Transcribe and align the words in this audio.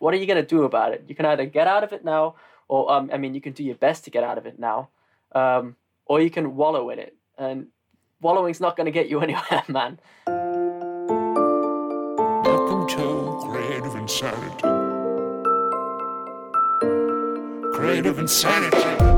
what 0.00 0.12
are 0.14 0.16
you 0.16 0.26
going 0.26 0.42
to 0.42 0.42
do 0.42 0.64
about 0.64 0.92
it? 0.92 1.04
You 1.06 1.14
can 1.14 1.26
either 1.26 1.46
get 1.46 1.68
out 1.68 1.84
of 1.84 1.92
it 1.92 2.04
now, 2.04 2.34
or 2.68 2.90
um, 2.90 3.10
I 3.12 3.18
mean, 3.18 3.34
you 3.34 3.40
can 3.40 3.52
do 3.52 3.62
your 3.62 3.76
best 3.76 4.04
to 4.04 4.10
get 4.10 4.24
out 4.24 4.38
of 4.38 4.46
it 4.46 4.58
now, 4.58 4.88
um, 5.32 5.76
or 6.06 6.20
you 6.20 6.30
can 6.30 6.56
wallow 6.56 6.90
in 6.90 6.98
it. 6.98 7.14
And 7.38 7.68
wallowing's 8.20 8.60
not 8.60 8.76
going 8.76 8.86
to 8.86 8.90
get 8.90 9.08
you 9.08 9.20
anywhere, 9.26 9.62
man. 9.68 10.00
Welcome 12.44 12.88
to 12.88 13.38
Creative 13.46 13.94
Insanity. 13.94 14.62
Creative 17.76 18.18
Insanity. 18.18 19.09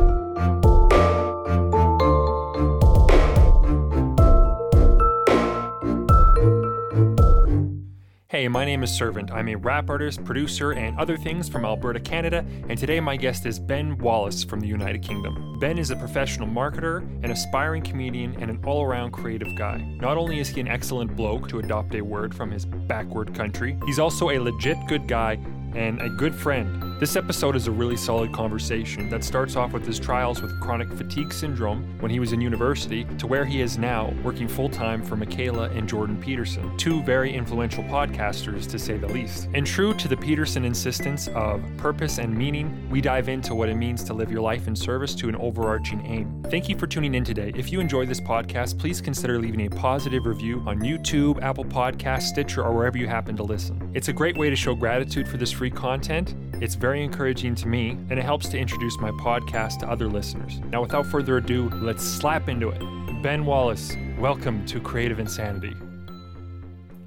Hey, 8.32 8.48
my 8.48 8.64
name 8.64 8.82
is 8.82 8.90
Servant. 8.90 9.30
I'm 9.30 9.48
a 9.48 9.56
rap 9.56 9.90
artist, 9.90 10.24
producer, 10.24 10.72
and 10.72 10.98
other 10.98 11.18
things 11.18 11.50
from 11.50 11.66
Alberta, 11.66 12.00
Canada, 12.00 12.42
and 12.70 12.78
today 12.78 12.98
my 12.98 13.14
guest 13.14 13.44
is 13.44 13.58
Ben 13.58 13.98
Wallace 13.98 14.42
from 14.42 14.58
the 14.58 14.66
United 14.66 15.02
Kingdom. 15.02 15.58
Ben 15.60 15.76
is 15.76 15.90
a 15.90 15.96
professional 15.96 16.48
marketer, 16.48 17.00
an 17.22 17.30
aspiring 17.30 17.82
comedian, 17.82 18.34
and 18.40 18.50
an 18.50 18.58
all 18.64 18.84
around 18.84 19.10
creative 19.10 19.54
guy. 19.58 19.76
Not 20.00 20.16
only 20.16 20.38
is 20.38 20.48
he 20.48 20.62
an 20.62 20.68
excellent 20.68 21.14
bloke, 21.14 21.46
to 21.48 21.58
adopt 21.58 21.94
a 21.94 22.00
word 22.00 22.34
from 22.34 22.50
his 22.50 22.64
backward 22.64 23.34
country, 23.34 23.76
he's 23.84 23.98
also 23.98 24.30
a 24.30 24.38
legit 24.38 24.78
good 24.88 25.06
guy 25.06 25.38
and 25.74 26.00
a 26.00 26.08
good 26.08 26.34
friend. 26.34 26.91
This 27.02 27.16
episode 27.16 27.56
is 27.56 27.66
a 27.66 27.70
really 27.72 27.96
solid 27.96 28.32
conversation 28.32 29.10
that 29.10 29.24
starts 29.24 29.56
off 29.56 29.72
with 29.72 29.84
his 29.84 29.98
trials 29.98 30.40
with 30.40 30.60
chronic 30.60 30.88
fatigue 30.92 31.32
syndrome 31.32 31.82
when 31.98 32.12
he 32.12 32.20
was 32.20 32.32
in 32.32 32.40
university 32.40 33.02
to 33.18 33.26
where 33.26 33.44
he 33.44 33.60
is 33.60 33.76
now 33.76 34.14
working 34.22 34.46
full 34.46 34.68
time 34.68 35.02
for 35.02 35.16
Mikhaila 35.16 35.76
and 35.76 35.88
Jordan 35.88 36.16
Peterson, 36.16 36.78
two 36.78 37.02
very 37.02 37.34
influential 37.34 37.82
podcasters 37.82 38.70
to 38.70 38.78
say 38.78 38.98
the 38.98 39.08
least. 39.08 39.48
And 39.52 39.66
true 39.66 39.94
to 39.94 40.06
the 40.06 40.16
Peterson 40.16 40.64
insistence 40.64 41.26
of 41.34 41.60
purpose 41.76 42.18
and 42.18 42.38
meaning, 42.38 42.88
we 42.88 43.00
dive 43.00 43.28
into 43.28 43.56
what 43.56 43.68
it 43.68 43.74
means 43.74 44.04
to 44.04 44.14
live 44.14 44.30
your 44.30 44.42
life 44.42 44.68
in 44.68 44.76
service 44.76 45.16
to 45.16 45.28
an 45.28 45.34
overarching 45.34 46.06
aim. 46.06 46.40
Thank 46.50 46.68
you 46.68 46.78
for 46.78 46.86
tuning 46.86 47.16
in 47.16 47.24
today. 47.24 47.52
If 47.56 47.72
you 47.72 47.80
enjoy 47.80 48.06
this 48.06 48.20
podcast, 48.20 48.78
please 48.78 49.00
consider 49.00 49.40
leaving 49.40 49.66
a 49.66 49.70
positive 49.70 50.24
review 50.24 50.62
on 50.66 50.78
YouTube, 50.78 51.42
Apple 51.42 51.64
Podcasts, 51.64 52.28
Stitcher, 52.28 52.62
or 52.62 52.72
wherever 52.72 52.96
you 52.96 53.08
happen 53.08 53.36
to 53.38 53.42
listen. 53.42 53.90
It's 53.92 54.06
a 54.06 54.12
great 54.12 54.38
way 54.38 54.50
to 54.50 54.54
show 54.54 54.76
gratitude 54.76 55.26
for 55.26 55.36
this 55.36 55.50
free 55.50 55.68
content. 55.68 56.36
It's 56.62 56.76
very 56.76 56.91
encouraging 57.00 57.54
to 57.54 57.68
me, 57.68 57.90
and 58.10 58.12
it 58.12 58.24
helps 58.24 58.48
to 58.50 58.58
introduce 58.58 58.98
my 58.98 59.10
podcast 59.12 59.78
to 59.78 59.88
other 59.88 60.08
listeners. 60.08 60.60
Now, 60.70 60.82
without 60.82 61.06
further 61.06 61.38
ado, 61.38 61.70
let's 61.70 62.04
slap 62.04 62.50
into 62.50 62.68
it. 62.68 62.80
Ben 63.22 63.46
Wallace, 63.46 63.96
welcome 64.18 64.66
to 64.66 64.80
Creative 64.80 65.18
Insanity. 65.18 65.74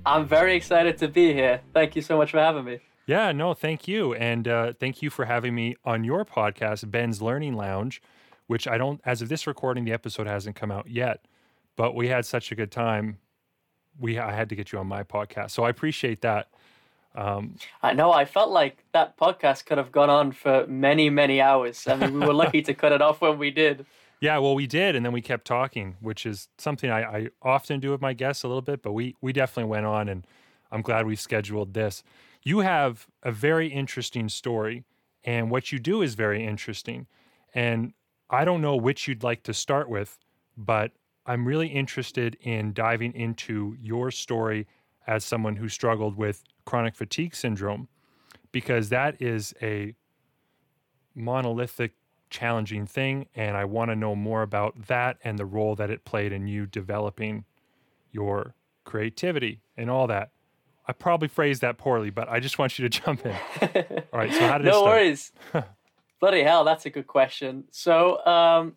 I'm 0.05 0.27
very 0.27 0.55
excited 0.55 0.97
to 0.97 1.07
be 1.07 1.33
here. 1.33 1.61
Thank 1.73 1.95
you 1.95 2.01
so 2.01 2.17
much 2.17 2.31
for 2.31 2.39
having 2.39 2.65
me. 2.65 2.79
Yeah, 3.05 3.31
no, 3.31 3.53
thank 3.53 3.87
you. 3.87 4.15
And 4.15 4.47
uh, 4.47 4.73
thank 4.79 5.01
you 5.03 5.09
for 5.11 5.25
having 5.25 5.53
me 5.53 5.75
on 5.85 6.03
your 6.03 6.25
podcast, 6.25 6.89
Ben's 6.89 7.21
Learning 7.21 7.53
Lounge, 7.53 8.01
which 8.47 8.67
I 8.67 8.77
don't, 8.79 8.99
as 9.05 9.21
of 9.21 9.29
this 9.29 9.45
recording, 9.45 9.85
the 9.85 9.93
episode 9.93 10.25
hasn't 10.25 10.55
come 10.55 10.71
out 10.71 10.89
yet, 10.89 11.25
but 11.75 11.93
we 11.93 12.07
had 12.07 12.25
such 12.25 12.51
a 12.51 12.55
good 12.55 12.71
time. 12.71 13.19
We, 13.99 14.17
I 14.17 14.31
had 14.31 14.49
to 14.49 14.55
get 14.55 14.71
you 14.71 14.79
on 14.79 14.87
my 14.87 15.03
podcast. 15.03 15.51
So 15.51 15.63
I 15.63 15.69
appreciate 15.69 16.21
that. 16.21 16.49
Um, 17.15 17.55
I 17.81 17.93
know. 17.93 18.11
I 18.11 18.25
felt 18.25 18.51
like 18.51 18.83
that 18.91 19.17
podcast 19.17 19.65
could 19.65 19.77
have 19.77 19.91
gone 19.91 20.09
on 20.09 20.31
for 20.31 20.67
many, 20.67 21.09
many 21.09 21.41
hours. 21.41 21.87
I 21.87 21.95
mean, 21.95 22.19
we 22.19 22.27
were 22.27 22.33
lucky 22.33 22.61
to 22.63 22.73
cut 22.73 22.91
it 22.91 23.01
off 23.01 23.21
when 23.21 23.37
we 23.37 23.51
did. 23.51 23.85
Yeah, 24.21 24.37
well, 24.37 24.55
we 24.55 24.65
did, 24.65 24.95
and 24.95 25.05
then 25.05 25.11
we 25.11 25.21
kept 25.21 25.45
talking, 25.45 25.97
which 25.99 26.25
is 26.25 26.47
something 26.57 26.89
I, 26.89 27.03
I 27.03 27.27
often 27.41 27.81
do 27.81 27.91
with 27.91 27.99
my 27.99 28.13
guests 28.13 28.43
a 28.43 28.47
little 28.47 28.61
bit. 28.61 28.81
But 28.81 28.93
we 28.93 29.13
we 29.21 29.33
definitely 29.33 29.69
went 29.69 29.85
on, 29.85 30.07
and 30.07 30.25
I'm 30.71 30.81
glad 30.81 31.05
we 31.05 31.17
scheduled 31.17 31.73
this. 31.73 32.01
You 32.41 32.59
have 32.59 33.07
a 33.23 33.31
very 33.31 33.67
interesting 33.67 34.29
story, 34.29 34.85
and 35.25 35.51
what 35.51 35.73
you 35.73 35.79
do 35.79 36.01
is 36.01 36.15
very 36.15 36.45
interesting. 36.45 37.07
And 37.53 37.93
I 38.29 38.45
don't 38.45 38.61
know 38.61 38.77
which 38.77 39.07
you'd 39.07 39.21
like 39.21 39.43
to 39.43 39.53
start 39.53 39.89
with, 39.89 40.17
but 40.55 40.91
I'm 41.25 41.45
really 41.45 41.67
interested 41.67 42.37
in 42.41 42.73
diving 42.73 43.13
into 43.13 43.75
your 43.79 44.11
story 44.11 44.65
as 45.05 45.23
someone 45.23 45.57
who 45.57 45.69
struggled 45.69 46.15
with 46.15 46.43
chronic 46.65 46.95
fatigue 46.95 47.35
syndrome 47.35 47.87
because 48.51 48.89
that 48.89 49.21
is 49.21 49.53
a 49.61 49.95
monolithic 51.13 51.93
challenging 52.29 52.85
thing 52.85 53.27
and 53.35 53.55
I 53.55 53.65
want 53.65 53.91
to 53.91 53.95
know 53.95 54.15
more 54.15 54.41
about 54.41 54.87
that 54.87 55.17
and 55.23 55.37
the 55.39 55.45
role 55.45 55.75
that 55.75 55.89
it 55.89 56.03
played 56.05 56.31
in 56.31 56.47
you 56.47 56.65
developing 56.65 57.45
your 58.11 58.55
creativity 58.83 59.61
and 59.77 59.89
all 59.89 60.07
that. 60.07 60.31
I 60.87 60.93
probably 60.93 61.27
phrased 61.27 61.61
that 61.61 61.77
poorly, 61.77 62.09
but 62.09 62.29
I 62.29 62.39
just 62.39 62.59
want 62.59 62.77
you 62.77 62.87
to 62.87 62.99
jump 63.01 63.25
in. 63.25 63.35
all 64.13 64.19
right, 64.19 64.31
so 64.31 64.39
how 64.39 64.57
did 64.57 64.65
no 64.65 64.69
it 64.69 64.73
start? 64.73 64.85
worries. 64.85 65.31
Bloody 66.19 66.43
hell, 66.43 66.63
that's 66.63 66.85
a 66.85 66.89
good 66.89 67.07
question. 67.07 67.65
So, 67.71 68.25
um, 68.25 68.75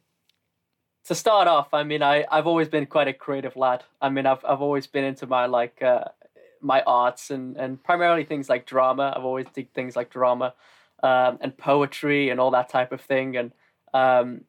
to 1.05 1.15
start 1.15 1.49
off, 1.49 1.73
I 1.73 1.85
mean, 1.85 2.03
I, 2.03 2.27
I've 2.31 2.47
always 2.47 2.69
been 2.69 2.85
quite 2.85 3.09
a 3.09 3.15
creative 3.15 3.57
lad. 3.57 3.85
I 4.01 4.11
mean, 4.11 4.27
I've, 4.27 4.45
I've 4.45 4.61
always 4.61 4.87
been 4.87 5.05
into 5.05 5.27
my 5.27 5.47
like 5.47 5.83
uh, 5.83 6.05
my 6.61 6.83
arts 6.83 7.31
and, 7.31 7.57
and 7.57 7.83
primarily 7.83 8.25
things 8.25 8.49
like 8.49 8.67
drama. 8.67 9.13
I've 9.17 9.25
always 9.25 9.47
did 9.55 9.73
things 9.75 9.97
like 9.97 10.11
drama 10.11 10.55
um, 11.03 11.39
and 11.41 11.57
poetry 11.57 12.31
and 12.31 12.41
all 12.41 12.51
that 12.53 12.69
type 12.69 12.93
of 12.93 13.01
thing. 13.01 13.37
And 13.37 13.53
um, 13.95 14.43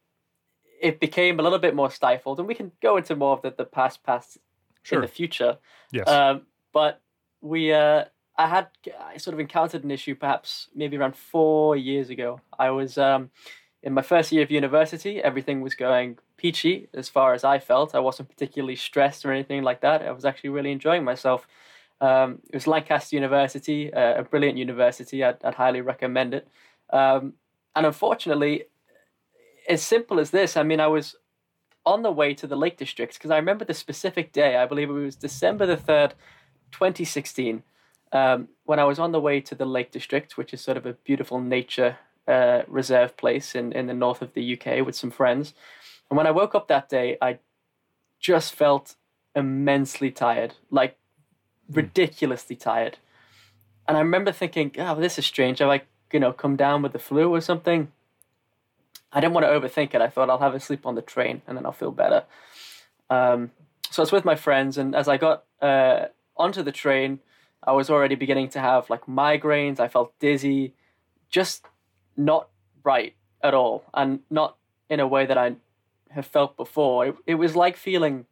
it 0.81 0.99
became 0.99 1.39
a 1.39 1.43
little 1.43 1.59
bit 1.59 1.75
more 1.75 1.91
stifled. 1.91 2.39
And 2.39 2.47
we 2.47 2.55
can 2.55 2.71
go 2.81 2.97
into 2.97 3.15
more 3.15 3.33
of 3.33 3.41
the, 3.41 3.53
the 3.55 3.65
past, 3.65 4.03
past 4.03 4.37
sure. 4.83 4.99
in 4.99 5.01
the 5.01 5.07
future. 5.07 5.57
Yes. 5.91 6.07
Um, 6.07 6.43
but 6.73 7.01
we, 7.41 7.73
uh, 7.73 8.05
I 8.37 8.47
had, 8.47 8.67
I 8.99 9.17
sort 9.17 9.33
of 9.33 9.39
encountered 9.39 9.83
an 9.83 9.91
issue 9.91 10.15
perhaps 10.15 10.69
maybe 10.73 10.97
around 10.97 11.15
four 11.15 11.75
years 11.75 12.09
ago. 12.09 12.41
I 12.57 12.69
was 12.71 12.97
um, 12.97 13.31
in 13.83 13.93
my 13.93 14.01
first 14.01 14.31
year 14.31 14.43
of 14.43 14.51
university. 14.51 15.21
Everything 15.21 15.61
was 15.61 15.75
going 15.75 16.17
peachy 16.37 16.87
as 16.93 17.09
far 17.09 17.33
as 17.33 17.43
I 17.43 17.59
felt. 17.59 17.93
I 17.93 17.99
wasn't 17.99 18.29
particularly 18.29 18.75
stressed 18.75 19.25
or 19.25 19.31
anything 19.31 19.63
like 19.63 19.81
that. 19.81 20.01
I 20.01 20.11
was 20.11 20.25
actually 20.25 20.51
really 20.51 20.71
enjoying 20.71 21.03
myself. 21.03 21.47
Um, 22.01 22.39
it 22.49 22.55
was 22.55 22.67
Lancaster 22.67 23.15
University, 23.15 23.93
uh, 23.93 24.19
a 24.19 24.23
brilliant 24.23 24.57
university. 24.57 25.23
I'd, 25.23 25.43
I'd 25.43 25.55
highly 25.55 25.81
recommend 25.81 26.33
it. 26.33 26.47
Um, 26.91 27.33
and 27.75 27.85
unfortunately, 27.85 28.65
as 29.67 29.81
simple 29.81 30.19
as 30.19 30.31
this, 30.31 30.57
I 30.57 30.63
mean, 30.63 30.79
I 30.79 30.87
was 30.87 31.15
on 31.85 32.01
the 32.01 32.11
way 32.11 32.33
to 32.33 32.47
the 32.47 32.55
Lake 32.55 32.77
District 32.77 33.13
because 33.13 33.31
I 33.31 33.37
remember 33.37 33.65
the 33.65 33.73
specific 33.73 34.31
day. 34.31 34.57
I 34.57 34.65
believe 34.65 34.89
it 34.89 34.93
was 34.93 35.15
December 35.15 35.65
the 35.65 35.77
3rd, 35.77 36.11
2016, 36.71 37.63
um, 38.11 38.47
when 38.65 38.79
I 38.79 38.83
was 38.83 38.99
on 38.99 39.11
the 39.11 39.19
way 39.19 39.41
to 39.41 39.55
the 39.55 39.65
Lake 39.65 39.91
District, 39.91 40.37
which 40.37 40.53
is 40.53 40.61
sort 40.61 40.77
of 40.77 40.85
a 40.85 40.93
beautiful 40.93 41.39
nature 41.39 41.97
uh, 42.27 42.61
reserve 42.67 43.17
place 43.17 43.55
in, 43.55 43.71
in 43.73 43.87
the 43.87 43.93
north 43.93 44.21
of 44.21 44.33
the 44.33 44.53
UK 44.53 44.85
with 44.85 44.95
some 44.95 45.11
friends. 45.11 45.53
And 46.09 46.17
when 46.17 46.27
I 46.27 46.31
woke 46.31 46.55
up 46.55 46.67
that 46.67 46.89
day, 46.89 47.17
I 47.21 47.39
just 48.19 48.53
felt 48.53 48.95
immensely 49.35 50.11
tired, 50.11 50.55
like 50.69 50.98
ridiculously 51.71 52.55
tired. 52.55 52.97
And 53.87 53.97
I 53.97 54.01
remember 54.01 54.31
thinking, 54.31 54.71
oh, 54.77 54.99
this 54.99 55.17
is 55.17 55.25
strange. 55.25 55.61
I 55.61 55.65
like, 55.65 55.87
you 56.11 56.19
know, 56.19 56.33
come 56.33 56.55
down 56.55 56.81
with 56.81 56.93
the 56.93 56.99
flu 56.99 57.33
or 57.33 57.41
something. 57.41 57.91
I 59.11 59.19
didn't 59.19 59.33
want 59.33 59.45
to 59.45 59.51
overthink 59.51 59.93
it. 59.95 60.01
I 60.01 60.07
thought 60.07 60.29
I'll 60.29 60.39
have 60.39 60.53
a 60.53 60.59
sleep 60.59 60.85
on 60.85 60.95
the 60.95 61.01
train 61.01 61.41
and 61.47 61.57
then 61.57 61.65
I'll 61.65 61.71
feel 61.71 61.91
better. 61.91 62.23
Um, 63.09 63.51
so 63.89 64.01
I 64.01 64.03
was 64.03 64.11
with 64.11 64.25
my 64.25 64.35
friends, 64.35 64.77
and 64.77 64.95
as 64.95 65.07
I 65.07 65.17
got 65.17 65.45
uh, 65.61 66.05
onto 66.37 66.61
the 66.61 66.71
train, 66.71 67.19
I 67.63 67.71
was 67.71 67.89
already 67.89 68.15
beginning 68.15 68.49
to 68.49 68.59
have 68.59 68.89
like 68.89 69.07
migraines. 69.07 69.79
I 69.79 69.87
felt 69.87 70.17
dizzy, 70.19 70.73
just 71.29 71.65
not 72.15 72.49
right 72.83 73.15
at 73.41 73.55
all, 73.55 73.83
and 73.93 74.19
not 74.29 74.57
in 74.89 74.99
a 74.99 75.07
way 75.07 75.25
that 75.25 75.37
I 75.37 75.55
have 76.11 76.27
felt 76.27 76.55
before. 76.55 77.07
It, 77.07 77.15
it 77.25 77.35
was 77.35 77.55
like 77.55 77.77
feeling, 77.77 78.25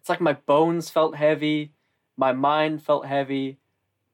it's 0.00 0.08
like 0.08 0.20
my 0.20 0.34
bones 0.34 0.90
felt 0.90 1.16
heavy 1.16 1.72
my 2.16 2.32
mind 2.32 2.82
felt 2.82 3.06
heavy. 3.06 3.58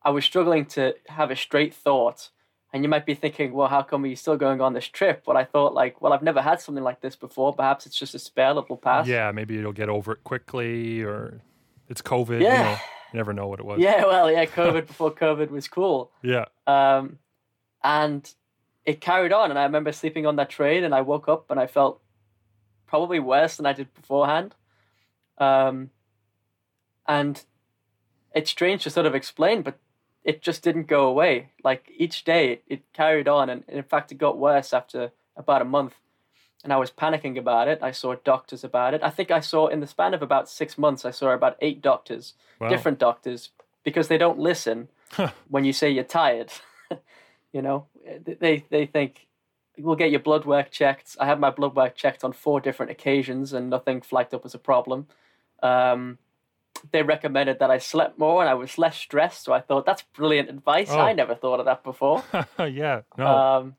I 0.03 0.11
was 0.11 0.25
struggling 0.25 0.67
to 0.67 0.95
have 1.09 1.31
a 1.31 1.37
straight 1.37 1.75
thought. 1.75 2.31
And 2.73 2.83
you 2.83 2.89
might 2.89 3.07
be 3.07 3.15
thinking, 3.15 3.55
well, 3.55 3.69
how 3.69 3.83
come 3.83 4.03
we're 4.03 4.09
you 4.09 4.17
still 4.17 4.37
going 4.37 4.61
on 4.61 4.75
this 4.75 4.87
trip? 4.87 5.23
But 5.25 5.37
I 5.37 5.45
thought, 5.45 5.73
like, 5.73 6.03
well, 6.03 6.13
I've 6.13 6.23
never 6.23 6.43
had 6.43 6.61
something 6.61 6.85
like 6.85 7.01
this 7.01 7.17
before. 7.17 7.55
Perhaps 7.55 7.87
it's 7.87 7.99
just 7.99 8.15
a 8.15 8.19
spell, 8.19 8.59
it'll 8.59 8.77
pass. 8.77 9.07
Yeah, 9.07 9.33
maybe 9.33 9.55
you'll 9.55 9.73
get 9.73 9.89
over 9.89 10.13
it 10.13 10.23
quickly, 10.23 11.03
or 11.03 11.41
it's 11.89 12.03
COVID. 12.03 12.43
Yeah. 12.43 12.59
You, 12.59 12.65
know, 12.65 12.79
you 13.13 13.17
never 13.17 13.33
know 13.33 13.47
what 13.47 13.59
it 13.59 13.65
was. 13.65 13.81
Yeah, 13.81 14.05
well, 14.05 14.31
yeah, 14.31 14.45
COVID 14.61 14.87
before 14.87 15.11
COVID 15.11 15.51
was 15.51 15.67
cool. 15.67 16.13
Yeah. 16.23 16.45
Um, 16.67 17.19
and 17.83 18.31
it 18.85 19.01
carried 19.01 19.33
on. 19.33 19.49
And 19.49 19.59
I 19.59 19.63
remember 19.63 19.91
sleeping 19.91 20.27
on 20.27 20.37
that 20.37 20.51
train, 20.51 20.85
and 20.85 20.95
I 20.95 21.01
woke 21.01 21.27
up 21.27 21.51
and 21.51 21.59
I 21.59 21.67
felt 21.67 22.03
probably 22.87 23.19
worse 23.19 23.57
than 23.57 23.65
I 23.65 23.73
did 23.73 23.95
beforehand. 23.95 24.55
Um, 25.39 25.91
and 27.07 27.43
it's 28.35 28.51
strange 28.51 28.83
to 28.85 28.91
sort 28.91 29.07
of 29.07 29.15
explain, 29.15 29.63
but 29.63 29.79
it 30.25 30.43
just 30.43 30.63
didn't 30.63 30.87
go 30.87 31.07
away. 31.07 31.51
Like 31.65 31.91
each 31.97 32.25
day, 32.25 32.53
it, 32.53 32.63
it 32.67 32.93
carried 32.93 33.29
on, 33.29 33.49
and 33.49 33.65
in 33.69 33.83
fact, 33.83 34.13
it 34.13 34.19
got 34.19 34.39
worse 34.39 34.73
after 34.73 35.13
about 35.37 35.63
a 35.63 35.67
month. 35.67 35.95
And 36.65 36.73
I 36.73 36.77
was 36.77 36.91
panicking 36.91 37.39
about 37.39 37.69
it. 37.69 37.79
I 37.83 37.93
saw 37.93 38.17
doctors 38.25 38.65
about 38.65 38.93
it. 38.93 39.03
I 39.03 39.11
think 39.11 39.31
I 39.31 39.41
saw 39.41 39.69
in 39.69 39.81
the 39.81 39.87
span 39.87 40.13
of 40.13 40.23
about 40.23 40.49
six 40.49 40.77
months, 40.77 41.05
I 41.05 41.13
saw 41.13 41.31
about 41.31 41.57
eight 41.61 41.81
doctors, 41.81 42.35
wow. 42.61 42.69
different 42.69 42.99
doctors, 42.99 43.51
because 43.85 44.09
they 44.09 44.19
don't 44.19 44.39
listen 44.39 44.89
when 45.49 45.65
you 45.65 45.73
say 45.73 45.89
you're 45.89 46.05
tired. 46.05 46.53
you 47.53 47.63
know, 47.63 47.87
they 48.25 48.65
they 48.69 48.87
think 48.87 49.29
we'll 49.79 49.97
get 49.97 50.11
your 50.11 50.21
blood 50.21 50.45
work 50.45 50.71
checked. 50.71 51.17
I 51.21 51.27
had 51.27 51.41
my 51.41 51.51
blood 51.51 51.75
work 51.75 51.95
checked 51.95 52.25
on 52.25 52.33
four 52.33 52.61
different 52.61 52.91
occasions, 52.91 53.53
and 53.53 53.71
nothing 53.71 54.01
flagged 54.01 54.35
up 54.35 54.45
as 54.45 54.55
a 54.55 54.59
problem. 54.59 55.07
Um, 55.63 56.19
they 56.93 57.03
recommended 57.03 57.59
that 57.59 57.71
I 57.71 57.79
slept 57.79 58.19
more 58.19 58.41
and 58.41 58.49
I 58.49 58.55
was 58.55 58.79
less 58.79 58.97
stressed. 58.97 59.45
So 59.45 59.53
I 59.53 59.61
thought 59.61 59.87
that's 59.87 60.03
brilliant 60.15 60.49
advice. 60.49 60.91
Oh. 60.91 60.99
I 60.99 61.13
never 61.13 61.35
thought 61.35 61.61
of 61.61 61.67
that 61.67 61.85
before. 61.85 62.25
yeah. 62.59 63.03
No. 63.17 63.27
Um, 63.27 63.77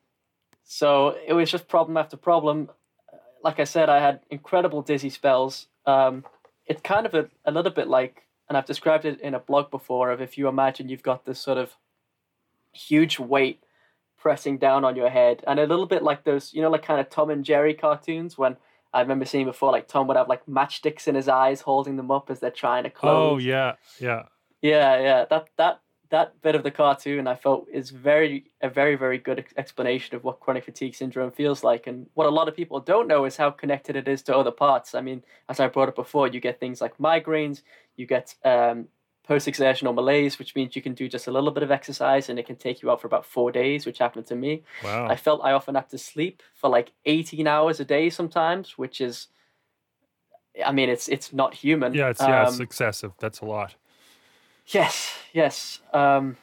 so 0.63 1.15
it 1.25 1.33
was 1.33 1.49
just 1.49 1.67
problem 1.67 1.97
after 1.97 2.17
problem. 2.17 2.69
Like 3.43 3.59
I 3.59 3.63
said, 3.63 3.89
I 3.89 3.99
had 3.99 4.21
incredible 4.29 4.81
dizzy 4.81 5.09
spells. 5.09 5.67
Um, 5.85 6.25
it's 6.65 6.81
kind 6.81 7.05
of 7.05 7.13
a, 7.15 7.29
a 7.45 7.51
little 7.51 7.71
bit 7.71 7.87
like, 7.87 8.27
and 8.47 8.57
I've 8.57 8.65
described 8.65 9.05
it 9.05 9.19
in 9.21 9.33
a 9.33 9.39
blog 9.39 9.71
before, 9.71 10.11
of 10.11 10.21
if 10.21 10.37
you 10.37 10.47
imagine 10.47 10.89
you've 10.89 11.03
got 11.03 11.25
this 11.25 11.39
sort 11.39 11.57
of 11.57 11.75
huge 12.71 13.17
weight 13.17 13.63
pressing 14.17 14.57
down 14.57 14.83
on 14.85 14.95
your 14.95 15.09
head, 15.09 15.43
and 15.47 15.59
a 15.59 15.65
little 15.65 15.85
bit 15.85 16.03
like 16.03 16.23
those, 16.23 16.53
you 16.53 16.61
know, 16.61 16.69
like 16.69 16.83
kind 16.83 16.99
of 16.99 17.09
Tom 17.09 17.29
and 17.29 17.45
Jerry 17.45 17.73
cartoons 17.73 18.37
when 18.37 18.57
I 18.93 19.01
remember 19.01 19.25
seeing 19.25 19.45
before, 19.45 19.71
like 19.71 19.87
Tom 19.87 20.07
would 20.07 20.17
have 20.17 20.27
like 20.27 20.45
matchsticks 20.45 21.07
in 21.07 21.15
his 21.15 21.27
eyes, 21.27 21.61
holding 21.61 21.95
them 21.95 22.11
up 22.11 22.29
as 22.29 22.39
they're 22.39 22.51
trying 22.51 22.83
to 22.83 22.89
close. 22.89 23.33
oh 23.33 23.37
yeah. 23.37 23.73
Yeah. 23.99 24.23
Yeah, 24.61 24.99
yeah. 24.99 25.25
That 25.29 25.49
that 25.57 25.81
that 26.09 26.41
bit 26.41 26.55
of 26.55 26.63
the 26.63 26.71
cartoon 26.71 27.27
I 27.27 27.35
felt 27.35 27.67
is 27.71 27.91
very 27.91 28.45
a 28.61 28.69
very 28.69 28.95
very 28.95 29.19
good 29.19 29.45
explanation 29.57 30.15
of 30.15 30.23
what 30.23 30.39
chronic 30.39 30.65
fatigue 30.65 30.95
syndrome 30.95 31.31
feels 31.31 31.63
like, 31.63 31.87
and 31.87 32.07
what 32.15 32.27
a 32.27 32.31
lot 32.31 32.47
of 32.47 32.55
people 32.55 32.79
don't 32.79 33.07
know 33.07 33.25
is 33.25 33.37
how 33.37 33.51
connected 33.51 33.95
it 33.95 34.07
is 34.07 34.23
to 34.23 34.35
other 34.35 34.51
parts. 34.51 34.95
I 34.95 35.01
mean, 35.01 35.23
as 35.47 35.59
I 35.59 35.67
brought 35.67 35.89
up 35.89 35.95
before, 35.95 36.27
you 36.27 36.39
get 36.39 36.59
things 36.59 36.81
like 36.81 36.97
migraines, 36.97 37.61
you 37.95 38.05
get 38.05 38.35
um, 38.43 38.87
post-exertional 39.29 39.93
malaise, 39.93 40.39
which 40.39 40.55
means 40.55 40.75
you 40.75 40.81
can 40.81 40.95
do 40.95 41.07
just 41.07 41.27
a 41.27 41.31
little 41.31 41.51
bit 41.51 41.61
of 41.61 41.69
exercise 41.69 42.29
and 42.29 42.39
it 42.39 42.47
can 42.47 42.55
take 42.55 42.81
you 42.81 42.89
out 42.89 42.99
for 42.99 43.05
about 43.05 43.23
four 43.23 43.51
days, 43.51 43.85
which 43.85 43.99
happened 43.99 44.25
to 44.25 44.35
me. 44.35 44.63
Wow. 44.83 45.07
I 45.07 45.15
felt 45.15 45.41
I 45.43 45.51
often 45.51 45.75
have 45.75 45.87
to 45.89 45.99
sleep 45.99 46.41
for 46.55 46.67
like 46.67 46.91
18 47.05 47.45
hours 47.45 47.79
a 47.79 47.85
day 47.85 48.09
sometimes, 48.09 48.75
which 48.75 48.99
is, 48.99 49.27
I 50.65 50.71
mean, 50.71 50.89
it's 50.89 51.07
it's 51.07 51.31
not 51.31 51.53
human. 51.53 51.93
yeah. 51.93 52.09
It's 52.09 52.19
yeah. 52.21 52.47
It's 52.47 52.57
Um, 52.57 52.61
excessive. 52.63 53.11
That's 53.19 53.39
a 53.41 53.45
lot. 53.45 53.75
Yes, 54.65 55.15
yes. 55.31 55.79
Um, 55.93 56.37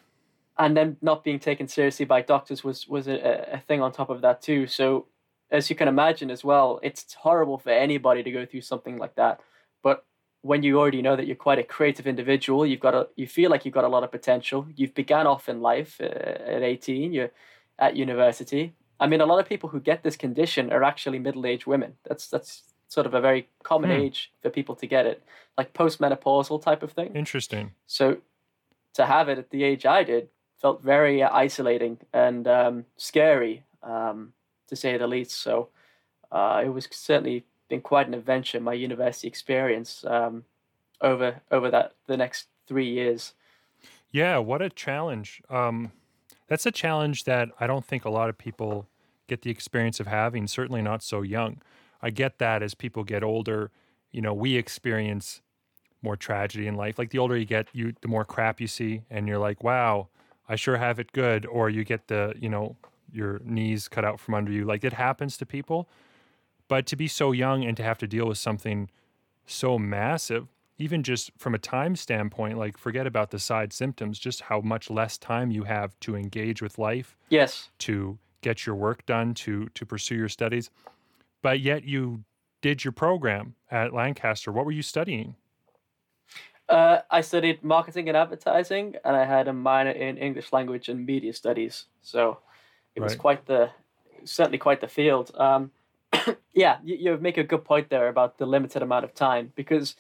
and 0.57 0.77
then 0.77 0.97
not 1.03 1.25
being 1.25 1.41
taken 1.41 1.67
seriously 1.69 2.07
by 2.07 2.23
doctors 2.23 2.63
was 2.63 2.87
was 2.89 3.09
a, 3.09 3.17
a 3.57 3.59
thing 3.67 3.83
on 3.83 3.91
top 3.91 4.11
of 4.11 4.21
that 4.21 4.41
too. 4.41 4.67
So, 4.69 5.07
as 5.51 5.69
you 5.71 5.77
can 5.77 5.89
imagine 5.89 6.31
as 6.31 6.43
well, 6.45 6.79
it's 6.85 7.15
horrible 7.15 7.59
for 7.59 7.71
anybody 7.71 8.23
to 8.23 8.31
go 8.31 8.47
through 8.47 8.63
something 8.63 8.97
like 8.97 9.17
that. 9.17 9.41
When 10.43 10.63
you 10.63 10.79
already 10.79 11.03
know 11.03 11.17
that 11.17 11.27
you're 11.27 11.37
quite 11.37 11.59
a 11.59 11.65
creative 11.65 12.07
individual, 12.07 12.65
you've 12.65 12.81
got 12.81 12.95
a 12.95 13.09
you 13.17 13.27
feel 13.27 13.51
like 13.51 13.65
you've 13.65 13.75
got 13.75 13.85
a 13.85 13.89
lot 13.89 14.05
of 14.05 14.13
potential. 14.13 14.67
You've 14.77 14.95
began 14.95 15.27
off 15.27 15.49
in 15.49 15.61
life 15.61 16.01
uh, 16.01 16.05
at 16.05 16.63
18. 16.63 17.13
You're 17.13 17.31
at 17.79 17.97
university. 17.97 18.75
I 18.99 19.07
mean, 19.07 19.21
a 19.21 19.27
lot 19.27 19.41
of 19.41 19.49
people 19.49 19.69
who 19.71 19.81
get 19.81 20.03
this 20.03 20.17
condition 20.17 20.73
are 20.73 20.83
actually 20.83 21.19
middle-aged 21.19 21.67
women. 21.67 21.95
That's 22.09 22.29
that's 22.29 22.63
sort 22.89 23.07
of 23.07 23.15
a 23.15 23.21
very 23.21 23.49
common 23.65 23.91
Hmm. 23.91 23.97
age 23.97 24.33
for 24.41 24.51
people 24.51 24.77
to 24.77 24.87
get 24.87 25.07
it, 25.07 25.23
like 25.59 25.75
postmenopausal 25.75 26.63
type 26.63 26.83
of 26.83 26.93
thing. 26.93 27.15
Interesting. 27.17 27.73
So 27.87 28.19
to 28.95 29.07
have 29.07 29.29
it 29.29 29.39
at 29.39 29.51
the 29.51 29.65
age 29.65 29.85
I 29.85 30.05
did 30.05 30.29
felt 30.61 30.83
very 30.83 31.23
uh, 31.23 31.31
isolating 31.33 31.99
and 32.13 32.47
um, 32.49 32.85
scary, 32.97 33.65
um, 33.83 34.33
to 34.69 34.77
say 34.77 34.97
the 34.97 35.07
least. 35.07 35.33
So 35.33 35.69
uh, 36.33 36.63
it 36.65 36.69
was 36.71 36.89
certainly 36.91 37.45
been 37.69 37.81
quite 37.81 38.07
an 38.07 38.15
adventure, 38.15 38.61
my 38.61 38.73
university 38.73 39.29
experience 39.29 40.05
um, 40.07 40.45
over 41.01 41.41
over 41.51 41.71
that 41.71 41.93
the 42.07 42.17
next 42.17 42.49
three 42.67 42.89
years. 42.89 43.35
Yeah, 44.11 44.39
what 44.39 44.63
a 44.63 44.71
challenge. 44.71 45.43
Um, 45.51 45.93
that's 46.49 46.67
a 46.67 46.71
challenge 46.71 47.25
that 47.25 47.49
I 47.61 47.67
don't 47.67 47.85
think 47.85 48.05
a 48.05 48.11
lot 48.11 48.29
of 48.29 48.39
people 48.39 48.87
get 49.27 49.43
the 49.43 49.51
experience 49.51 49.99
of 50.01 50.07
having, 50.07 50.47
certainly 50.47 50.83
not 50.83 51.03
so 51.03 51.23
young. 51.23 51.61
I 52.01 52.11
get 52.11 52.39
that 52.39 52.63
as 52.63 52.75
people 52.75 53.03
get 53.03 53.25
older, 53.25 53.71
you 54.13 54.21
know, 54.21 54.33
we 54.33 54.57
experience 54.57 55.43
more 56.03 56.17
tragedy 56.17 56.67
in 56.67 56.77
life. 56.77 56.99
Like 56.99 57.11
the 57.11 57.19
older 57.19 57.37
you 57.37 57.45
get, 57.45 57.69
you 57.73 57.95
the 58.01 58.09
more 58.09 58.25
crap 58.25 58.61
you 58.61 58.67
see 58.67 59.03
and 59.11 59.27
you're 59.27 59.39
like, 59.39 59.65
"Wow, 59.65 60.09
I 60.49 60.57
sure 60.57 60.77
have 60.77 60.99
it 60.99 61.13
good." 61.13 61.45
Or 61.47 61.69
you 61.69 61.85
get 61.85 62.07
the, 62.09 62.35
you 62.39 62.49
know, 62.49 62.77
your 63.13 63.41
knees 63.45 63.89
cut 63.89 64.05
out 64.05 64.21
from 64.21 64.35
under 64.35 64.53
you. 64.53 64.65
Like 64.65 64.85
it 64.85 64.93
happens 64.93 65.37
to 65.39 65.47
people. 65.47 65.89
But 66.69 66.87
to 66.87 66.97
be 66.97 67.09
so 67.09 67.33
young 67.33 67.65
and 67.65 67.77
to 67.77 67.83
have 67.83 67.99
to 67.99 68.07
deal 68.07 68.27
with 68.27 68.39
something 68.39 68.91
so 69.47 69.79
massive, 69.79 70.49
even 70.79 71.03
just 71.03 71.31
from 71.39 71.55
a 71.55 71.59
time 71.59 71.97
standpoint, 71.97 72.59
like 72.59 72.77
forget 72.77 73.07
about 73.07 73.31
the 73.31 73.39
side 73.39 73.73
symptoms, 73.73 74.19
just 74.19 74.43
how 74.43 74.61
much 74.61 74.91
less 74.91 75.17
time 75.17 75.51
you 75.51 75.65
have 75.65 75.99
to 76.01 76.17
engage 76.17 76.61
with 76.61 76.79
life, 76.79 77.17
Yes, 77.29 77.71
to 77.79 78.19
get 78.43 78.67
your 78.67 78.75
work 78.75 79.07
done, 79.07 79.35
to 79.35 79.69
to 79.75 79.87
pursue 79.87 80.17
your 80.17 80.29
studies. 80.29 80.71
But 81.43 81.61
yet 81.61 81.85
you 81.85 82.25
did 82.61 82.85
your 82.85 82.93
program 82.93 83.55
at 83.71 83.95
Lancaster. 83.95 84.51
What 84.51 84.65
were 84.65 84.73
you 84.73 84.83
studying? 84.83 85.37
uh, 86.69 86.99
I 87.11 87.21
studied 87.21 87.63
marketing 87.63 88.09
and 88.09 88.17
advertising, 88.17 88.97
and 89.05 89.17
I 89.17 89.25
had 89.25 89.49
a 89.49 89.53
minor 89.53 89.93
in 89.93 90.17
English 90.17 90.53
language 90.53 90.89
and 90.89 91.07
media 91.07 91.33
studies. 91.33 91.87
So 92.03 92.39
it 92.95 93.01
was 93.01 93.15
quite 93.15 93.47
the 93.47 93.71
certainly 94.25 94.59
quite 94.59 94.81
the 94.81 94.89
field. 94.89 95.31
Um, 95.37 95.71
yeah, 96.55 96.79
you, 96.85 96.97
you 96.97 97.17
make 97.19 97.39
a 97.39 97.45
good 97.45 97.65
point 97.65 97.91
there 97.91 98.09
about 98.09 98.39
the 98.39 98.47
limited 98.47 98.83
amount 98.83 99.05
of 99.05 99.15
time 99.15 99.53
because 99.55 99.95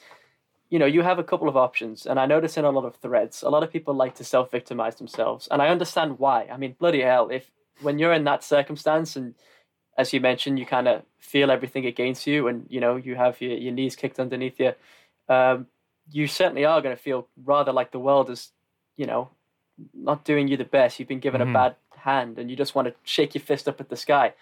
you 0.70 0.78
know 0.78 0.86
you 0.86 1.02
have 1.02 1.18
a 1.18 1.24
couple 1.24 1.48
of 1.48 1.56
options, 1.56 2.06
and 2.06 2.18
I 2.18 2.26
notice 2.26 2.56
in 2.56 2.64
a 2.64 2.70
lot 2.70 2.84
of 2.84 2.96
threads, 2.96 3.42
a 3.42 3.50
lot 3.50 3.62
of 3.62 3.70
people 3.72 3.94
like 3.94 4.14
to 4.16 4.24
self 4.24 4.50
victimize 4.50 4.96
themselves, 4.96 5.48
and 5.50 5.62
I 5.62 5.68
understand 5.68 6.18
why. 6.18 6.48
I 6.52 6.56
mean, 6.56 6.74
bloody 6.78 7.02
hell, 7.02 7.28
if 7.30 7.50
when 7.82 7.98
you're 7.98 8.12
in 8.12 8.24
that 8.24 8.42
circumstance 8.42 9.16
and 9.16 9.34
as 9.98 10.12
you 10.12 10.20
mentioned, 10.20 10.58
you 10.58 10.66
kind 10.66 10.88
of 10.88 11.02
feel 11.18 11.50
everything 11.50 11.86
against 11.86 12.26
you, 12.26 12.48
and 12.48 12.66
you 12.68 12.80
know 12.80 12.96
you 12.96 13.16
have 13.16 13.40
your, 13.40 13.52
your 13.52 13.72
knees 13.72 13.96
kicked 13.96 14.20
underneath 14.20 14.58
you. 14.60 14.72
Um, 15.28 15.66
you 16.12 16.26
certainly 16.26 16.64
are 16.64 16.80
going 16.80 16.94
to 16.94 17.02
feel 17.02 17.26
rather 17.44 17.72
like 17.72 17.90
the 17.90 17.98
world 17.98 18.30
is, 18.30 18.52
you 18.96 19.06
know, 19.06 19.30
not 19.92 20.24
doing 20.24 20.46
you 20.48 20.56
the 20.56 20.64
best. 20.64 20.98
You've 21.00 21.08
been 21.08 21.18
given 21.20 21.40
Mhm. 21.40 21.50
a 21.50 21.52
bad 21.52 21.76
hand, 21.96 22.38
and 22.38 22.50
you 22.50 22.56
just 22.56 22.74
want 22.74 22.88
to 22.88 22.94
shake 23.04 23.34
your 23.34 23.42
fist 23.42 23.68
up 23.68 23.80
at 23.80 23.88
the 23.88 23.96
sky. 23.96 24.34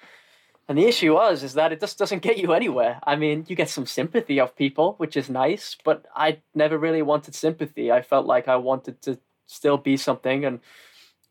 And 0.68 0.78
the 0.78 0.86
issue 0.86 1.14
was 1.14 1.42
is 1.42 1.54
that 1.54 1.72
it 1.72 1.80
just 1.80 1.98
doesn't 1.98 2.22
get 2.22 2.38
you 2.38 2.52
anywhere. 2.52 2.98
I 3.04 3.16
mean, 3.16 3.44
you 3.48 3.56
get 3.56 3.68
some 3.68 3.86
sympathy 3.86 4.40
of 4.40 4.56
people, 4.56 4.94
which 4.96 5.16
is 5.16 5.28
nice, 5.28 5.76
but 5.84 6.06
I 6.14 6.38
never 6.54 6.78
really 6.78 7.02
wanted 7.02 7.34
sympathy. 7.34 7.92
I 7.92 8.00
felt 8.00 8.26
like 8.26 8.48
I 8.48 8.56
wanted 8.56 9.02
to 9.02 9.18
still 9.46 9.76
be 9.76 9.96
something, 9.96 10.44
and 10.44 10.60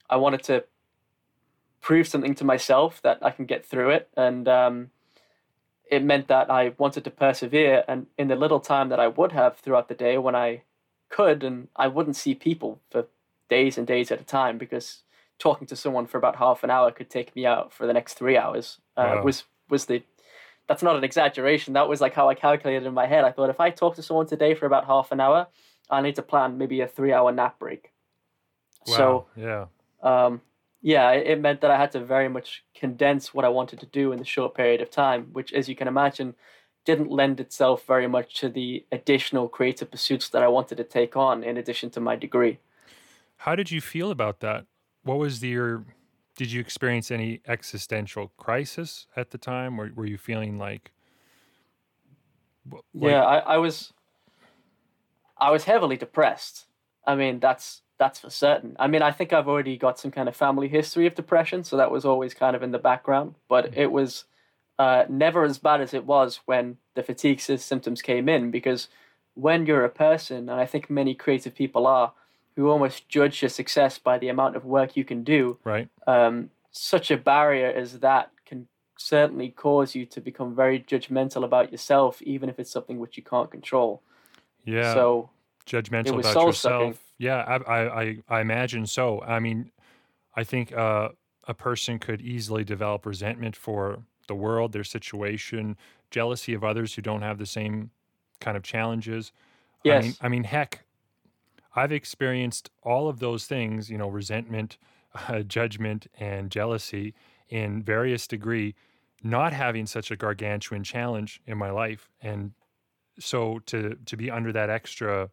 I 0.09 0.17
wanted 0.17 0.43
to 0.43 0.65
prove 1.81 2.07
something 2.07 2.35
to 2.35 2.45
myself 2.45 3.01
that 3.01 3.17
I 3.21 3.31
can 3.31 3.45
get 3.45 3.65
through 3.65 3.89
it. 3.89 4.09
And 4.15 4.47
um, 4.47 4.91
it 5.89 6.03
meant 6.03 6.27
that 6.27 6.49
I 6.51 6.73
wanted 6.77 7.03
to 7.03 7.11
persevere. 7.11 7.83
And 7.87 8.07
in 8.17 8.27
the 8.27 8.35
little 8.35 8.59
time 8.59 8.89
that 8.89 8.99
I 8.99 9.07
would 9.07 9.31
have 9.31 9.57
throughout 9.57 9.89
the 9.89 9.95
day 9.95 10.17
when 10.17 10.35
I 10.35 10.61
could, 11.09 11.43
and 11.43 11.67
I 11.75 11.87
wouldn't 11.87 12.15
see 12.15 12.35
people 12.35 12.79
for 12.91 13.07
days 13.49 13.77
and 13.77 13.85
days 13.85 14.11
at 14.11 14.21
a 14.21 14.23
time 14.23 14.57
because 14.57 15.03
talking 15.43 15.67
to 15.67 15.75
someone 15.75 16.07
for 16.07 16.17
about 16.17 16.37
half 16.37 16.63
an 16.63 16.69
hour 16.69 16.89
could 16.89 17.09
take 17.09 17.35
me 17.35 17.45
out 17.45 17.73
for 17.73 17.85
the 17.85 17.93
next 17.93 18.13
three 18.13 18.37
hours. 18.37 18.77
Uh, 18.95 19.15
Wow. 19.15 19.23
Was 19.23 19.43
was 19.69 19.85
the 19.85 20.01
that's 20.67 20.83
not 20.83 20.95
an 20.95 21.03
exaggeration. 21.03 21.73
That 21.73 21.89
was 21.89 21.99
like 21.99 22.13
how 22.13 22.29
I 22.29 22.35
calculated 22.35 22.85
in 22.87 22.93
my 22.93 23.07
head. 23.07 23.25
I 23.25 23.31
thought 23.33 23.49
if 23.49 23.59
I 23.59 23.69
talk 23.69 23.95
to 23.97 24.03
someone 24.03 24.27
today 24.27 24.55
for 24.55 24.65
about 24.65 24.85
half 24.85 25.11
an 25.11 25.19
hour, 25.19 25.47
I 25.89 26.01
need 26.01 26.15
to 26.15 26.21
plan 26.21 26.57
maybe 26.57 26.79
a 26.79 26.87
three 26.87 27.11
hour 27.11 27.31
nap 27.31 27.59
break. 27.59 27.91
So 28.85 29.05
Wow. 29.05 29.25
yeah. 29.47 29.65
um, 30.25 30.41
yeah, 30.81 31.11
it 31.11 31.39
meant 31.41 31.59
that 31.61 31.71
I 31.71 31.77
had 31.77 31.91
to 31.93 31.99
very 31.99 32.29
much 32.29 32.63
condense 32.75 33.33
what 33.33 33.45
I 33.45 33.49
wanted 33.49 33.79
to 33.79 33.85
do 33.85 34.11
in 34.13 34.19
the 34.19 34.25
short 34.35 34.53
period 34.53 34.81
of 34.81 34.89
time, 34.89 35.21
which, 35.31 35.53
as 35.53 35.69
you 35.69 35.75
can 35.75 35.87
imagine, 35.87 36.35
didn't 36.85 37.09
lend 37.09 37.39
itself 37.39 37.85
very 37.85 38.07
much 38.07 38.35
to 38.41 38.49
the 38.49 38.85
additional 38.91 39.47
creative 39.47 39.89
pursuits 39.89 40.27
that 40.29 40.43
I 40.43 40.49
wanted 40.49 40.75
to 40.77 40.83
take 40.83 41.15
on 41.15 41.43
in 41.43 41.57
addition 41.57 41.89
to 41.91 42.01
my 42.01 42.15
degree. 42.17 42.59
How 43.37 43.55
did 43.55 43.71
you 43.71 43.81
feel 43.81 44.11
about 44.11 44.39
that? 44.41 44.65
What 45.03 45.17
was 45.17 45.39
the, 45.39 45.49
your 45.49 45.85
did 46.35 46.51
you 46.51 46.59
experience 46.59 47.11
any 47.11 47.41
existential 47.47 48.31
crisis 48.37 49.07
at 49.15 49.31
the 49.31 49.37
time? 49.37 49.79
Or 49.79 49.91
were 49.93 50.05
you 50.05 50.17
feeling 50.17 50.57
like, 50.57 50.91
like 52.71 52.81
yeah, 52.93 53.23
I, 53.23 53.37
I 53.39 53.57
was 53.57 53.93
I 55.37 55.51
was 55.51 55.65
heavily 55.65 55.97
depressed. 55.97 56.65
I 57.05 57.15
mean, 57.15 57.39
that's 57.39 57.81
that's 57.99 58.19
for 58.19 58.29
certain. 58.29 58.75
I 58.79 58.87
mean, 58.87 59.01
I 59.01 59.11
think 59.11 59.33
I've 59.33 59.47
already 59.47 59.77
got 59.77 59.99
some 59.99 60.11
kind 60.11 60.27
of 60.27 60.35
family 60.35 60.67
history 60.67 61.05
of 61.05 61.15
depression, 61.15 61.63
so 61.63 61.77
that 61.77 61.91
was 61.91 62.05
always 62.05 62.33
kind 62.33 62.55
of 62.55 62.63
in 62.63 62.71
the 62.71 62.79
background. 62.79 63.35
But 63.47 63.77
it 63.77 63.91
was 63.91 64.25
uh, 64.79 65.05
never 65.09 65.43
as 65.43 65.57
bad 65.57 65.81
as 65.81 65.93
it 65.93 66.05
was 66.05 66.39
when 66.45 66.77
the 66.95 67.03
fatigue 67.03 67.39
symptoms 67.39 68.01
came 68.01 68.27
in, 68.27 68.51
because 68.51 68.87
when 69.35 69.65
you're 69.65 69.85
a 69.85 69.89
person, 69.89 70.49
and 70.49 70.59
I 70.59 70.65
think 70.65 70.89
many 70.89 71.13
creative 71.13 71.55
people 71.55 71.85
are, 71.87 72.13
who 72.55 72.69
almost 72.69 73.09
judge 73.09 73.41
your 73.41 73.49
success 73.49 73.97
by 73.97 74.17
the 74.17 74.29
amount 74.29 74.55
of 74.55 74.65
work 74.65 74.95
you 74.95 75.03
can 75.03 75.23
do, 75.23 75.57
right? 75.63 75.87
um, 76.07 76.49
such 76.71 77.11
a 77.11 77.17
barrier 77.17 77.67
as 77.67 77.99
that 77.99 78.31
can 78.45 78.67
certainly 78.97 79.49
cause 79.49 79.95
you 79.95 80.05
to 80.05 80.21
become 80.21 80.55
very 80.55 80.79
judgmental 80.79 81.43
about 81.43 81.71
yourself, 81.71 82.21
even 82.21 82.49
if 82.49 82.59
it's 82.59 82.71
something 82.71 82.99
which 82.99 83.17
you 83.17 83.23
can't 83.23 83.51
control. 83.51 84.01
Yeah. 84.65 84.93
So 84.93 85.29
judgmental 85.65 86.19
about 86.19 86.45
yourself. 86.45 86.99
Yeah, 87.17 87.37
I, 87.37 87.55
I, 87.55 88.01
I, 88.01 88.17
I 88.29 88.41
imagine 88.41 88.85
so. 88.85 89.21
I 89.21 89.39
mean, 89.39 89.71
I 90.35 90.43
think 90.43 90.73
uh, 90.73 91.09
a 91.47 91.53
person 91.53 91.99
could 91.99 92.21
easily 92.21 92.63
develop 92.63 93.05
resentment 93.05 93.55
for 93.55 94.03
the 94.27 94.35
world, 94.35 94.71
their 94.71 94.83
situation, 94.83 95.77
jealousy 96.11 96.53
of 96.53 96.63
others 96.63 96.93
who 96.95 97.01
don't 97.01 97.21
have 97.21 97.37
the 97.37 97.45
same 97.45 97.91
kind 98.39 98.57
of 98.57 98.63
challenges. 98.63 99.31
Yes. 99.83 100.03
I 100.03 100.05
mean, 100.05 100.15
I 100.21 100.27
mean, 100.29 100.43
heck, 100.43 100.83
I've 101.75 101.91
experienced 101.91 102.69
all 102.83 103.07
of 103.07 103.19
those 103.19 103.45
things, 103.45 103.89
you 103.89 103.97
know, 103.97 104.07
resentment, 104.07 104.77
uh, 105.27 105.39
judgment, 105.41 106.07
and 106.19 106.49
jealousy 106.49 107.13
in 107.49 107.83
various 107.83 108.27
degree, 108.27 108.75
not 109.21 109.53
having 109.53 109.85
such 109.85 110.11
a 110.11 110.15
gargantuan 110.15 110.83
challenge 110.83 111.41
in 111.45 111.57
my 111.57 111.69
life, 111.69 112.09
and 112.21 112.51
so 113.19 113.59
to 113.67 113.95
to 114.05 114.17
be 114.17 114.31
under 114.31 114.51
that 114.51 114.69
extra 114.69 115.29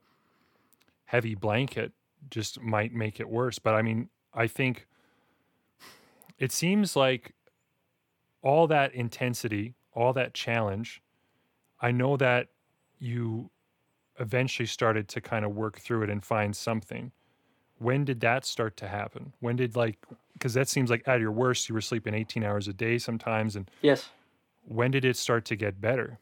heavy 1.07 1.35
blanket 1.35 1.93
just 2.31 2.61
might 2.61 2.93
make 2.93 3.19
it 3.19 3.29
worse. 3.29 3.59
But 3.59 3.75
I 3.75 3.83
mean, 3.83 4.11
I 4.35 4.47
think 4.47 4.87
it 6.39 6.53
seems 6.53 6.95
like 6.95 7.35
all 8.43 8.67
that 8.67 8.95
intensity, 8.95 9.75
all 9.93 10.13
that 10.13 10.35
challenge, 10.35 11.03
I 11.81 11.91
know 11.91 12.17
that 12.17 12.49
you 12.99 13.51
eventually 14.21 14.67
started 14.67 15.09
to 15.09 15.21
kind 15.21 15.45
of 15.45 15.53
work 15.57 15.79
through 15.81 16.03
it 16.05 16.11
and 16.11 16.23
find 16.25 16.55
something. 16.55 17.11
When 17.79 18.05
did 18.05 18.21
that 18.21 18.45
start 18.45 18.77
to 18.79 18.89
happen? 18.89 19.33
When 19.41 19.57
did 19.57 19.75
like 19.75 19.97
because 20.35 20.55
that 20.55 20.69
seems 20.69 20.91
like 20.91 21.03
at 21.09 21.21
your 21.21 21.33
worst 21.33 21.69
you 21.69 21.75
were 21.75 21.81
sleeping 21.81 22.15
18 22.15 22.45
hours 22.45 22.69
a 22.69 22.73
day 22.73 22.99
sometimes 22.99 23.57
and 23.57 23.71
Yes. 23.83 24.11
when 24.67 24.91
did 24.91 25.05
it 25.05 25.17
start 25.17 25.45
to 25.47 25.57
get 25.57 25.81
better? 25.81 26.19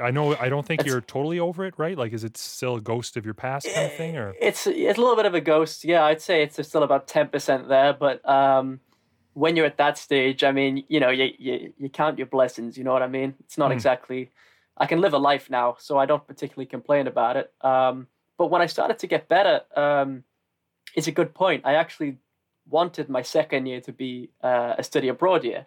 I 0.00 0.10
know 0.12 0.36
I 0.36 0.48
don't 0.48 0.64
think 0.64 0.80
It's- 0.82 0.92
you're 0.92 1.00
totally 1.00 1.40
over 1.40 1.64
it, 1.64 1.74
right? 1.76 1.96
Like 1.98 2.12
is 2.12 2.22
it 2.24 2.36
still 2.36 2.76
a 2.76 2.80
ghost 2.80 3.16
of 3.16 3.24
your 3.24 3.34
past 3.34 3.66
kind 3.74 3.86
of 3.86 3.94
thing 3.94 4.16
or 4.16 4.34
It's 4.40 4.66
it's 4.66 4.98
a 4.98 5.00
little 5.00 5.16
bit 5.16 5.26
of 5.26 5.34
a 5.34 5.40
ghost. 5.40 5.84
Yeah, 5.84 6.04
I'd 6.04 6.20
say 6.20 6.42
it's 6.42 6.64
still 6.68 6.82
about 6.82 7.08
ten 7.08 7.28
percent 7.28 7.68
there. 7.68 7.92
But 7.92 8.26
um, 8.28 8.80
when 9.34 9.56
you're 9.56 9.66
at 9.66 9.78
that 9.78 9.96
stage, 9.98 10.44
I 10.44 10.52
mean, 10.52 10.84
you 10.88 11.00
know, 11.00 11.10
you, 11.10 11.32
you 11.38 11.72
you 11.78 11.88
count 11.88 12.18
your 12.18 12.26
blessings. 12.28 12.76
You 12.78 12.84
know 12.84 12.92
what 12.92 13.02
I 13.02 13.08
mean? 13.08 13.34
It's 13.40 13.56
not 13.58 13.70
Mm. 13.70 13.74
exactly. 13.74 14.30
I 14.80 14.86
can 14.86 15.00
live 15.02 15.12
a 15.12 15.18
life 15.18 15.50
now, 15.50 15.76
so 15.78 15.98
I 15.98 16.06
don't 16.06 16.26
particularly 16.26 16.66
complain 16.66 17.06
about 17.06 17.36
it. 17.36 17.52
Um, 17.60 18.06
but 18.38 18.50
when 18.50 18.62
I 18.62 18.66
started 18.66 18.98
to 19.00 19.06
get 19.06 19.28
better, 19.28 19.60
um, 19.76 20.24
it's 20.96 21.06
a 21.06 21.12
good 21.12 21.34
point. 21.34 21.66
I 21.66 21.74
actually 21.74 22.16
wanted 22.68 23.10
my 23.10 23.20
second 23.20 23.66
year 23.66 23.82
to 23.82 23.92
be 23.92 24.30
uh, 24.42 24.74
a 24.78 24.82
study 24.82 25.08
abroad 25.08 25.44
year. 25.44 25.66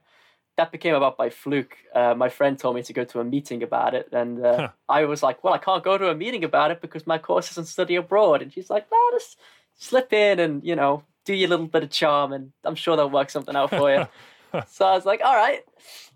That 0.58 0.72
became 0.72 0.96
about 0.96 1.16
by 1.18 1.30
fluke. 1.30 1.78
Uh, 1.94 2.16
my 2.16 2.30
friend 2.30 2.58
told 2.58 2.76
me 2.76 2.84
to 2.84 2.94
go 2.94 3.04
to 3.06 3.20
a 3.20 3.24
meeting 3.24 3.62
about 3.64 3.94
it, 3.94 4.10
and 4.12 4.44
uh, 4.44 4.58
Huh. 4.58 4.70
I 4.90 5.06
was 5.06 5.24
like, 5.24 5.44
"Well, 5.44 5.54
I 5.54 5.58
can't 5.58 5.84
go 5.84 5.98
to 5.98 6.10
a 6.10 6.16
meeting 6.16 6.44
about 6.44 6.72
it 6.72 6.82
because 6.82 7.08
my 7.08 7.18
course 7.18 7.52
is 7.52 7.58
on 7.58 7.66
study 7.66 7.96
abroad." 7.96 8.42
And 8.42 8.54
she's 8.54 8.70
like, 8.70 8.86
"No, 8.92 8.98
just 9.14 9.40
slip 9.78 10.14
in 10.14 10.40
and 10.40 10.64
you 10.64 10.76
know 10.76 11.04
do 11.26 11.34
your 11.34 11.50
little 11.50 11.68
bit 11.68 11.84
of 11.84 11.90
charm, 11.90 12.34
and 12.34 12.52
I'm 12.64 12.76
sure 12.76 12.96
they'll 12.96 13.10
work 13.10 13.30
something 13.30 13.56
out 13.56 13.70
for 13.72 13.92
you." 13.94 14.08
so 14.68 14.86
I 14.86 14.94
was 14.96 15.06
like, 15.06 15.22
"All 15.24 15.36
right." 15.36 15.64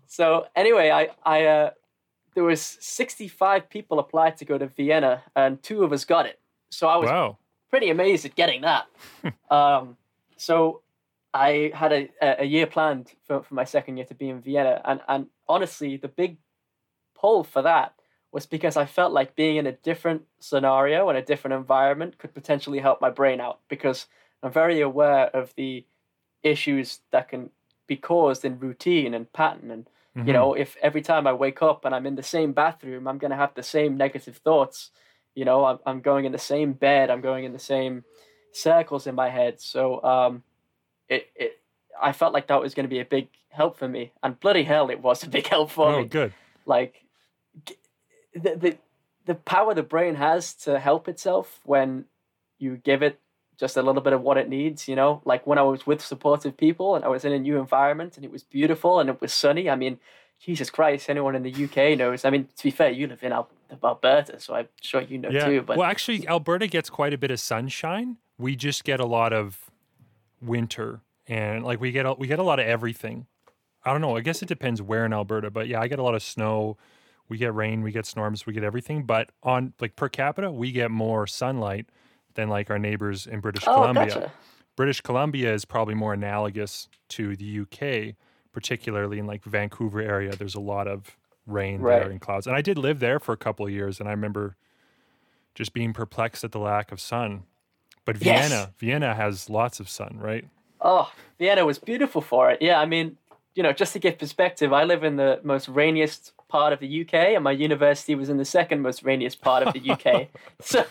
So 0.06 0.46
anyway, 0.54 0.90
I 0.90 1.08
I 1.24 1.44
uh, 1.46 1.70
there 2.34 2.44
was 2.44 2.78
65 2.80 3.68
people 3.68 3.98
applied 3.98 4.36
to 4.38 4.44
go 4.44 4.58
to 4.58 4.66
Vienna, 4.66 5.22
and 5.34 5.62
two 5.62 5.82
of 5.84 5.92
us 5.92 6.04
got 6.04 6.26
it. 6.26 6.40
So 6.70 6.88
I 6.88 6.96
was 6.96 7.10
wow. 7.10 7.38
pretty 7.70 7.90
amazed 7.90 8.24
at 8.24 8.34
getting 8.34 8.62
that. 8.62 8.86
um, 9.50 9.96
so 10.36 10.82
I 11.34 11.72
had 11.74 11.92
a, 11.92 12.10
a- 12.20 12.42
a 12.42 12.44
year 12.44 12.66
planned 12.66 13.12
for, 13.26 13.42
for 13.42 13.54
my 13.54 13.64
second 13.64 13.96
year 13.96 14.06
to 14.06 14.14
be 14.14 14.28
in 14.28 14.40
Vienna. 14.40 14.80
And, 14.84 15.00
and 15.08 15.26
honestly, 15.48 15.96
the 15.96 16.08
big 16.08 16.38
pull 17.14 17.44
for 17.44 17.62
that 17.62 17.94
was 18.30 18.46
because 18.46 18.76
I 18.76 18.84
felt 18.84 19.12
like 19.12 19.34
being 19.34 19.56
in 19.56 19.66
a 19.66 19.72
different 19.72 20.22
scenario 20.38 21.08
and 21.08 21.16
a 21.16 21.22
different 21.22 21.54
environment 21.54 22.18
could 22.18 22.34
potentially 22.34 22.78
help 22.78 23.00
my 23.00 23.10
brain 23.10 23.40
out 23.40 23.60
because 23.68 24.06
I'm 24.42 24.52
very 24.52 24.80
aware 24.80 25.26
of 25.34 25.54
the 25.56 25.84
issues 26.42 27.00
that 27.10 27.28
can 27.28 27.50
be 27.86 27.96
caused 27.96 28.44
in 28.44 28.60
routine 28.60 29.14
and 29.14 29.32
pattern 29.32 29.70
and 29.70 29.88
Mhm. 30.18 30.26
you 30.26 30.32
know 30.32 30.54
if 30.54 30.76
every 30.82 31.00
time 31.00 31.26
i 31.26 31.32
wake 31.32 31.62
up 31.62 31.84
and 31.84 31.94
i'm 31.94 32.06
in 32.06 32.16
the 32.16 32.22
same 32.22 32.52
bathroom 32.52 33.06
i'm 33.06 33.18
going 33.18 33.30
to 33.30 33.36
have 33.36 33.54
the 33.54 33.62
same 33.62 33.96
negative 33.96 34.36
thoughts 34.38 34.90
you 35.34 35.44
know 35.44 35.64
I'm, 35.64 35.78
I'm 35.86 36.00
going 36.00 36.24
in 36.24 36.32
the 36.32 36.38
same 36.38 36.72
bed 36.72 37.10
i'm 37.10 37.20
going 37.20 37.44
in 37.44 37.52
the 37.52 37.58
same 37.58 38.04
circles 38.52 39.06
in 39.06 39.14
my 39.14 39.30
head 39.30 39.60
so 39.60 40.02
um 40.02 40.42
it, 41.08 41.28
it 41.36 41.60
i 42.00 42.12
felt 42.12 42.32
like 42.32 42.48
that 42.48 42.60
was 42.60 42.74
going 42.74 42.84
to 42.84 42.90
be 42.90 43.00
a 43.00 43.04
big 43.04 43.28
help 43.50 43.78
for 43.78 43.88
me 43.88 44.12
and 44.22 44.40
bloody 44.40 44.64
hell 44.64 44.90
it 44.90 45.00
was 45.00 45.22
a 45.22 45.28
big 45.28 45.46
help 45.46 45.70
for 45.70 45.92
oh, 45.92 46.02
me 46.02 46.08
good. 46.08 46.32
like 46.66 47.04
the, 48.34 48.56
the 48.56 48.78
the 49.26 49.34
power 49.34 49.74
the 49.74 49.82
brain 49.82 50.14
has 50.14 50.54
to 50.54 50.78
help 50.80 51.06
itself 51.06 51.60
when 51.64 52.06
you 52.58 52.76
give 52.76 53.02
it 53.02 53.20
just 53.58 53.76
a 53.76 53.82
little 53.82 54.00
bit 54.02 54.12
of 54.12 54.22
what 54.22 54.36
it 54.38 54.48
needs 54.48 54.86
you 54.88 54.94
know 54.96 55.20
like 55.24 55.46
when 55.46 55.58
i 55.58 55.62
was 55.62 55.86
with 55.86 56.00
supportive 56.00 56.56
people 56.56 56.94
and 56.94 57.04
i 57.04 57.08
was 57.08 57.24
in 57.24 57.32
a 57.32 57.38
new 57.38 57.58
environment 57.58 58.16
and 58.16 58.24
it 58.24 58.30
was 58.30 58.42
beautiful 58.44 59.00
and 59.00 59.10
it 59.10 59.20
was 59.20 59.32
sunny 59.32 59.68
i 59.68 59.74
mean 59.74 59.98
jesus 60.40 60.70
christ 60.70 61.10
anyone 61.10 61.34
in 61.34 61.42
the 61.42 61.64
uk 61.64 61.76
knows 61.98 62.24
i 62.24 62.30
mean 62.30 62.48
to 62.56 62.64
be 62.64 62.70
fair 62.70 62.90
you 62.90 63.06
live 63.06 63.22
in 63.22 63.32
alberta 63.82 64.38
so 64.40 64.54
i'm 64.54 64.68
sure 64.80 65.00
you 65.02 65.18
know 65.18 65.28
Yeah. 65.28 65.46
too 65.46 65.62
but 65.62 65.76
well, 65.76 65.90
actually, 65.90 66.26
Alberta 66.28 66.66
gets 66.66 66.88
quite 66.88 67.12
a 67.12 67.18
bit 67.18 67.30
of 67.30 67.40
sunshine. 67.40 68.16
We 68.38 68.56
just 68.56 68.84
get 68.84 69.00
a 69.00 69.04
lot 69.04 69.32
of 69.32 69.70
winter, 70.40 71.00
and 71.26 71.64
like 71.64 71.80
we 71.80 71.90
get 71.92 72.06
a, 72.06 72.14
we 72.14 72.26
get 72.26 72.38
a 72.38 72.42
lot 72.42 72.58
of 72.58 72.66
everything. 72.66 73.26
I 73.84 73.92
don't 73.92 74.00
know. 74.00 74.16
I 74.16 74.20
guess 74.20 74.42
it 74.42 74.48
depends 74.48 74.80
where 74.82 75.04
in 75.04 75.12
Alberta, 75.12 75.50
but 75.50 75.68
yeah, 75.68 75.80
I 75.80 75.88
get 75.88 75.98
a 75.98 76.02
lot 76.02 76.14
of 76.14 76.22
snow. 76.22 76.76
We 77.28 77.36
get 77.36 77.54
rain, 77.54 77.82
we 77.82 77.92
get 77.92 78.06
storms, 78.06 78.46
we 78.46 78.52
get 78.54 78.64
everything. 78.64 79.02
But 79.04 79.30
on 79.42 79.74
like 79.80 79.96
per 79.96 80.08
capita, 80.08 80.50
we 80.50 80.72
get 80.72 80.90
more 80.90 81.26
sunlight 81.26 81.88
than 82.34 82.48
like 82.48 82.70
our 82.70 82.78
neighbors 82.78 83.26
in 83.26 83.40
British 83.40 83.64
oh 83.66 83.74
Columbia. 83.74 84.06
gotcha 84.06 84.32
British 84.76 85.00
Columbia 85.00 85.52
is 85.52 85.64
probably 85.64 85.94
more 85.94 86.12
analogous 86.14 86.88
to 87.08 87.34
the 87.34 87.60
UK, 87.60 88.14
particularly 88.52 89.18
in 89.18 89.26
like 89.26 89.42
Vancouver 89.44 90.00
area. 90.00 90.36
There's 90.36 90.54
a 90.54 90.60
lot 90.60 90.86
of 90.86 91.16
rain 91.46 91.80
Right. 91.80 92.00
there 92.00 92.10
and 92.10 92.20
clouds. 92.20 92.46
And 92.46 92.54
I 92.54 92.62
did 92.62 92.78
live 92.78 93.00
there 93.00 93.18
for 93.18 93.32
a 93.32 93.36
couple 93.36 93.66
of 93.66 93.72
years, 93.72 93.98
and 93.98 94.08
I 94.08 94.12
remember 94.12 94.56
just 95.56 95.72
being 95.72 95.92
perplexed 95.92 96.44
at 96.44 96.52
the 96.52 96.60
lack 96.60 96.92
of 96.92 97.00
sun. 97.00 97.42
But 98.04 98.22
Yes. 98.22 98.48
Vienna, 98.50 98.72
Vienna 98.78 99.14
has 99.16 99.50
lots 99.50 99.80
of 99.80 99.88
sun, 99.88 100.18
right? 100.20 100.44
Oh, 100.80 101.10
Vienna 101.40 101.66
was 101.66 101.80
beautiful 101.80 102.20
for 102.20 102.48
it. 102.50 102.62
Yeah, 102.62 102.78
I 102.80 102.86
mean, 102.86 103.16
you 103.54 103.64
know, 103.64 103.72
just 103.72 103.92
to 103.94 103.98
give 103.98 104.16
perspective, 104.18 104.72
I 104.72 104.84
live 104.84 105.02
in 105.02 105.16
the 105.16 105.40
most 105.42 105.68
rainiest 105.68 106.32
part 106.48 106.72
of 106.72 106.80
the 106.80 107.00
UK, 107.02 107.14
and 107.14 107.44
my 107.44 107.52
university 107.52 108.14
was 108.14 108.28
in 108.28 108.36
the 108.36 108.44
second 108.44 108.80
most 108.82 109.02
rainiest 109.02 109.40
part 109.40 109.62
of 109.66 109.72
the 109.74 109.90
UK. 109.90 110.28
so, 110.60 110.84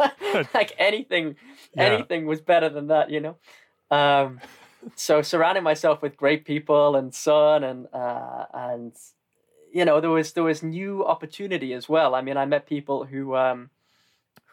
like 0.53 0.73
anything, 0.77 1.35
Yeah. 1.75 1.83
anything 1.85 2.25
was 2.25 2.41
better 2.41 2.69
than 2.69 2.87
that, 2.87 3.09
you 3.09 3.19
know. 3.19 3.35
Um, 3.89 4.39
so 4.95 5.21
surrounding 5.21 5.63
myself 5.63 6.01
with 6.01 6.17
great 6.17 6.45
people 6.45 6.95
and 6.95 7.13
sun 7.13 7.63
and 7.63 7.87
uh, 7.93 8.45
and 8.53 8.93
you 9.73 9.83
know 9.85 9.99
there 9.99 10.09
was 10.09 10.33
there 10.33 10.43
was 10.43 10.61
new 10.63 11.05
opportunity 11.05 11.73
as 11.73 11.89
well. 11.89 12.15
I 12.15 12.21
mean, 12.21 12.37
I 12.37 12.45
met 12.45 12.67
people 12.67 13.05
who 13.05 13.35
um, 13.35 13.69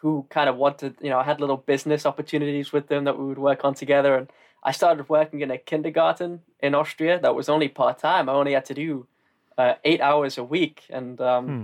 who 0.01 0.25
kind 0.29 0.49
of 0.49 0.55
wanted, 0.57 0.95
you 1.01 1.09
know, 1.09 1.19
I 1.19 1.23
had 1.23 1.39
little 1.39 1.57
business 1.57 2.05
opportunities 2.05 2.71
with 2.71 2.87
them 2.87 3.05
that 3.05 3.17
we 3.17 3.25
would 3.25 3.37
work 3.39 3.65
on 3.65 3.73
together. 3.73 4.15
And 4.15 4.29
I 4.63 4.71
started 4.71 5.09
working 5.09 5.41
in 5.41 5.51
a 5.51 5.57
kindergarten 5.57 6.41
in 6.59 6.75
Austria 6.75 7.19
that 7.19 7.33
was 7.35 7.49
only 7.49 7.69
part 7.69 7.97
time. 7.99 8.29
I 8.29 8.33
only 8.33 8.53
had 8.53 8.65
to 8.65 8.73
do 8.73 9.07
uh, 9.57 9.75
eight 9.83 10.01
hours 10.01 10.37
a 10.37 10.43
week, 10.43 10.83
and 10.89 11.19
um, 11.21 11.45
Hmm. 11.47 11.63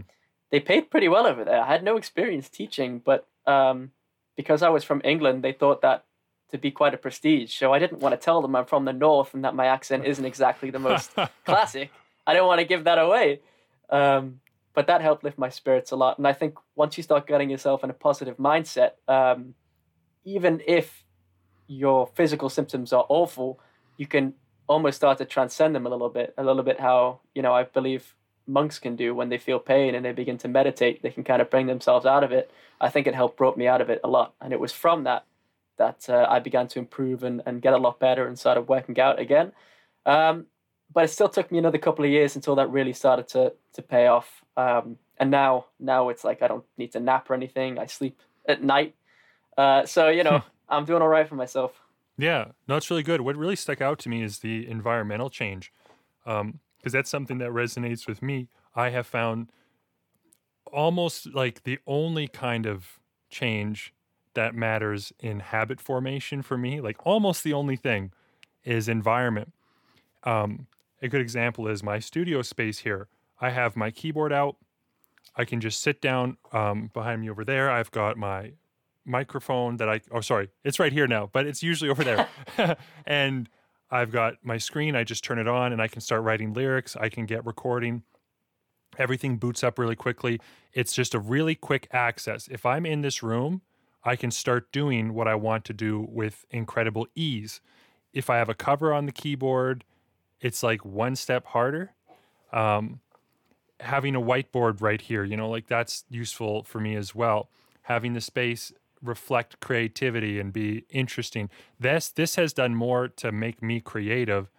they 0.49 0.59
paid 0.59 0.89
pretty 0.89 1.07
well 1.07 1.25
over 1.27 1.43
there. 1.43 1.61
I 1.61 1.67
had 1.67 1.83
no 1.83 1.97
experience 1.97 2.49
teaching, 2.49 2.99
but 2.99 3.27
um, 3.45 3.91
because 4.35 4.61
I 4.61 4.69
was 4.69 4.83
from 4.83 5.01
England, 5.03 5.43
they 5.43 5.53
thought 5.53 5.81
that 5.81 6.05
to 6.51 6.57
be 6.57 6.71
quite 6.71 6.93
a 6.93 6.97
prestige. 6.97 7.53
So 7.57 7.73
I 7.73 7.79
didn't 7.79 7.99
want 8.01 8.13
to 8.13 8.17
tell 8.17 8.41
them 8.41 8.55
I'm 8.55 8.65
from 8.65 8.83
the 8.85 8.93
north 8.93 9.33
and 9.33 9.43
that 9.45 9.55
my 9.55 9.67
accent 9.67 10.05
isn't 10.05 10.25
exactly 10.25 10.69
the 10.69 10.79
most 10.79 11.11
classic. 11.45 11.91
I 12.27 12.33
don't 12.33 12.45
want 12.47 12.59
to 12.59 12.65
give 12.65 12.83
that 12.83 12.97
away. 12.99 13.39
Um, 13.89 14.41
but 14.73 14.87
that 14.87 15.01
helped 15.01 15.23
lift 15.23 15.37
my 15.37 15.49
spirits 15.49 15.91
a 15.91 15.95
lot. 15.95 16.17
And 16.17 16.27
I 16.27 16.33
think 16.33 16.55
once 16.75 16.97
you 16.97 17.03
start 17.03 17.25
getting 17.25 17.49
yourself 17.49 17.83
in 17.83 17.89
a 17.89 17.93
positive 17.93 18.37
mindset, 18.37 18.91
um, 19.07 19.53
even 20.25 20.61
if 20.67 21.03
your 21.67 22.07
physical 22.07 22.49
symptoms 22.49 22.91
are 22.93 23.05
awful, 23.07 23.59
you 23.97 24.07
can 24.07 24.33
almost 24.67 24.97
start 24.97 25.17
to 25.17 25.25
transcend 25.25 25.75
them 25.75 25.85
a 25.85 25.89
little 25.89 26.09
bit. 26.09 26.33
A 26.37 26.43
little 26.43 26.63
bit 26.63 26.79
how, 26.79 27.19
you 27.35 27.41
know, 27.41 27.53
I 27.53 27.63
believe 27.63 28.15
monks 28.47 28.79
can 28.79 28.95
do 28.95 29.13
when 29.15 29.29
they 29.29 29.37
feel 29.37 29.59
pain 29.59 29.95
and 29.95 30.03
they 30.03 30.11
begin 30.11 30.37
to 30.39 30.47
meditate, 30.47 31.01
they 31.01 31.09
can 31.09 31.23
kind 31.23 31.41
of 31.41 31.49
bring 31.49 31.67
themselves 31.67 32.05
out 32.05 32.23
of 32.23 32.31
it. 32.31 32.51
I 32.79 32.89
think 32.89 33.07
it 33.07 33.15
helped 33.15 33.37
brought 33.37 33.57
me 33.57 33.67
out 33.67 33.81
of 33.81 33.89
it 33.89 34.01
a 34.03 34.07
lot. 34.07 34.33
And 34.41 34.53
it 34.53 34.59
was 34.59 34.71
from 34.71 35.03
that 35.03 35.25
that 35.77 36.07
uh, 36.09 36.27
I 36.29 36.39
began 36.39 36.67
to 36.67 36.79
improve 36.79 37.23
and, 37.23 37.41
and 37.45 37.61
get 37.61 37.73
a 37.73 37.77
lot 37.77 37.99
better 37.99 38.27
and 38.27 38.37
started 38.37 38.67
working 38.67 38.99
out 38.99 39.19
again. 39.19 39.51
Um, 40.05 40.45
but 40.93 41.05
it 41.05 41.07
still 41.07 41.29
took 41.29 41.51
me 41.51 41.57
another 41.57 41.77
couple 41.77 42.05
of 42.05 42.11
years 42.11 42.35
until 42.35 42.55
that 42.55 42.69
really 42.69 42.93
started 42.93 43.27
to 43.29 43.53
to 43.73 43.81
pay 43.81 44.07
off. 44.07 44.43
Um, 44.57 44.97
and 45.17 45.31
now 45.31 45.65
now 45.79 46.09
it's 46.09 46.23
like 46.23 46.41
I 46.41 46.47
don't 46.47 46.65
need 46.77 46.91
to 46.91 46.99
nap 46.99 47.29
or 47.29 47.33
anything. 47.33 47.79
I 47.79 47.85
sleep 47.85 48.19
at 48.47 48.63
night. 48.63 48.95
Uh, 49.57 49.85
so 49.85 50.09
you 50.09 50.23
know 50.23 50.43
I'm 50.69 50.85
doing 50.85 51.01
all 51.01 51.07
right 51.07 51.27
for 51.27 51.35
myself. 51.35 51.80
Yeah, 52.21 52.51
no, 52.67 52.75
it's 52.75 52.91
really 52.91 53.01
good. 53.01 53.21
What 53.21 53.35
really 53.35 53.55
stuck 53.55 53.81
out 53.81 53.97
to 53.99 54.09
me 54.09 54.21
is 54.21 54.39
the 54.39 54.69
environmental 54.69 55.31
change, 55.31 55.73
because 56.23 56.93
that's 56.93 57.09
something 57.09 57.39
that 57.39 57.49
resonates 57.49 58.07
with 58.07 58.21
me. 58.21 58.47
I 58.75 58.91
have 58.91 59.07
found 59.07 59.51
almost 60.71 61.33
like 61.33 61.63
the 61.63 61.79
only 61.87 62.27
kind 62.27 62.67
of 62.67 62.99
change 63.31 63.91
that 64.35 64.53
matters 64.53 65.11
in 65.19 65.39
habit 65.39 65.81
formation 65.81 66.43
for 66.43 66.59
me, 66.59 66.79
like 66.79 66.97
almost 67.07 67.43
the 67.43 67.53
only 67.53 67.75
thing, 67.75 68.11
is 68.63 68.87
environment. 68.87 69.51
Um, 70.23 70.67
a 71.01 71.07
good 71.07 71.21
example 71.21 71.67
is 71.67 71.81
my 71.81 71.97
studio 71.97 72.43
space 72.43 72.79
here. 72.79 73.07
I 73.39 73.49
have 73.49 73.75
my 73.75 73.89
keyboard 73.89 74.31
out. 74.31 74.57
I 75.35 75.43
can 75.43 75.59
just 75.59 75.81
sit 75.81 75.99
down 75.99 76.37
um, 76.51 76.91
behind 76.93 77.21
me 77.21 77.31
over 77.31 77.43
there. 77.43 77.71
I've 77.71 77.89
got 77.89 78.15
my 78.15 78.51
microphone 79.05 79.77
that 79.77 79.89
I, 79.89 80.01
oh, 80.11 80.21
sorry, 80.21 80.49
it's 80.63 80.79
right 80.79 80.93
here 80.93 81.07
now, 81.07 81.29
but 81.31 81.47
it's 81.47 81.63
usually 81.63 81.89
over 81.89 82.03
there. 82.03 82.27
and 83.05 83.49
I've 83.89 84.11
got 84.11 84.35
my 84.43 84.57
screen. 84.57 84.95
I 84.95 85.03
just 85.03 85.23
turn 85.23 85.37
it 85.39 85.47
on 85.47 85.73
and 85.73 85.81
I 85.81 85.87
can 85.87 86.01
start 86.01 86.23
writing 86.23 86.53
lyrics. 86.53 86.95
I 86.95 87.09
can 87.09 87.25
get 87.25 87.45
recording. 87.45 88.03
Everything 88.97 89.37
boots 89.37 89.63
up 89.63 89.77
really 89.77 89.95
quickly. 89.95 90.39
It's 90.73 90.93
just 90.93 91.13
a 91.13 91.19
really 91.19 91.55
quick 91.55 91.87
access. 91.91 92.47
If 92.47 92.65
I'm 92.65 92.85
in 92.85 93.01
this 93.01 93.21
room, 93.21 93.61
I 94.03 94.15
can 94.15 94.31
start 94.31 94.71
doing 94.71 95.13
what 95.13 95.27
I 95.27 95.35
want 95.35 95.65
to 95.65 95.73
do 95.73 96.07
with 96.09 96.45
incredible 96.49 97.07
ease. 97.15 97.61
If 98.13 98.29
I 98.29 98.37
have 98.37 98.49
a 98.49 98.53
cover 98.53 98.93
on 98.93 99.05
the 99.05 99.11
keyboard, 99.11 99.83
it's 100.39 100.63
like 100.63 100.83
one 100.83 101.15
step 101.15 101.45
harder. 101.47 101.93
Um, 102.51 102.99
having 103.79 104.15
a 104.15 104.21
whiteboard 104.21 104.81
right 104.81 105.01
here, 105.01 105.23
you 105.23 105.37
know, 105.37 105.49
like 105.49 105.67
that's 105.67 106.05
useful 106.09 106.63
for 106.63 106.79
me 106.79 106.95
as 106.95 107.13
well. 107.13 107.49
Having 107.83 108.13
the 108.13 108.21
space 108.21 108.71
reflect 109.01 109.59
creativity 109.59 110.39
and 110.39 110.53
be 110.53 110.85
interesting. 110.89 111.49
This 111.79 112.09
this 112.09 112.35
has 112.35 112.53
done 112.53 112.75
more 112.75 113.07
to 113.07 113.31
make 113.31 113.61
me 113.61 113.79
creative 113.79 114.49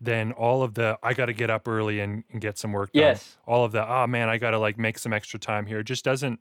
than 0.00 0.32
all 0.32 0.62
of 0.62 0.74
the 0.74 0.98
I 1.02 1.14
got 1.14 1.26
to 1.26 1.32
get 1.32 1.48
up 1.48 1.68
early 1.68 2.00
and, 2.00 2.24
and, 2.32 2.40
get 2.40 2.58
some 2.58 2.72
work 2.72 2.92
done. 2.92 3.02
Yes. 3.02 3.36
All 3.46 3.64
of 3.64 3.72
the 3.72 3.88
oh 3.88 4.06
man, 4.06 4.28
I 4.28 4.38
got 4.38 4.50
to 4.50 4.58
like 4.58 4.78
make 4.78 4.98
some 4.98 5.12
extra 5.12 5.38
time 5.38 5.66
here. 5.66 5.80
It 5.80 5.84
just 5.84 6.04
doesn't 6.04 6.40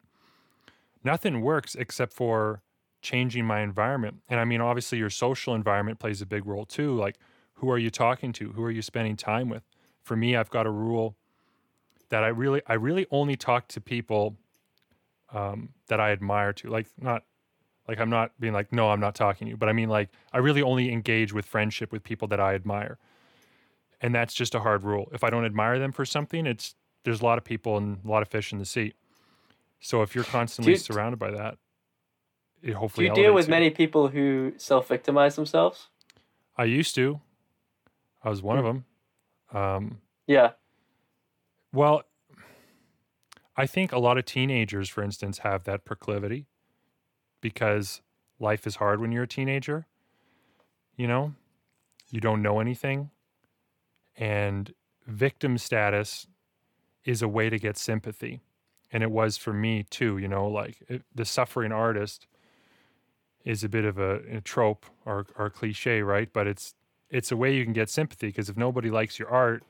nothing 1.04 1.42
works 1.42 1.76
except 1.76 2.14
for 2.14 2.62
changing 3.02 3.46
my 3.46 3.62
environment. 3.62 4.22
And 4.30 4.40
I 4.40 4.46
mean 4.46 4.62
obviously 4.62 4.98
your 4.98 5.10
social 5.10 5.54
environment 5.54 6.00
plays 6.00 6.22
a 6.22 6.26
big 6.26 6.46
role 6.46 6.66
too. 6.66 6.96
Like 6.96 7.18
who 7.56 7.70
are 7.70 7.78
you 7.78 7.92
talking 7.92 8.34
to? 8.34 8.52
Who 8.54 8.64
are 8.64 8.72
you 8.72 8.82
spending 8.82 9.16
time 9.16 9.48
with? 9.48 9.64
For 10.02 10.16
me, 10.16 10.36
I've 10.36 10.50
got 10.50 10.66
a 10.66 10.72
rule 10.72 11.16
that 12.10 12.24
I 12.24 12.28
really 12.28 12.62
I 12.66 12.74
really 12.74 13.06
only 13.12 13.36
talk 13.36 13.68
to 13.70 13.82
people 13.82 14.38
um, 15.34 15.70
that 15.88 16.00
I 16.00 16.12
admire 16.12 16.54
to. 16.54 16.70
Like 16.70 16.88
not 17.00 17.24
like 17.88 18.00
I'm 18.00 18.10
not 18.10 18.32
being 18.40 18.54
like 18.54 18.72
no, 18.72 18.90
I'm 18.90 19.00
not 19.00 19.16
talking 19.16 19.48
to 19.48 19.50
you, 19.52 19.58
but 19.58 19.70
I 19.70 19.74
mean 19.74 19.90
like 19.90 20.10
I 20.34 20.38
really 20.38 20.62
only 20.62 20.92
engage 20.92 21.34
with 21.34 21.46
friendship 21.46 21.92
with 21.92 22.04
people 22.04 22.28
that 22.30 22.40
I 22.40 22.54
admire. 22.54 22.98
And 24.00 24.16
that's 24.16 24.34
just 24.34 24.56
a 24.56 24.60
hard 24.60 24.84
rule. 24.84 25.10
If 25.14 25.24
I 25.24 25.30
don't 25.30 25.46
admire 25.46 25.78
them 25.78 25.92
for 25.92 26.06
something, 26.06 26.48
it's 26.48 26.76
there's 27.04 27.22
a 27.22 27.26
lot 27.26 27.38
of 27.38 27.44
people 27.44 27.78
and 27.78 28.00
a 28.04 28.08
lot 28.08 28.22
of 28.22 28.28
fish 28.28 28.52
in 28.52 28.60
the 28.60 28.66
sea. 28.66 28.94
So 29.80 30.02
if 30.02 30.14
you're 30.16 30.24
constantly 30.24 30.74
you, 30.74 30.78
surrounded 30.78 31.18
by 31.18 31.32
that, 31.32 31.58
it 32.62 32.74
hopefully 32.74 33.08
Do 33.08 33.10
you 33.10 33.26
deal 33.26 33.34
with 33.34 33.48
you. 33.48 33.52
many 33.52 33.70
people 33.72 34.08
who 34.10 34.54
self-victimize 34.58 35.36
themselves? 35.36 35.88
I 36.56 36.66
used 36.66 36.94
to. 36.96 37.20
I 38.24 38.30
was 38.30 38.42
one 38.42 38.58
mm. 38.58 38.60
of 38.60 38.66
them. 38.66 39.60
Um, 39.60 39.98
yeah. 40.28 40.52
Well, 41.74 42.04
I 43.56 43.66
think 43.66 43.92
a 43.92 44.00
lot 44.00 44.18
of 44.18 44.26
teenagers, 44.26 44.90
for 44.90 45.04
instance, 45.04 45.40
have 45.40 45.66
that 45.66 45.86
proclivity 45.86 46.48
because 47.42 48.02
life 48.40 48.66
is 48.66 48.78
hard 48.78 49.02
when 49.02 49.12
you're 49.12 49.24
a 49.24 49.28
teenager. 49.28 49.88
You 50.96 51.08
know, 51.08 51.34
you 52.10 52.22
don't 52.22 52.42
know 52.42 52.60
anything. 52.60 53.10
And 54.16 54.74
victim 55.08 55.58
status 55.58 56.28
is 57.04 57.22
a 57.22 57.28
way 57.28 57.50
to 57.50 57.58
get 57.58 57.78
sympathy. 57.78 58.42
And 58.92 59.04
it 59.04 59.12
was 59.12 59.38
for 59.38 59.54
me 59.54 59.84
too, 59.90 60.18
you 60.18 60.28
know, 60.28 60.48
like 60.48 60.78
it, 60.88 61.04
the 61.14 61.26
suffering 61.26 61.72
artist 61.72 62.28
is 63.44 63.64
a 63.64 63.70
bit 63.70 63.86
of 63.86 63.98
a, 63.98 64.22
a 64.38 64.42
trope 64.42 64.86
or, 65.06 65.26
or 65.38 65.50
cliche, 65.50 66.02
right? 66.02 66.32
But 66.32 66.48
it's 66.48 66.76
it's 67.10 67.32
a 67.32 67.36
way 67.38 67.54
you 67.54 67.66
can 67.66 67.74
get 67.74 67.90
sympathy 67.90 68.28
because 68.28 68.50
if 68.50 68.56
nobody 68.56 68.90
likes 68.90 69.20
your 69.20 69.28
art, 69.28 69.64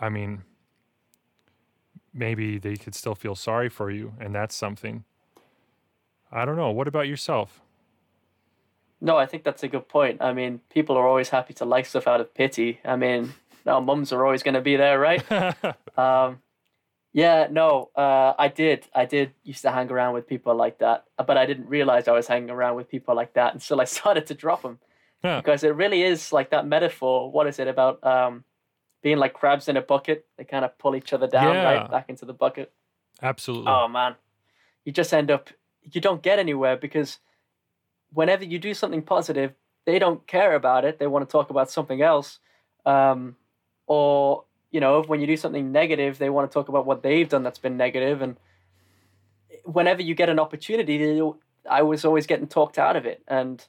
I 0.00 0.08
mean, 0.08 0.44
maybe 2.18 2.58
they 2.58 2.76
could 2.76 2.94
still 2.94 3.14
feel 3.14 3.34
sorry 3.34 3.68
for 3.68 3.90
you, 3.90 4.14
and 4.20 4.34
that's 4.34 4.54
something. 4.54 5.04
I 6.30 6.44
don't 6.44 6.56
know. 6.56 6.70
What 6.70 6.88
about 6.88 7.08
yourself? 7.08 7.60
No, 9.00 9.16
I 9.16 9.26
think 9.26 9.44
that's 9.44 9.62
a 9.62 9.68
good 9.68 9.88
point. 9.88 10.20
I 10.20 10.32
mean, 10.32 10.60
people 10.70 10.96
are 10.96 11.06
always 11.06 11.28
happy 11.28 11.54
to 11.54 11.64
like 11.64 11.86
stuff 11.86 12.08
out 12.08 12.20
of 12.20 12.34
pity. 12.34 12.80
I 12.84 12.96
mean, 12.96 13.32
our 13.66 13.80
mums 13.80 14.12
are 14.12 14.24
always 14.24 14.42
going 14.42 14.54
to 14.54 14.60
be 14.60 14.76
there, 14.76 14.98
right? 14.98 15.24
um, 15.98 16.40
yeah, 17.12 17.46
no, 17.50 17.90
uh, 17.96 18.34
I 18.38 18.48
did. 18.48 18.86
I 18.94 19.04
did 19.04 19.32
used 19.44 19.62
to 19.62 19.70
hang 19.70 19.90
around 19.90 20.14
with 20.14 20.26
people 20.26 20.54
like 20.54 20.78
that, 20.78 21.04
but 21.16 21.36
I 21.36 21.46
didn't 21.46 21.68
realize 21.68 22.08
I 22.08 22.12
was 22.12 22.26
hanging 22.26 22.50
around 22.50 22.76
with 22.76 22.88
people 22.88 23.14
like 23.14 23.34
that 23.34 23.54
until 23.54 23.80
I 23.80 23.84
started 23.98 24.26
to 24.26 24.34
drop 24.34 24.62
them. 24.62 24.78
Yeah. 25.24 25.40
Because 25.40 25.64
it 25.64 25.74
really 25.74 26.02
is 26.02 26.32
like 26.32 26.50
that 26.50 26.66
metaphor. 26.66 27.30
What 27.30 27.46
is 27.46 27.58
it 27.58 27.66
about? 27.68 28.04
Um, 28.04 28.44
being 29.02 29.18
like 29.18 29.32
crabs 29.32 29.68
in 29.68 29.76
a 29.76 29.82
bucket. 29.82 30.26
They 30.36 30.44
kind 30.44 30.64
of 30.64 30.76
pull 30.78 30.94
each 30.96 31.12
other 31.12 31.26
down 31.26 31.54
yeah. 31.54 31.62
right 31.64 31.90
back 31.90 32.08
into 32.08 32.24
the 32.24 32.32
bucket. 32.32 32.72
Absolutely. 33.22 33.70
Oh 33.70 33.88
man, 33.88 34.14
you 34.84 34.92
just 34.92 35.12
end 35.12 35.30
up 35.30 35.50
you 35.82 36.00
don't 36.00 36.22
get 36.22 36.38
anywhere 36.38 36.76
because 36.76 37.18
whenever 38.12 38.44
you 38.44 38.58
do 38.58 38.74
something 38.74 39.02
positive, 39.02 39.52
they 39.86 39.98
don't 39.98 40.26
care 40.26 40.54
about 40.54 40.84
it. 40.84 40.98
They 40.98 41.06
want 41.06 41.28
to 41.28 41.32
talk 41.32 41.50
about 41.50 41.70
something 41.70 42.02
else, 42.02 42.40
um, 42.84 43.36
or 43.86 44.44
you 44.70 44.80
know, 44.80 45.02
when 45.02 45.20
you 45.20 45.26
do 45.26 45.36
something 45.36 45.72
negative, 45.72 46.18
they 46.18 46.30
want 46.30 46.50
to 46.50 46.54
talk 46.54 46.68
about 46.68 46.84
what 46.84 47.02
they've 47.02 47.28
done 47.28 47.42
that's 47.42 47.58
been 47.58 47.76
negative. 47.76 48.20
And 48.20 48.36
whenever 49.64 50.02
you 50.02 50.14
get 50.14 50.28
an 50.28 50.38
opportunity, 50.38 51.20
I 51.68 51.82
was 51.82 52.04
always 52.04 52.26
getting 52.26 52.46
talked 52.46 52.78
out 52.78 52.96
of 52.96 53.06
it. 53.06 53.22
And 53.26 53.64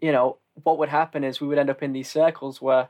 you 0.00 0.12
know, 0.12 0.38
what 0.62 0.78
would 0.78 0.88
happen 0.88 1.24
is 1.24 1.40
we 1.40 1.48
would 1.48 1.58
end 1.58 1.70
up 1.70 1.82
in 1.82 1.92
these 1.92 2.10
circles 2.10 2.60
where 2.60 2.88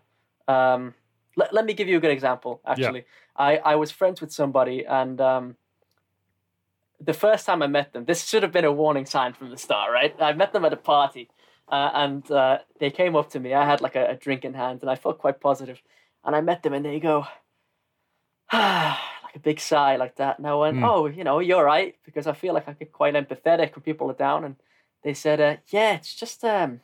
um, 0.48 0.94
let, 1.36 1.52
let 1.52 1.64
me 1.64 1.74
give 1.74 1.88
you 1.88 1.96
a 1.96 2.00
good 2.00 2.10
example. 2.10 2.60
Actually, 2.66 3.00
yeah. 3.00 3.44
I 3.44 3.56
I 3.56 3.74
was 3.76 3.90
friends 3.90 4.20
with 4.20 4.32
somebody, 4.32 4.84
and 4.84 5.20
um, 5.20 5.56
the 7.00 7.12
first 7.12 7.46
time 7.46 7.62
I 7.62 7.66
met 7.66 7.92
them, 7.92 8.04
this 8.04 8.26
should 8.26 8.42
have 8.42 8.52
been 8.52 8.64
a 8.64 8.72
warning 8.72 9.06
sign 9.06 9.32
from 9.32 9.50
the 9.50 9.56
start, 9.56 9.90
right? 9.92 10.14
I 10.20 10.32
met 10.32 10.52
them 10.52 10.64
at 10.64 10.72
a 10.72 10.76
party, 10.76 11.28
uh, 11.68 11.90
and 11.94 12.30
uh, 12.30 12.58
they 12.78 12.90
came 12.90 13.16
up 13.16 13.30
to 13.30 13.40
me. 13.40 13.54
I 13.54 13.64
had 13.64 13.80
like 13.80 13.96
a, 13.96 14.10
a, 14.10 14.16
drink 14.16 14.44
in 14.44 14.54
hand, 14.54 14.80
and 14.82 14.90
I 14.90 14.96
felt 14.96 15.18
quite 15.18 15.40
positive. 15.40 15.82
And 16.24 16.34
I 16.34 16.40
met 16.40 16.62
them, 16.62 16.72
and 16.72 16.84
they 16.84 17.00
go, 17.00 17.26
ah, 18.52 19.12
like 19.24 19.36
a 19.36 19.40
big 19.40 19.60
sigh, 19.60 19.96
like 19.96 20.16
that. 20.16 20.38
And 20.38 20.46
I 20.46 20.54
went, 20.54 20.78
mm. 20.78 20.88
"Oh, 20.88 21.06
you 21.06 21.24
know, 21.24 21.40
you're 21.40 21.64
right," 21.64 21.96
because 22.04 22.26
I 22.26 22.32
feel 22.32 22.54
like 22.54 22.68
I 22.68 22.72
get 22.72 22.92
quite 22.92 23.14
empathetic 23.14 23.74
when 23.74 23.82
people 23.82 24.10
are 24.10 24.14
down. 24.14 24.44
And 24.44 24.56
they 25.02 25.14
said, 25.14 25.40
uh, 25.40 25.56
"Yeah, 25.68 25.94
it's 25.94 26.14
just 26.14 26.44
um, 26.44 26.80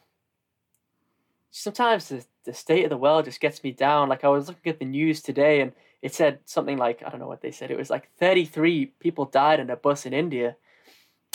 sometimes 1.50 2.08
the, 2.08 2.24
the 2.44 2.54
state 2.54 2.84
of 2.84 2.90
the 2.90 2.96
world 2.96 3.24
just 3.26 3.40
gets 3.40 3.62
me 3.62 3.72
down. 3.72 4.08
Like 4.08 4.24
I 4.24 4.28
was 4.28 4.48
looking 4.48 4.70
at 4.70 4.78
the 4.78 4.84
news 4.84 5.22
today 5.22 5.60
and 5.60 5.72
it 6.02 6.14
said 6.14 6.38
something 6.44 6.78
like, 6.78 7.02
I 7.04 7.10
don't 7.10 7.20
know 7.20 7.28
what 7.28 7.42
they 7.42 7.50
said. 7.50 7.70
It 7.70 7.78
was 7.78 7.90
like 7.90 8.10
33 8.18 8.86
people 9.00 9.26
died 9.26 9.60
in 9.60 9.70
a 9.70 9.76
bus 9.76 10.06
in 10.06 10.12
India. 10.12 10.56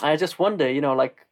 I 0.02 0.16
just 0.16 0.40
wonder, 0.40 0.70
you 0.70 0.82
know, 0.82 0.94
like, 0.94 1.26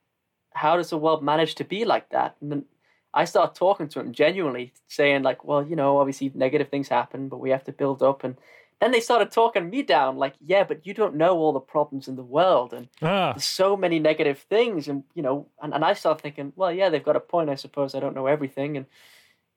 how 0.53 0.77
does 0.77 0.91
the 0.91 0.97
world 0.97 1.23
manage 1.23 1.55
to 1.55 1.63
be 1.63 1.83
like 1.83 2.09
that? 2.11 2.35
And 2.39 2.51
then 2.51 2.65
I 3.13 3.25
start 3.25 3.55
talking 3.55 3.87
to 3.89 3.99
him 3.99 4.13
genuinely, 4.13 4.73
saying, 4.87 5.23
like, 5.23 5.43
well, 5.43 5.65
you 5.65 5.75
know, 5.75 5.97
obviously 5.97 6.31
negative 6.33 6.69
things 6.69 6.87
happen, 6.87 7.27
but 7.27 7.39
we 7.39 7.49
have 7.49 7.63
to 7.65 7.71
build 7.71 8.01
up. 8.01 8.23
And 8.23 8.35
then 8.79 8.91
they 8.91 8.99
started 8.99 9.31
talking 9.31 9.69
me 9.69 9.81
down, 9.83 10.17
like, 10.17 10.33
yeah, 10.45 10.63
but 10.63 10.85
you 10.85 10.93
don't 10.93 11.15
know 11.15 11.37
all 11.37 11.53
the 11.53 11.59
problems 11.59 12.07
in 12.07 12.15
the 12.15 12.23
world, 12.23 12.73
and 12.73 12.87
ah. 13.01 13.31
there's 13.31 13.45
so 13.45 13.77
many 13.77 13.99
negative 13.99 14.39
things, 14.49 14.87
and 14.87 15.03
you 15.13 15.21
know, 15.21 15.47
and, 15.61 15.73
and 15.73 15.85
I 15.85 15.93
started 15.93 16.21
thinking, 16.21 16.51
well, 16.55 16.71
yeah, 16.71 16.89
they've 16.89 17.03
got 17.03 17.15
a 17.15 17.21
point, 17.21 17.49
I 17.49 17.55
suppose. 17.55 17.95
I 17.95 17.99
don't 17.99 18.15
know 18.15 18.27
everything, 18.27 18.75
and 18.75 18.85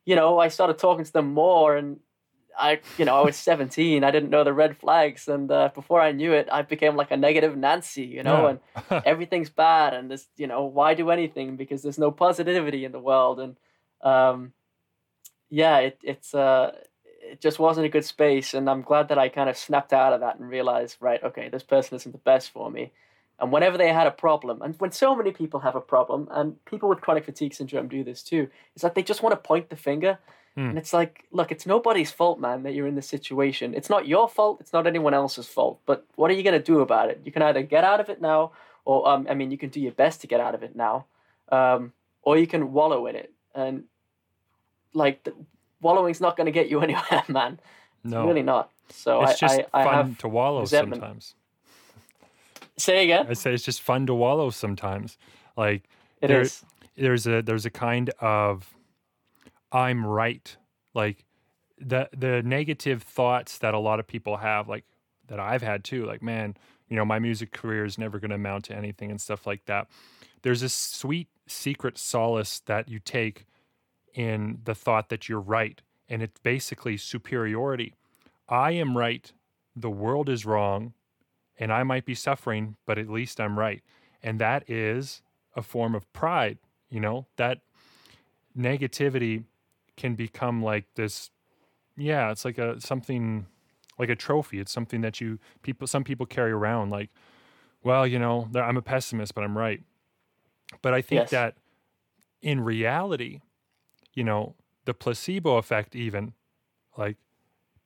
you 0.06 0.16
know, 0.16 0.38
I 0.38 0.48
started 0.48 0.78
talking 0.78 1.04
to 1.04 1.12
them 1.12 1.34
more, 1.34 1.76
and 1.76 2.00
I, 2.58 2.80
you 2.96 3.04
know, 3.04 3.16
I 3.16 3.22
was 3.22 3.36
17. 3.36 4.02
I 4.02 4.10
didn't 4.10 4.30
know 4.30 4.44
the 4.44 4.54
red 4.54 4.78
flags, 4.78 5.28
and 5.28 5.50
uh, 5.50 5.70
before 5.74 6.00
I 6.00 6.12
knew 6.12 6.32
it, 6.32 6.48
I 6.50 6.62
became 6.62 6.96
like 6.96 7.10
a 7.10 7.16
negative 7.16 7.56
Nancy, 7.56 8.04
you 8.04 8.22
know, 8.22 8.48
yeah. 8.48 8.56
and 8.90 9.02
everything's 9.06 9.50
bad, 9.50 9.92
and 9.92 10.10
this, 10.10 10.26
you 10.36 10.46
know, 10.46 10.64
why 10.64 10.94
do 10.94 11.10
anything 11.10 11.56
because 11.56 11.82
there's 11.82 11.98
no 11.98 12.10
positivity 12.10 12.86
in 12.86 12.92
the 12.92 13.00
world, 13.00 13.40
and 13.40 13.56
um, 14.02 14.52
yeah, 15.50 15.78
it, 15.78 15.98
it's 16.02 16.34
uh, 16.34 16.72
it 17.20 17.40
just 17.40 17.58
wasn't 17.58 17.86
a 17.86 17.90
good 17.90 18.04
space. 18.04 18.54
And 18.54 18.70
I'm 18.70 18.82
glad 18.82 19.08
that 19.08 19.18
I 19.18 19.28
kind 19.28 19.50
of 19.50 19.56
snapped 19.56 19.92
out 19.92 20.12
of 20.12 20.20
that 20.20 20.38
and 20.38 20.48
realized, 20.48 20.96
right, 21.00 21.22
okay, 21.22 21.48
this 21.48 21.62
person 21.62 21.96
isn't 21.96 22.12
the 22.12 22.18
best 22.18 22.50
for 22.50 22.70
me. 22.70 22.92
And 23.38 23.52
whenever 23.52 23.76
they 23.76 23.92
had 23.92 24.06
a 24.06 24.10
problem, 24.10 24.62
and 24.62 24.74
when 24.78 24.92
so 24.92 25.14
many 25.14 25.30
people 25.30 25.60
have 25.60 25.76
a 25.76 25.80
problem, 25.80 26.26
and 26.30 26.64
people 26.64 26.88
with 26.88 27.02
chronic 27.02 27.24
fatigue 27.24 27.52
syndrome 27.52 27.88
do 27.88 28.02
this 28.02 28.22
too, 28.22 28.48
it's 28.74 28.82
like 28.82 28.94
they 28.94 29.02
just 29.02 29.22
want 29.22 29.32
to 29.34 29.36
point 29.36 29.68
the 29.68 29.76
finger. 29.76 30.18
Mm. 30.56 30.70
And 30.70 30.78
it's 30.78 30.94
like, 30.94 31.24
look, 31.32 31.52
it's 31.52 31.66
nobody's 31.66 32.10
fault, 32.10 32.40
man, 32.40 32.62
that 32.62 32.72
you're 32.72 32.86
in 32.86 32.94
this 32.94 33.06
situation. 33.06 33.74
It's 33.74 33.90
not 33.90 34.08
your 34.08 34.26
fault. 34.26 34.58
It's 34.60 34.72
not 34.72 34.86
anyone 34.86 35.12
else's 35.12 35.46
fault. 35.46 35.80
But 35.84 36.06
what 36.14 36.30
are 36.30 36.34
you 36.34 36.42
going 36.42 36.58
to 36.58 36.64
do 36.64 36.80
about 36.80 37.10
it? 37.10 37.20
You 37.24 37.32
can 37.32 37.42
either 37.42 37.62
get 37.62 37.84
out 37.84 38.00
of 38.00 38.08
it 38.08 38.22
now, 38.22 38.52
or, 38.86 39.06
um, 39.06 39.26
I 39.28 39.34
mean, 39.34 39.50
you 39.50 39.58
can 39.58 39.68
do 39.68 39.80
your 39.80 39.92
best 39.92 40.22
to 40.22 40.26
get 40.26 40.40
out 40.40 40.54
of 40.54 40.62
it 40.62 40.74
now, 40.74 41.04
um, 41.50 41.92
or 42.22 42.38
you 42.38 42.46
can 42.46 42.72
wallow 42.72 43.06
in 43.06 43.16
it. 43.16 43.32
And 43.54 43.84
like, 44.94 45.24
the, 45.24 45.34
wallowing's 45.82 46.22
not 46.22 46.38
going 46.38 46.46
to 46.46 46.52
get 46.52 46.70
you 46.70 46.80
anywhere, 46.88 47.22
man. 47.28 47.60
It's 48.02 48.12
no, 48.12 48.26
really 48.26 48.42
not. 48.42 48.70
So 48.88 49.22
it's 49.22 49.42
I, 49.42 49.46
just 49.46 49.60
I, 49.74 49.80
I 49.80 49.84
fun 49.84 50.14
to 50.20 50.28
wallow 50.28 50.60
resentment. 50.60 51.02
sometimes. 51.02 51.34
Say 52.78 53.04
again. 53.04 53.26
I 53.28 53.32
say 53.34 53.54
it's 53.54 53.64
just 53.64 53.80
fun 53.82 54.06
to 54.06 54.14
wallow 54.14 54.50
sometimes. 54.50 55.16
Like 55.56 55.88
it 56.20 56.28
there, 56.28 56.42
is. 56.42 56.64
There's 56.96 57.26
a 57.26 57.42
there's 57.42 57.66
a 57.66 57.70
kind 57.70 58.10
of 58.20 58.74
I'm 59.72 60.06
right. 60.06 60.56
Like 60.94 61.24
the 61.78 62.08
the 62.16 62.42
negative 62.42 63.02
thoughts 63.02 63.58
that 63.58 63.74
a 63.74 63.78
lot 63.78 64.00
of 64.00 64.06
people 64.06 64.38
have, 64.38 64.68
like 64.68 64.84
that 65.28 65.40
I've 65.40 65.62
had 65.62 65.84
too, 65.84 66.04
like, 66.04 66.22
man, 66.22 66.56
you 66.88 66.96
know, 66.96 67.04
my 67.04 67.18
music 67.18 67.52
career 67.52 67.84
is 67.84 67.98
never 67.98 68.18
gonna 68.18 68.36
amount 68.36 68.66
to 68.66 68.74
anything 68.74 69.10
and 69.10 69.20
stuff 69.20 69.46
like 69.46 69.64
that. 69.66 69.88
There's 70.42 70.60
this 70.60 70.74
sweet 70.74 71.28
secret 71.46 71.98
solace 71.98 72.60
that 72.66 72.88
you 72.88 72.98
take 72.98 73.46
in 74.14 74.60
the 74.64 74.74
thought 74.74 75.08
that 75.08 75.28
you're 75.28 75.40
right. 75.40 75.80
And 76.08 76.22
it's 76.22 76.38
basically 76.40 76.96
superiority. 76.96 77.94
I 78.48 78.72
am 78.72 78.96
right, 78.96 79.32
the 79.74 79.90
world 79.90 80.28
is 80.28 80.46
wrong, 80.46 80.94
and 81.58 81.72
I 81.72 81.82
might 81.82 82.04
be 82.04 82.14
suffering, 82.14 82.76
but 82.86 82.98
at 82.98 83.08
least 83.08 83.40
I'm 83.40 83.58
right. 83.58 83.82
And 84.22 84.38
that 84.40 84.68
is 84.68 85.22
a 85.54 85.62
form 85.62 85.94
of 85.94 86.10
pride, 86.12 86.58
you 86.90 87.00
know, 87.00 87.26
that 87.36 87.60
negativity 88.56 89.44
can 89.96 90.14
become 90.14 90.62
like 90.62 90.84
this 90.94 91.30
yeah, 91.98 92.30
it's 92.30 92.44
like 92.44 92.58
a 92.58 92.78
something 92.80 93.46
like 93.98 94.10
a 94.10 94.16
trophy. 94.16 94.58
It's 94.58 94.72
something 94.72 95.00
that 95.00 95.20
you 95.20 95.38
people 95.62 95.86
some 95.86 96.04
people 96.04 96.26
carry 96.26 96.52
around 96.52 96.90
like 96.90 97.10
well, 97.82 98.06
you 98.06 98.18
know, 98.18 98.48
I'm 98.54 98.76
a 98.76 98.82
pessimist, 98.82 99.34
but 99.34 99.44
I'm 99.44 99.56
right. 99.56 99.82
But 100.82 100.92
I 100.92 101.00
think 101.02 101.22
Yes. 101.22 101.30
that 101.30 101.54
in 102.42 102.60
reality, 102.60 103.40
you 104.12 104.24
know, 104.24 104.56
the 104.86 104.94
placebo 104.94 105.56
effect 105.56 105.94
even 105.94 106.34
like 106.98 107.16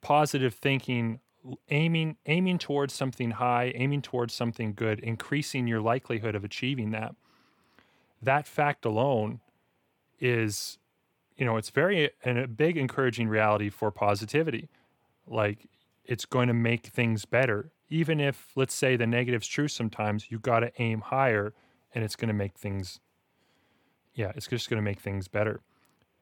positive 0.00 0.54
thinking 0.54 1.20
aiming 1.70 2.16
aiming 2.26 2.58
towards 2.58 2.94
something 2.94 3.32
high, 3.32 3.72
aiming 3.74 4.02
towards 4.02 4.34
something 4.34 4.74
good, 4.74 5.00
increasing 5.00 5.66
your 5.66 5.80
likelihood 5.80 6.34
of 6.34 6.44
achieving 6.44 6.90
that. 6.90 7.14
That 8.22 8.46
fact 8.46 8.84
alone 8.84 9.40
is 10.18 10.78
you 11.36 11.46
know, 11.46 11.56
it's 11.56 11.70
very 11.70 12.10
and 12.24 12.38
a 12.38 12.46
big 12.46 12.76
encouraging 12.76 13.28
reality 13.28 13.70
for 13.70 13.90
positivity. 13.90 14.68
Like 15.26 15.68
it's 16.04 16.26
going 16.26 16.48
to 16.48 16.54
make 16.54 16.86
things 16.86 17.24
better. 17.24 17.72
Even 17.88 18.20
if 18.20 18.52
let's 18.56 18.74
say 18.74 18.96
the 18.96 19.06
negative's 19.06 19.46
true 19.46 19.68
sometimes, 19.68 20.30
you 20.30 20.38
got 20.38 20.60
to 20.60 20.72
aim 20.78 21.00
higher 21.00 21.54
and 21.94 22.04
it's 22.04 22.16
going 22.16 22.28
to 22.28 22.34
make 22.34 22.58
things 22.58 23.00
yeah, 24.14 24.32
it's 24.34 24.46
just 24.46 24.68
going 24.68 24.76
to 24.76 24.82
make 24.82 25.00
things 25.00 25.28
better. 25.28 25.60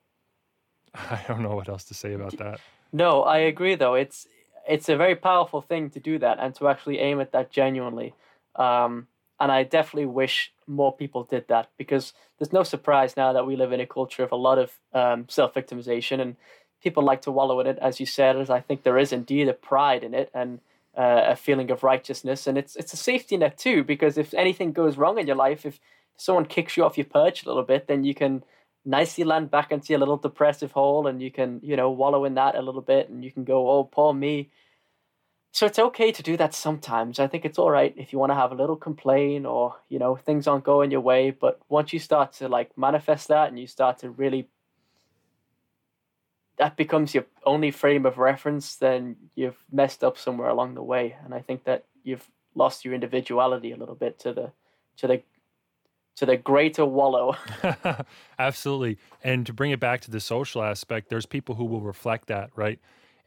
I 0.95 1.25
don't 1.27 1.43
know 1.43 1.57
what 1.57 1.69
else 1.69 1.85
to 1.85 1.95
say 1.95 2.13
about 2.13 2.37
that. 2.39 2.61
No, 2.93 3.23
I 3.23 3.39
agree 3.39 3.75
though. 3.75 3.95
It's 3.95 4.27
it's 4.69 4.89
a 4.89 4.97
very 4.97 5.17
powerful 5.17 5.63
thing 5.63 5.91
to 5.91 6.01
do 6.01 6.19
that 6.19 6.39
and 6.39 6.55
to 6.57 6.69
actually 6.69 6.99
aim 6.99 7.21
at 7.21 7.33
that 7.33 7.51
genuinely. 7.51 8.15
Um, 8.55 9.09
and 9.41 9.51
I 9.51 9.63
definitely 9.63 10.07
wish 10.07 10.53
more 10.67 10.95
people 10.95 11.25
did 11.25 11.49
that 11.49 11.71
because 11.79 12.13
there's 12.39 12.53
no 12.53 12.63
surprise 12.63 13.17
now 13.17 13.33
that 13.33 13.47
we 13.47 13.57
live 13.57 13.73
in 13.73 13.81
a 13.81 13.87
culture 13.87 14.23
of 14.23 14.33
a 14.33 14.37
lot 14.37 14.59
of 14.59 14.73
um, 14.93 15.27
self 15.29 15.55
victimization 15.55 16.21
and 16.21 16.37
people 16.83 17.03
like 17.03 17.23
to 17.23 17.33
wallow 17.33 17.61
in 17.61 17.67
it, 17.67 17.79
as 17.81 17.99
you 18.01 18.07
said. 18.07 18.37
As 18.37 18.51
I 18.51 18.61
think 18.61 18.83
there 18.83 18.99
is 18.99 19.13
indeed 19.13 19.49
a 19.49 19.53
pride 19.55 20.03
in 20.03 20.13
it 20.13 20.31
and 20.35 20.61
uh, 20.97 21.23
a 21.27 21.37
feeling 21.37 21.71
of 21.71 21.83
righteousness, 21.83 22.47
and 22.47 22.59
it's 22.59 22.77
it's 22.77 22.93
a 22.93 22.97
safety 22.97 23.37
net 23.37 23.57
too 23.57 23.85
because 23.85 24.19
if 24.19 24.35
anything 24.35 24.73
goes 24.73 24.97
wrong 24.97 25.19
in 25.19 25.27
your 25.27 25.37
life, 25.37 25.65
if 25.65 25.81
someone 26.17 26.45
kicks 26.45 26.77
you 26.77 26.85
off 26.85 26.99
your 26.99 27.07
perch 27.07 27.45
a 27.45 27.49
little 27.49 27.63
bit, 27.63 27.87
then 27.87 28.05
you 28.05 28.15
can 28.15 28.43
nicely 28.85 29.25
land 29.25 29.51
back 29.51 29.73
into 29.73 29.93
your 29.93 29.99
little 29.99 30.17
depressive 30.17 30.73
hole 30.73 31.07
and 31.07 31.23
you 31.23 31.31
can 31.31 31.61
you 31.63 31.77
know 31.77 31.91
wallow 31.91 32.25
in 32.25 32.35
that 32.35 32.55
a 32.55 32.63
little 32.63 32.81
bit 32.81 33.09
and 33.09 33.25
you 33.25 33.31
can 33.33 33.45
go 33.45 33.71
oh 33.71 33.85
poor 33.85 34.13
me. 34.15 34.51
So 35.51 35.67
it's 35.67 35.79
okay 35.79 36.13
to 36.13 36.23
do 36.23 36.37
that 36.37 36.55
sometimes. 36.55 37.19
I 37.19 37.27
think 37.27 37.45
it's 37.45 37.59
all 37.59 37.71
right 37.71 37.95
if 37.97 38.13
you 38.13 38.19
want 38.19 38.31
to 38.31 38.37
have 38.37 38.53
a 38.53 38.55
little 38.55 38.77
complain 38.77 39.47
or 39.47 39.77
you 39.89 39.99
know 39.99 40.17
things 40.17 40.47
aren't 40.47 40.65
going 40.65 40.91
your 40.91 41.01
way 41.01 41.31
but 41.31 41.61
once 41.69 41.93
you 41.93 41.99
start 41.99 42.33
to 42.35 42.49
like 42.49 42.77
manifest 42.77 43.29
that 43.29 43.49
and 43.49 43.59
you 43.59 43.67
start 43.67 43.99
to 43.99 44.11
really 44.11 44.49
that 46.59 46.77
becomes 46.77 47.15
your 47.15 47.25
only 47.45 47.71
frame 47.71 48.05
of 48.05 48.19
reference 48.19 48.77
then 48.77 49.17
you've 49.35 49.65
messed 49.71 50.03
up 50.03 50.19
somewhere 50.19 50.49
along 50.49 50.75
the 50.75 50.83
way. 50.83 51.17
And 51.25 51.35
i 51.35 51.41
think 51.41 51.65
that 51.65 51.85
you've 52.05 52.29
lost 52.55 52.85
your 52.85 52.95
individuality 52.95 53.73
a 53.73 53.77
little 53.77 53.95
bit 53.95 54.19
to 54.21 54.33
the 54.33 54.53
to 54.97 55.07
the 55.07 55.23
to 56.19 56.27
the 56.27 56.37
greater 56.37 56.85
wallow 56.85 57.37
Absolutely. 58.39 58.99
And 59.25 59.47
to 59.47 59.53
bring 59.53 59.71
it 59.71 59.81
back 59.81 60.01
to 60.03 60.11
the 60.11 60.21
social 60.21 60.63
aspect, 60.63 61.09
there's 61.09 61.27
people 61.27 61.55
who 61.55 61.65
will 61.65 61.81
reflect 61.81 62.29
that, 62.29 62.51
right? 62.57 62.79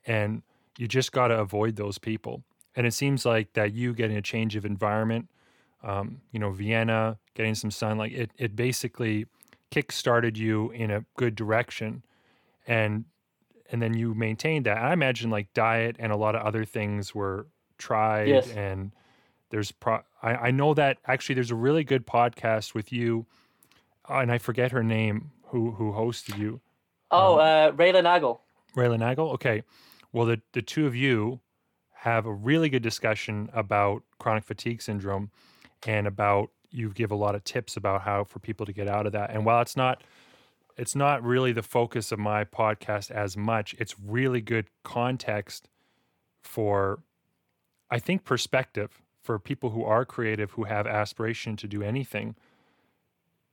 And 0.05 0.41
you 0.77 0.87
just 0.87 1.11
got 1.11 1.27
to 1.29 1.39
avoid 1.39 1.75
those 1.75 1.97
people. 1.97 2.43
And 2.75 2.87
it 2.87 2.93
seems 2.93 3.25
like 3.25 3.53
that 3.53 3.73
you 3.73 3.93
getting 3.93 4.17
a 4.17 4.21
change 4.21 4.55
of 4.55 4.65
environment, 4.65 5.27
um, 5.83 6.21
you 6.31 6.39
know, 6.39 6.51
Vienna, 6.51 7.17
getting 7.33 7.55
some 7.55 7.71
sunlight, 7.71 8.13
it, 8.13 8.31
it 8.37 8.55
basically 8.55 9.25
kick-started 9.69 10.37
you 10.37 10.71
in 10.71 10.91
a 10.91 11.05
good 11.17 11.35
direction. 11.35 12.03
And 12.67 13.05
and 13.71 13.81
then 13.81 13.93
you 13.95 14.13
maintained 14.13 14.65
that. 14.65 14.77
I 14.77 14.91
imagine 14.91 15.29
like 15.29 15.53
diet 15.53 15.95
and 15.97 16.11
a 16.11 16.17
lot 16.17 16.35
of 16.35 16.41
other 16.41 16.65
things 16.65 17.15
were 17.15 17.47
tried 17.77 18.27
Yes. 18.27 18.49
and 18.51 18.91
there's 19.49 19.71
pro 19.71 20.01
I, 20.21 20.35
I 20.35 20.51
know 20.51 20.73
that 20.73 20.97
actually 21.05 21.35
there's 21.35 21.51
a 21.51 21.55
really 21.55 21.83
good 21.83 22.05
podcast 22.05 22.73
with 22.73 22.91
you 22.91 23.25
and 24.09 24.31
I 24.31 24.37
forget 24.37 24.71
her 24.71 24.83
name 24.83 25.31
who 25.47 25.71
who 25.71 25.91
hosted 25.91 26.37
you. 26.37 26.61
oh 27.11 27.37
uh 27.37 27.71
raelan 27.71 28.05
agle 28.05 28.41
Raelan 28.75 29.03
Agle. 29.03 29.31
Okay. 29.31 29.63
Well, 30.13 30.25
the, 30.25 30.41
the 30.53 30.61
two 30.61 30.87
of 30.87 30.95
you 30.95 31.39
have 31.93 32.25
a 32.25 32.33
really 32.33 32.69
good 32.69 32.81
discussion 32.81 33.49
about 33.53 34.03
chronic 34.19 34.43
fatigue 34.43 34.81
syndrome 34.81 35.29
and 35.85 36.07
about 36.07 36.49
you 36.69 36.89
give 36.89 37.11
a 37.11 37.15
lot 37.15 37.35
of 37.35 37.43
tips 37.43 37.75
about 37.75 38.01
how 38.01 38.23
for 38.23 38.39
people 38.39 38.65
to 38.65 38.73
get 38.73 38.87
out 38.87 39.05
of 39.05 39.11
that. 39.11 39.29
And 39.31 39.45
while 39.45 39.61
it's 39.61 39.75
not 39.75 40.03
it's 40.77 40.95
not 40.95 41.21
really 41.23 41.51
the 41.51 41.61
focus 41.61 42.11
of 42.11 42.17
my 42.17 42.45
podcast 42.45 43.11
as 43.11 43.35
much, 43.35 43.75
it's 43.77 43.95
really 43.99 44.41
good 44.41 44.67
context 44.83 45.69
for 46.41 47.03
I 47.89 47.99
think 47.99 48.23
perspective 48.23 49.01
for 49.21 49.39
people 49.39 49.71
who 49.71 49.83
are 49.83 50.05
creative 50.05 50.51
who 50.51 50.63
have 50.63 50.87
aspiration 50.87 51.55
to 51.57 51.67
do 51.67 51.81
anything. 51.83 52.35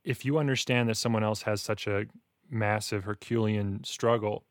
If 0.04 0.24
you 0.24 0.38
understand 0.38 0.88
that 0.88 0.96
someone 0.96 1.22
else 1.22 1.42
has 1.42 1.60
such 1.60 1.86
a 1.86 2.06
massive 2.50 3.04
Herculean 3.04 3.84
struggle, 3.84 4.44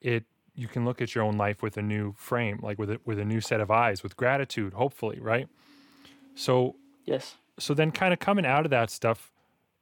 it 0.00 0.24
you 0.54 0.68
can 0.68 0.84
look 0.84 1.00
at 1.00 1.14
your 1.14 1.24
own 1.24 1.38
life 1.38 1.62
with 1.62 1.76
a 1.76 1.82
new 1.82 2.12
frame, 2.18 2.58
like 2.62 2.78
with 2.78 2.90
a, 2.90 3.00
with 3.04 3.18
a 3.18 3.24
new 3.24 3.40
set 3.40 3.60
of 3.60 3.70
eyes, 3.70 4.02
with 4.02 4.16
gratitude, 4.16 4.74
hopefully, 4.74 5.18
right? 5.20 5.48
So 6.34 6.76
yes 7.06 7.36
so 7.60 7.74
then 7.74 7.92
kind 7.92 8.12
of 8.12 8.18
coming 8.18 8.46
out 8.46 8.64
of 8.64 8.70
that 8.70 8.90
stuff, 8.90 9.32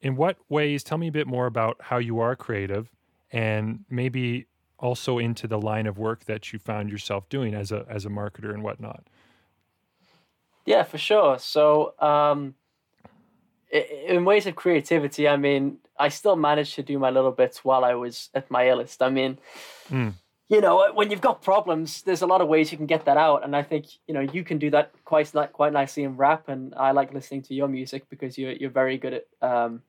in 0.01 0.17
what 0.17 0.37
ways? 0.49 0.83
Tell 0.83 0.99
me 0.99 1.09
a 1.09 1.13
bit 1.13 1.27
more 1.27 1.47
about 1.47 1.77
how 1.81 1.99
you 1.99 2.21
are 2.21 2.37
creative, 2.37 2.91
and 3.33 3.85
maybe 3.89 4.47
also 4.79 5.19
into 5.19 5.47
the 5.47 5.61
line 5.61 5.87
of 5.87 5.99
work 5.99 6.25
that 6.25 6.53
you 6.53 6.59
found 6.59 6.91
yourself 6.91 7.29
doing 7.29 7.55
as 7.55 7.73
a 7.73 7.85
as 7.89 8.05
a 8.05 8.09
marketer 8.09 8.53
and 8.53 8.63
whatnot. 8.63 9.07
Yeah, 10.69 10.83
for 10.83 10.99
sure. 10.99 11.39
So, 11.39 11.95
um, 11.99 12.55
in 13.71 14.27
ways 14.27 14.47
of 14.47 14.55
creativity, 14.55 15.27
I 15.27 15.39
mean, 15.39 15.79
I 15.99 16.11
still 16.11 16.37
managed 16.37 16.75
to 16.75 16.83
do 16.83 16.99
my 16.99 17.09
little 17.09 17.33
bits 17.33 17.65
while 17.65 17.87
I 17.87 17.95
was 17.95 18.29
at 18.35 18.51
my 18.51 18.65
illest. 18.65 19.01
I 19.01 19.09
mean, 19.09 19.39
Mm. 19.89 20.13
you 20.51 20.61
know, 20.61 20.93
when 20.93 21.11
you've 21.11 21.23
got 21.23 21.41
problems, 21.41 22.03
there's 22.03 22.21
a 22.21 22.27
lot 22.27 22.43
of 22.43 22.49
ways 22.49 22.71
you 22.71 22.77
can 22.77 22.87
get 22.87 23.07
that 23.07 23.17
out, 23.17 23.45
and 23.45 23.57
I 23.57 23.63
think 23.63 23.87
you 24.07 24.13
know 24.13 24.21
you 24.21 24.45
can 24.45 24.59
do 24.59 24.71
that 24.77 24.93
quite 25.07 25.33
quite 25.55 25.73
nicely 25.73 26.03
in 26.05 26.19
rap. 26.19 26.49
And 26.49 26.75
I 26.75 26.91
like 26.91 27.15
listening 27.15 27.43
to 27.49 27.55
your 27.55 27.69
music 27.69 28.03
because 28.11 28.37
you're 28.37 28.53
you're 28.53 28.77
very 28.83 28.99
good 28.99 29.15
at 29.15 29.25
um, 29.41 29.83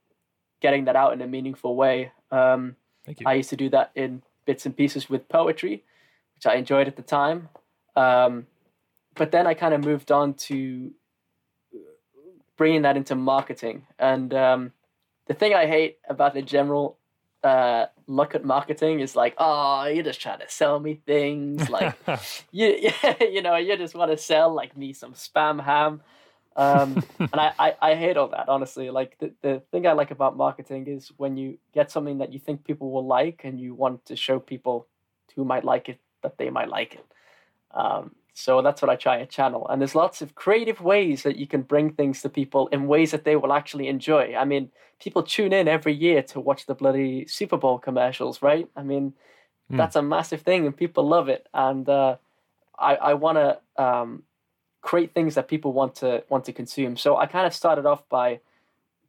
getting 0.62 0.86
that 0.86 0.96
out 0.96 1.12
in 1.12 1.22
a 1.22 1.28
meaningful 1.28 1.76
way. 1.76 2.12
Um, 2.32 2.78
Thank 3.06 3.20
you. 3.20 3.26
I 3.28 3.34
used 3.34 3.50
to 3.50 3.58
do 3.58 3.70
that 3.72 3.92
in 3.96 4.22
bits 4.46 4.66
and 4.66 4.74
pieces 4.76 5.10
with 5.10 5.28
poetry, 5.28 5.84
which 6.36 6.46
I 6.46 6.56
enjoyed 6.56 6.88
at 6.88 6.96
the 6.96 7.04
time. 7.20 7.50
Um, 7.98 8.48
but 9.20 9.32
then 9.32 9.46
I 9.46 9.54
kind 9.54 9.74
of 9.74 9.84
moved 9.84 10.14
on 10.14 10.34
to 10.46 10.92
bringing 12.56 12.84
that 12.84 12.96
into 12.96 13.16
marketing. 13.16 13.86
And 14.00 14.34
um, 14.34 14.72
the 15.28 15.34
thing 15.34 15.54
I 15.54 15.68
hate 15.68 15.98
about 16.08 16.34
the 16.34 16.42
general 16.42 16.98
uh, 17.44 17.88
look 18.08 18.34
at 18.34 18.46
marketing 18.46 19.02
is 19.02 19.18
like, 19.18 19.36
oh, 19.38 19.88
you're 19.88 20.06
just 20.06 20.22
trying 20.22 20.40
to 20.40 20.48
sell 20.48 20.80
me 20.80 21.02
things. 21.06 21.70
Like, 21.76 21.98
you, 22.52 22.92
you 23.20 23.42
know, 23.42 23.58
you 23.58 23.76
just 23.76 23.94
want 23.94 24.10
to 24.10 24.18
sell 24.18 24.54
like 24.54 24.78
me 24.78 24.94
some 24.94 25.14
spam 25.14 25.62
ham. 25.62 26.02
Um, 26.56 27.04
and 27.20 27.36
I, 27.36 27.52
I, 27.60 27.76
I 27.82 27.96
hate 27.96 28.16
all 28.16 28.30
that, 28.30 28.48
honestly. 28.48 28.90
Like, 28.90 29.18
the, 29.20 29.34
the 29.42 29.62
thing 29.72 29.86
I 29.86 29.92
like 29.92 30.12
about 30.12 30.38
marketing 30.38 30.88
is 30.88 31.12
when 31.18 31.36
you 31.36 31.58
get 31.74 31.92
something 31.92 32.20
that 32.20 32.32
you 32.32 32.40
think 32.40 32.64
people 32.64 32.90
will 32.90 33.06
like 33.06 33.42
and 33.44 33.60
you 33.60 33.76
want 33.76 34.06
to 34.06 34.16
show 34.16 34.40
people 34.40 34.88
who 35.36 35.44
might 35.44 35.66
like 35.66 35.90
it 35.90 36.00
that 36.24 36.38
they 36.38 36.50
might 36.50 36.70
like 36.70 36.96
it. 36.96 37.06
Um, 37.72 38.16
so 38.40 38.62
that's 38.62 38.82
what 38.82 38.90
I 38.90 38.96
try 38.96 39.18
to 39.20 39.26
channel. 39.26 39.68
And 39.70 39.82
there's 39.82 39.96
lots 39.96 40.22
of 40.22 40.34
creative 40.36 40.80
ways 40.82 41.24
that 41.24 41.36
you 41.36 41.48
can 41.48 41.62
bring 41.64 41.92
things 41.94 42.22
to 42.22 42.30
people 42.30 42.68
in 42.68 42.88
ways 42.88 43.12
that 43.12 43.24
they 43.26 43.36
will 43.36 43.54
actually 43.54 43.88
enjoy. 43.88 44.34
I 44.36 44.46
mean, 44.46 44.72
people 45.04 45.24
tune 45.24 45.54
in 45.54 45.68
every 45.68 45.94
year 45.94 46.22
to 46.24 46.40
watch 46.40 46.66
the 46.66 46.74
bloody 46.76 47.26
Super 47.28 47.58
Bowl 47.58 47.78
commercials, 47.80 48.42
right? 48.42 48.68
I 48.76 48.84
mean, 48.84 49.14
Hmm. 49.70 49.78
that's 49.78 49.96
a 49.96 50.02
massive 50.02 50.42
thing 50.42 50.66
and 50.66 50.76
people 50.76 51.08
love 51.08 51.30
it. 51.30 51.48
And 51.54 51.88
uh, 51.88 52.16
I, 52.80 52.96
I 52.96 53.14
want 53.14 53.38
to 53.38 53.60
um, 53.84 54.24
create 54.82 55.14
things 55.14 55.36
that 55.36 55.48
people 55.48 55.74
want 55.74 55.94
to 55.96 56.24
want 56.30 56.46
to 56.46 56.54
consume. 56.54 56.98
So 56.98 57.18
I 57.18 57.26
kind 57.28 57.46
of 57.46 57.54
started 57.54 57.86
off 57.86 58.02
by 58.10 58.40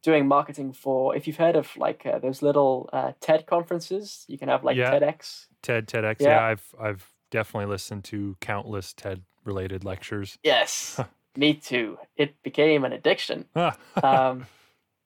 doing 0.03 0.27
marketing 0.27 0.73
for. 0.73 1.15
If 1.15 1.25
you've 1.25 1.37
heard 1.37 1.55
of 1.55 1.75
like 1.77 2.05
uh, 2.05 2.19
those 2.19 2.41
little 2.43 2.89
uh, 2.93 3.13
TED 3.21 3.45
conferences, 3.47 4.25
you 4.27 4.37
can 4.37 4.49
have 4.49 4.63
like 4.63 4.77
Yeah. 4.77 4.91
TEDx. 4.91 5.47
TED, 5.63 5.87
TEDx. 5.87 6.17
Yeah. 6.19 6.29
Yeah. 6.29 6.43
I've 6.45 6.75
I've 6.79 7.10
definitely 7.31 7.71
listened 7.71 8.03
to 8.05 8.37
countless 8.39 8.93
TED 8.93 9.23
related 9.43 9.83
lectures. 9.83 10.37
Yes, 10.43 10.99
me 11.35 11.55
too. 11.55 11.97
It 12.15 12.41
became 12.43 12.85
an 12.85 12.93
addiction. 12.93 13.45
Um, 14.03 14.45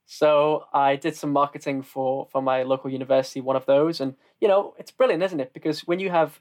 so 0.07 0.65
I 0.71 0.97
did 0.97 1.15
some 1.15 1.31
marketing 1.31 1.81
for 1.81 2.27
for 2.31 2.41
my 2.41 2.63
local 2.63 2.91
university, 2.91 3.41
one 3.41 3.55
of 3.55 3.65
those, 3.65 3.99
and 3.99 4.15
you 4.39 4.47
know 4.47 4.75
it's 4.77 4.91
brilliant, 4.91 5.23
isn't 5.23 5.39
it? 5.39 5.51
Because 5.53 5.87
when 5.87 5.99
you 5.99 6.09
have 6.11 6.39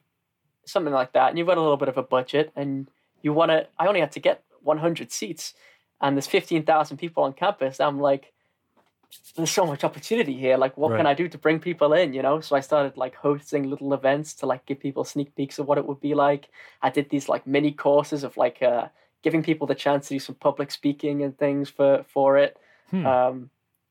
something 0.66 0.92
like 0.92 1.12
that, 1.12 1.30
and 1.30 1.38
you've 1.38 1.46
got 1.46 1.56
a 1.56 1.62
little 1.62 1.78
bit 1.78 1.88
of 1.88 1.96
a 1.96 2.02
budget, 2.02 2.52
and 2.56 2.88
you 3.22 3.32
want 3.32 3.50
to, 3.50 3.66
I 3.78 3.86
only 3.86 4.00
had 4.00 4.12
to 4.12 4.20
get 4.20 4.42
100 4.62 5.10
seats, 5.10 5.54
and 6.00 6.16
there's 6.16 6.26
15,000 6.26 6.96
people 6.98 7.22
on 7.24 7.32
campus. 7.32 7.80
I'm 7.80 8.00
like, 8.00 8.32
there's 9.36 9.50
so 9.50 9.66
much 9.66 9.84
opportunity 9.84 10.34
here. 10.34 10.56
Like, 10.56 10.76
what 10.76 10.96
can 10.96 11.06
I 11.06 11.14
do 11.14 11.28
to 11.28 11.38
bring 11.38 11.58
people 11.58 11.92
in? 11.92 12.12
You 12.12 12.22
know, 12.22 12.40
so 12.40 12.56
I 12.56 12.60
started 12.60 12.96
like 12.96 13.14
hosting 13.14 13.68
little 13.68 13.92
events 13.92 14.34
to 14.34 14.46
like 14.46 14.64
give 14.66 14.80
people 14.80 15.04
sneak 15.04 15.34
peeks 15.34 15.58
of 15.58 15.66
what 15.66 15.78
it 15.78 15.86
would 15.86 16.00
be 16.00 16.14
like. 16.14 16.50
I 16.82 16.90
did 16.90 17.10
these 17.10 17.28
like 17.28 17.46
mini 17.46 17.72
courses 17.72 18.24
of 18.24 18.36
like 18.36 18.62
uh, 18.62 18.88
giving 19.22 19.42
people 19.42 19.66
the 19.66 19.74
chance 19.74 20.08
to 20.08 20.14
do 20.14 20.20
some 20.20 20.36
public 20.36 20.70
speaking 20.70 21.22
and 21.22 21.36
things 21.36 21.68
for 21.68 22.04
for 22.08 22.38
it. 22.38 22.56
Hmm. 22.90 23.06
Um, 23.06 23.50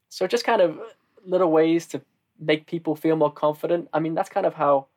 so 0.10 0.28
just 0.28 0.46
kind 0.46 0.62
of 0.62 0.80
little 1.26 1.52
ways 1.52 1.88
to 1.88 2.02
make 2.40 2.66
people 2.68 2.96
feel 2.96 3.16
more 3.16 3.32
confident. 3.32 3.90
I 3.94 4.00
mean, 4.00 4.16
that's 4.16 4.30
kind 4.30 4.46
of 4.46 4.54
how 4.54 4.88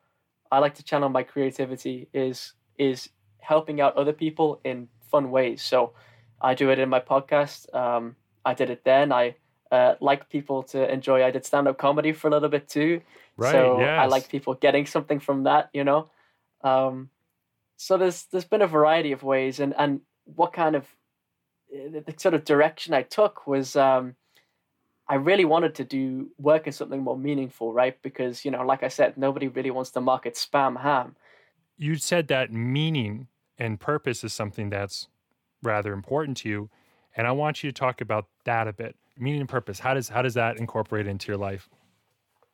I 0.51 0.59
like 0.59 0.75
to 0.75 0.85
channel 0.85 1.09
my 1.09 1.23
creativity 1.23 2.09
is 2.13 2.53
is 2.79 3.09
helping 3.41 3.81
out 3.81 3.97
other 3.97 4.13
people 4.13 4.61
in 4.65 4.89
fun 5.11 5.31
ways. 5.31 5.63
So 5.63 5.93
I 6.41 6.55
do 6.55 6.71
it 6.71 6.79
in 6.79 6.89
my 6.89 7.01
podcast. 7.01 7.75
Um, 7.75 8.17
I 8.45 8.55
did 8.55 8.71
it 8.71 8.85
then. 8.85 9.13
I 9.13 9.37
uh, 9.71 9.95
like 10.01 10.29
people 10.29 10.63
to 10.65 10.91
enjoy. 10.93 11.25
I 11.25 11.31
did 11.31 11.45
stand 11.45 11.69
up 11.69 11.79
comedy 11.79 12.13
for 12.13 12.29
a 12.29 12.31
little 12.31 12.49
bit 12.49 12.69
too. 12.69 13.01
right. 13.37 13.53
So 13.53 13.81
I 13.81 14.07
like 14.07 14.29
people 14.29 14.55
getting 14.55 14.87
something 14.87 15.21
from 15.21 15.45
that, 15.45 15.71
you 15.73 15.85
know. 15.85 16.11
Um, 16.63 17.11
so 17.77 17.99
there's 17.99 18.25
there's 18.33 18.45
been 18.45 18.63
a 18.63 18.67
variety 18.67 19.13
of 19.13 19.23
ways, 19.23 19.61
and 19.61 19.75
and 19.77 20.01
what 20.25 20.53
kind 20.53 20.77
of 20.77 20.87
the, 21.71 22.03
the 22.07 22.15
sort 22.17 22.35
of 22.35 22.45
direction 22.45 22.95
I 22.95 23.03
took 23.03 23.47
was 23.47 23.77
um, 23.77 24.17
I 25.09 25.17
really 25.17 25.45
wanted 25.45 25.75
to 25.77 25.85
do 25.85 26.31
work 26.39 26.67
in 26.67 26.73
something 26.73 27.03
more 27.03 27.19
meaningful, 27.19 27.73
right? 27.73 28.01
Because 28.03 28.45
you 28.45 28.51
know, 28.51 28.65
like 28.65 28.83
I 28.83 28.89
said, 28.89 29.17
nobody 29.17 29.49
really 29.49 29.71
wants 29.71 29.91
to 29.93 30.01
market 30.01 30.35
spam 30.35 30.81
ham. 30.81 31.17
you 31.79 31.97
said 31.97 32.29
that 32.29 32.53
meaning 32.53 33.29
and 33.59 33.81
purpose 33.81 34.25
is 34.25 34.33
something 34.33 34.71
that's 34.71 35.09
rather 35.63 35.93
important 35.93 36.37
to 36.37 36.49
you 36.49 36.71
and 37.17 37.27
i 37.27 37.33
want 37.33 37.63
you 37.63 37.71
to 37.71 37.79
talk 37.79 38.01
about 38.01 38.27
that 38.45 38.69
a 38.69 38.73
bit 38.73 38.97
meaning 39.19 39.41
and 39.41 39.49
purpose 39.49 39.79
how 39.79 39.95
does 39.95 40.09
how 40.09 40.23
does 40.23 40.35
that 40.35 40.59
incorporate 40.59 41.07
into 41.07 41.29
your 41.29 41.39
life 41.39 41.69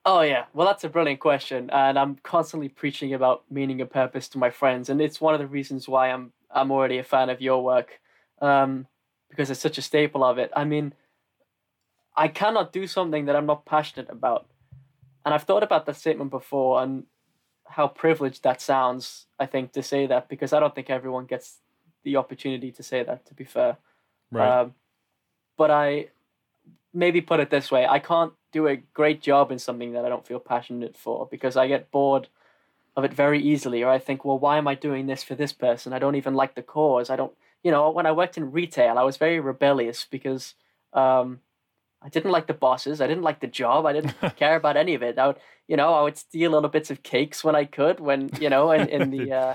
Oh 0.05 0.23
yeah, 0.23 0.47
well 0.53 0.67
that's 0.67 0.83
a 0.83 0.89
brilliant 0.89 1.21
question, 1.21 1.71
and 1.71 1.97
I'm 1.97 2.17
constantly 2.25 2.69
preaching 2.69 3.15
about 3.15 3.45
meaning 3.49 3.81
and 3.81 3.89
purpose 3.89 4.29
to 4.31 4.39
my 4.39 4.51
friends, 4.51 4.89
and 4.89 5.01
it's 5.01 5.21
one 5.21 5.33
of 5.33 5.39
the 5.41 5.47
reasons 5.47 5.89
why 5.89 6.11
I'm 6.11 6.33
I'm 6.51 6.73
already 6.73 6.99
a 6.99 7.05
fan 7.05 7.31
of 7.31 7.41
your 7.41 7.63
work, 7.63 8.01
um, 8.41 8.89
because 9.31 9.49
it's 9.49 9.61
such 9.61 9.79
a 9.79 9.83
staple 9.83 10.25
of 10.25 10.39
it. 10.39 10.51
I 10.57 10.65
mean, 10.65 10.93
I 12.17 12.27
cannot 12.27 12.73
do 12.73 12.89
something 12.89 13.27
that 13.27 13.37
I'm 13.37 13.47
not 13.47 13.65
passionate 13.65 14.11
about, 14.11 14.49
and 15.25 15.33
I've 15.33 15.45
thought 15.45 15.63
about 15.63 15.87
that 15.87 15.97
statement 15.97 16.31
before 16.31 16.83
and 16.83 17.05
how 17.65 17.87
privileged 17.87 18.43
that 18.43 18.61
sounds. 18.61 19.27
I 19.39 19.47
think 19.47 19.71
to 19.75 19.85
say 19.85 20.07
that 20.07 20.29
because 20.29 20.53
I 20.53 20.59
don't 20.59 20.75
think 20.75 20.91
everyone 20.91 21.27
gets 21.27 21.59
the 22.03 22.17
opportunity 22.17 22.73
to 22.73 22.83
say 22.83 23.05
that. 23.05 23.25
To 23.27 23.35
be 23.35 23.45
fair, 23.45 23.77
um, 24.35 24.75
but 25.57 25.71
I 25.71 26.09
maybe 26.93 27.21
put 27.21 27.41
it 27.41 27.51
this 27.51 27.71
way: 27.71 27.87
I 27.87 27.99
can't 27.99 28.33
do 28.53 28.67
a 28.69 28.77
great 28.77 29.23
job 29.23 29.51
in 29.51 29.59
something 29.59 29.93
that 29.93 30.05
I 30.05 30.09
don't 30.09 30.27
feel 30.27 30.41
passionate 30.41 30.97
for 30.97 31.27
because 31.31 31.57
I 31.57 31.67
get 31.69 31.91
bored 31.91 32.29
of 32.97 33.05
it 33.05 33.15
very 33.15 33.41
easily, 33.41 33.83
or 33.83 33.91
I 33.91 33.99
think, 33.99 34.25
well, 34.25 34.39
why 34.39 34.59
am 34.59 34.69
I 34.69 34.75
doing 34.75 35.07
this 35.07 35.23
for 35.23 35.35
this 35.35 35.53
person? 35.53 35.93
I 35.93 35.99
don't 35.99 36.17
even 36.17 36.35
like 36.35 36.55
the 36.55 36.63
cause. 36.63 37.09
I 37.09 37.17
don't, 37.17 37.33
you 37.63 37.71
know, 37.71 37.91
when 37.91 38.07
I 38.07 38.13
worked 38.13 38.37
in 38.37 38.53
retail, 38.53 38.99
I 38.99 39.03
was 39.03 39.17
very 39.17 39.41
rebellious 39.41 40.07
because 40.11 40.55
um, 40.93 41.41
I 42.03 42.11
didn't 42.11 42.33
like 42.33 42.47
the 42.47 42.55
bosses. 42.55 43.01
I 43.01 43.07
didn't 43.07 43.23
like 43.23 43.41
the 43.41 43.47
job. 43.47 43.87
I 43.87 43.95
didn't 43.95 44.15
care 44.37 44.57
about 44.57 44.77
any 44.77 44.95
of 44.95 45.03
it. 45.03 45.19
I 45.19 45.29
would, 45.29 45.37
you 45.69 45.77
know, 45.77 45.95
I 45.95 46.03
would 46.03 46.19
steal 46.19 46.51
little 46.51 46.69
bits 46.69 46.91
of 46.91 47.03
cakes 47.03 47.43
when 47.43 47.55
I 47.55 47.65
could. 47.65 48.01
When 48.01 48.31
you 48.41 48.51
know, 48.51 48.73
in, 48.73 48.89
in 48.89 49.11
the 49.11 49.33
uh, 49.41 49.55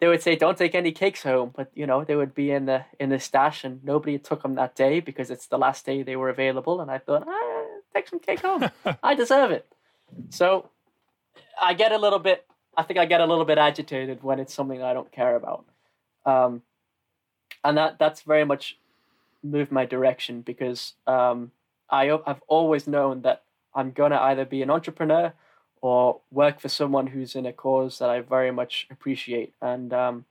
they 0.00 0.08
would 0.08 0.22
say, 0.22 0.36
"Don't 0.36 0.58
take 0.58 0.74
any 0.74 0.92
cakes 0.92 1.22
home," 1.22 1.52
but 1.54 1.70
you 1.74 1.86
know, 1.86 2.04
they 2.04 2.16
would 2.16 2.34
be 2.34 2.50
in 2.50 2.66
the 2.66 2.84
in 2.98 3.10
the 3.10 3.18
stash, 3.18 3.64
and 3.64 3.82
nobody 3.84 4.18
took 4.18 4.42
them 4.42 4.54
that 4.56 4.74
day 4.74 5.00
because 5.00 5.30
it's 5.30 5.46
the 5.46 5.58
last 5.58 5.86
day 5.86 6.02
they 6.02 6.16
were 6.16 6.28
available. 6.28 6.80
And 6.80 6.90
I 6.90 6.98
thought, 6.98 7.24
ah, 7.26 7.64
take 7.94 8.08
some 8.08 8.18
cake 8.18 8.40
home. 8.40 8.70
I 9.02 9.14
deserve 9.14 9.50
it. 9.50 9.66
So 10.30 10.68
I 11.60 11.74
get 11.74 11.92
a 11.92 11.98
little 11.98 12.18
bit. 12.18 12.46
I 12.76 12.82
think 12.82 12.98
I 12.98 13.06
get 13.06 13.20
a 13.20 13.26
little 13.26 13.44
bit 13.44 13.58
agitated 13.58 14.22
when 14.22 14.38
it's 14.38 14.52
something 14.54 14.82
I 14.82 14.92
don't 14.92 15.10
care 15.10 15.36
about, 15.36 15.64
um, 16.24 16.62
and 17.64 17.76
that 17.78 17.98
that's 17.98 18.22
very 18.22 18.44
much 18.44 18.78
moved 19.42 19.72
my 19.72 19.86
direction 19.86 20.42
because 20.42 20.94
um, 21.06 21.52
I 21.88 22.10
I've 22.26 22.42
always 22.48 22.86
known 22.86 23.22
that 23.22 23.44
I'm 23.74 23.92
gonna 23.92 24.18
either 24.18 24.44
be 24.44 24.62
an 24.62 24.70
entrepreneur 24.70 25.32
or 25.80 26.20
work 26.30 26.60
for 26.60 26.68
someone 26.68 27.08
who's 27.08 27.34
in 27.34 27.46
a 27.46 27.52
cause 27.52 27.98
that 27.98 28.10
I 28.10 28.20
very 28.20 28.50
much 28.50 28.86
appreciate. 28.90 29.54
And 29.60 29.92
um, 29.92 30.24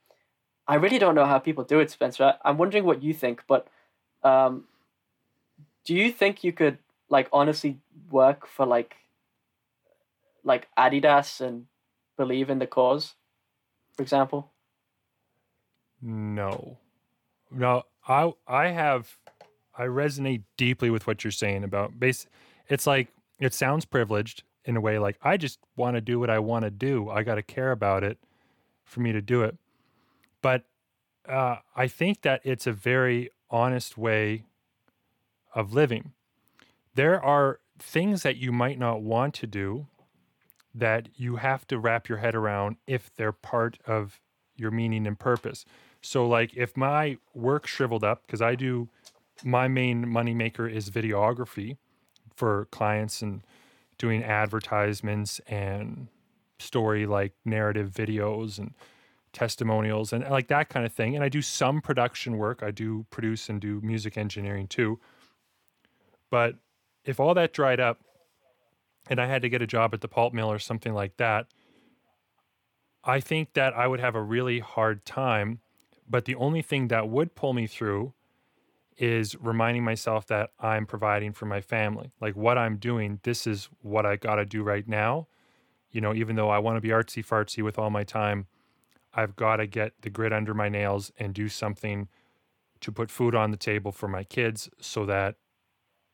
I 0.67 0.75
really 0.75 0.99
don't 0.99 1.15
know 1.15 1.25
how 1.25 1.39
people 1.39 1.63
do 1.63 1.79
it, 1.79 1.91
Spencer. 1.91 2.23
I, 2.23 2.49
I'm 2.49 2.57
wondering 2.57 2.85
what 2.85 3.03
you 3.03 3.13
think, 3.13 3.43
but 3.47 3.67
um, 4.23 4.65
do 5.85 5.93
you 5.93 6.11
think 6.11 6.43
you 6.43 6.51
could 6.51 6.77
like 7.09 7.29
honestly 7.31 7.79
work 8.09 8.47
for 8.47 8.65
like 8.65 8.95
like 10.43 10.67
Adidas 10.77 11.41
and 11.41 11.65
believe 12.17 12.49
in 12.49 12.59
the 12.59 12.67
cause, 12.67 13.15
for 13.95 14.01
example? 14.03 14.51
no 16.05 16.77
no 17.49 17.83
i 18.07 18.31
i 18.47 18.67
have 18.67 19.17
i 19.77 19.83
resonate 19.83 20.43
deeply 20.57 20.89
with 20.89 21.07
what 21.07 21.23
you're 21.23 21.31
saying 21.31 21.63
about 21.63 21.99
base 21.99 22.27
it's 22.69 22.85
like 22.85 23.07
it 23.39 23.53
sounds 23.53 23.85
privileged 23.85 24.43
in 24.65 24.75
a 24.75 24.81
way 24.81 24.99
like 24.99 25.17
i 25.21 25.37
just 25.37 25.59
want 25.75 25.95
to 25.95 26.01
do 26.01 26.19
what 26.19 26.29
i 26.29 26.39
want 26.39 26.63
to 26.63 26.71
do. 26.71 27.09
I 27.09 27.23
got 27.23 27.35
to 27.35 27.43
care 27.43 27.71
about 27.71 28.03
it 28.03 28.17
for 28.83 28.99
me 28.99 29.11
to 29.11 29.21
do 29.21 29.43
it. 29.43 29.57
But 30.41 30.63
uh, 31.27 31.57
i 31.75 31.87
think 31.87 32.21
that 32.21 32.41
it's 32.43 32.67
a 32.67 32.73
very 32.73 33.29
honest 33.49 33.97
way 33.97 34.43
of 35.53 35.73
living. 35.73 36.11
There 36.95 37.23
are 37.23 37.59
things 37.79 38.23
that 38.23 38.37
you 38.37 38.51
might 38.51 38.79
not 38.79 39.01
want 39.01 39.33
to 39.35 39.47
do 39.47 39.87
that 40.73 41.07
you 41.15 41.37
have 41.37 41.65
to 41.67 41.79
wrap 41.79 42.09
your 42.09 42.17
head 42.17 42.35
around 42.35 42.75
if 42.85 43.09
they're 43.15 43.31
part 43.31 43.77
of 43.87 44.19
your 44.57 44.71
meaning 44.71 45.07
and 45.07 45.17
purpose. 45.17 45.65
So, 46.01 46.27
like, 46.27 46.53
if 46.55 46.75
my 46.77 47.17
work 47.33 47.65
shriveled 47.65 48.03
up, 48.03 48.23
because 48.25 48.41
I 48.41 48.55
do, 48.55 48.89
my 49.43 49.67
main 49.67 50.05
moneymaker 50.05 50.71
is 50.71 50.89
videography 50.89 51.77
for 52.35 52.67
clients 52.71 53.21
and 53.21 53.41
doing 53.97 54.23
advertisements 54.23 55.39
and 55.47 56.07
story 56.59 57.05
like 57.05 57.33
narrative 57.43 57.91
videos 57.91 58.59
and 58.59 58.73
testimonials 59.33 60.13
and 60.13 60.23
like 60.29 60.47
that 60.47 60.69
kind 60.69 60.85
of 60.85 60.93
thing. 60.93 61.15
And 61.15 61.23
I 61.23 61.29
do 61.29 61.41
some 61.41 61.81
production 61.81 62.37
work. 62.37 62.63
I 62.63 62.71
do 62.71 63.05
produce 63.09 63.49
and 63.49 63.59
do 63.59 63.81
music 63.81 64.17
engineering 64.17 64.67
too. 64.67 64.99
But 66.31 66.55
if 67.03 67.19
all 67.19 67.33
that 67.33 67.53
dried 67.53 67.79
up 67.79 67.99
and 69.09 69.19
I 69.19 69.27
had 69.27 69.41
to 69.43 69.49
get 69.49 69.61
a 69.61 69.67
job 69.67 69.93
at 69.93 70.01
the 70.01 70.07
pulp 70.07 70.33
mill 70.33 70.51
or 70.51 70.59
something 70.59 70.93
like 70.93 71.17
that, 71.17 71.47
I 73.03 73.19
think 73.19 73.53
that 73.53 73.73
I 73.75 73.87
would 73.87 73.99
have 73.99 74.15
a 74.15 74.21
really 74.21 74.59
hard 74.59 75.05
time. 75.05 75.59
But 76.09 76.25
the 76.25 76.35
only 76.35 76.61
thing 76.61 76.87
that 76.87 77.09
would 77.09 77.35
pull 77.35 77.53
me 77.53 77.67
through 77.67 78.13
is 78.97 79.35
reminding 79.41 79.83
myself 79.83 80.25
that 80.27 80.51
I'm 80.59 80.85
providing 80.85 81.33
for 81.33 81.45
my 81.45 81.61
family. 81.61 82.11
Like 82.21 82.35
what 82.35 82.57
I'm 82.57 82.77
doing, 82.77 83.19
this 83.23 83.45
is 83.45 83.69
what 83.81 84.05
I 84.05 84.15
got 84.15 84.35
to 84.35 84.45
do 84.45 84.63
right 84.63 84.87
now. 84.87 85.27
You 85.91 86.01
know, 86.01 86.13
even 86.13 86.35
though 86.35 86.49
I 86.49 86.59
want 86.59 86.77
to 86.77 86.81
be 86.81 86.89
artsy 86.89 87.25
fartsy 87.25 87.63
with 87.63 87.77
all 87.77 87.89
my 87.89 88.03
time, 88.03 88.47
I've 89.13 89.35
got 89.35 89.57
to 89.57 89.67
get 89.67 89.93
the 90.01 90.09
grit 90.09 90.33
under 90.33 90.53
my 90.53 90.69
nails 90.69 91.11
and 91.17 91.33
do 91.33 91.47
something 91.47 92.07
to 92.81 92.91
put 92.91 93.09
food 93.09 93.33
on 93.33 93.51
the 93.51 93.57
table 93.57 93.91
for 93.91 94.07
my 94.07 94.23
kids 94.23 94.69
so 94.79 95.05
that 95.05 95.35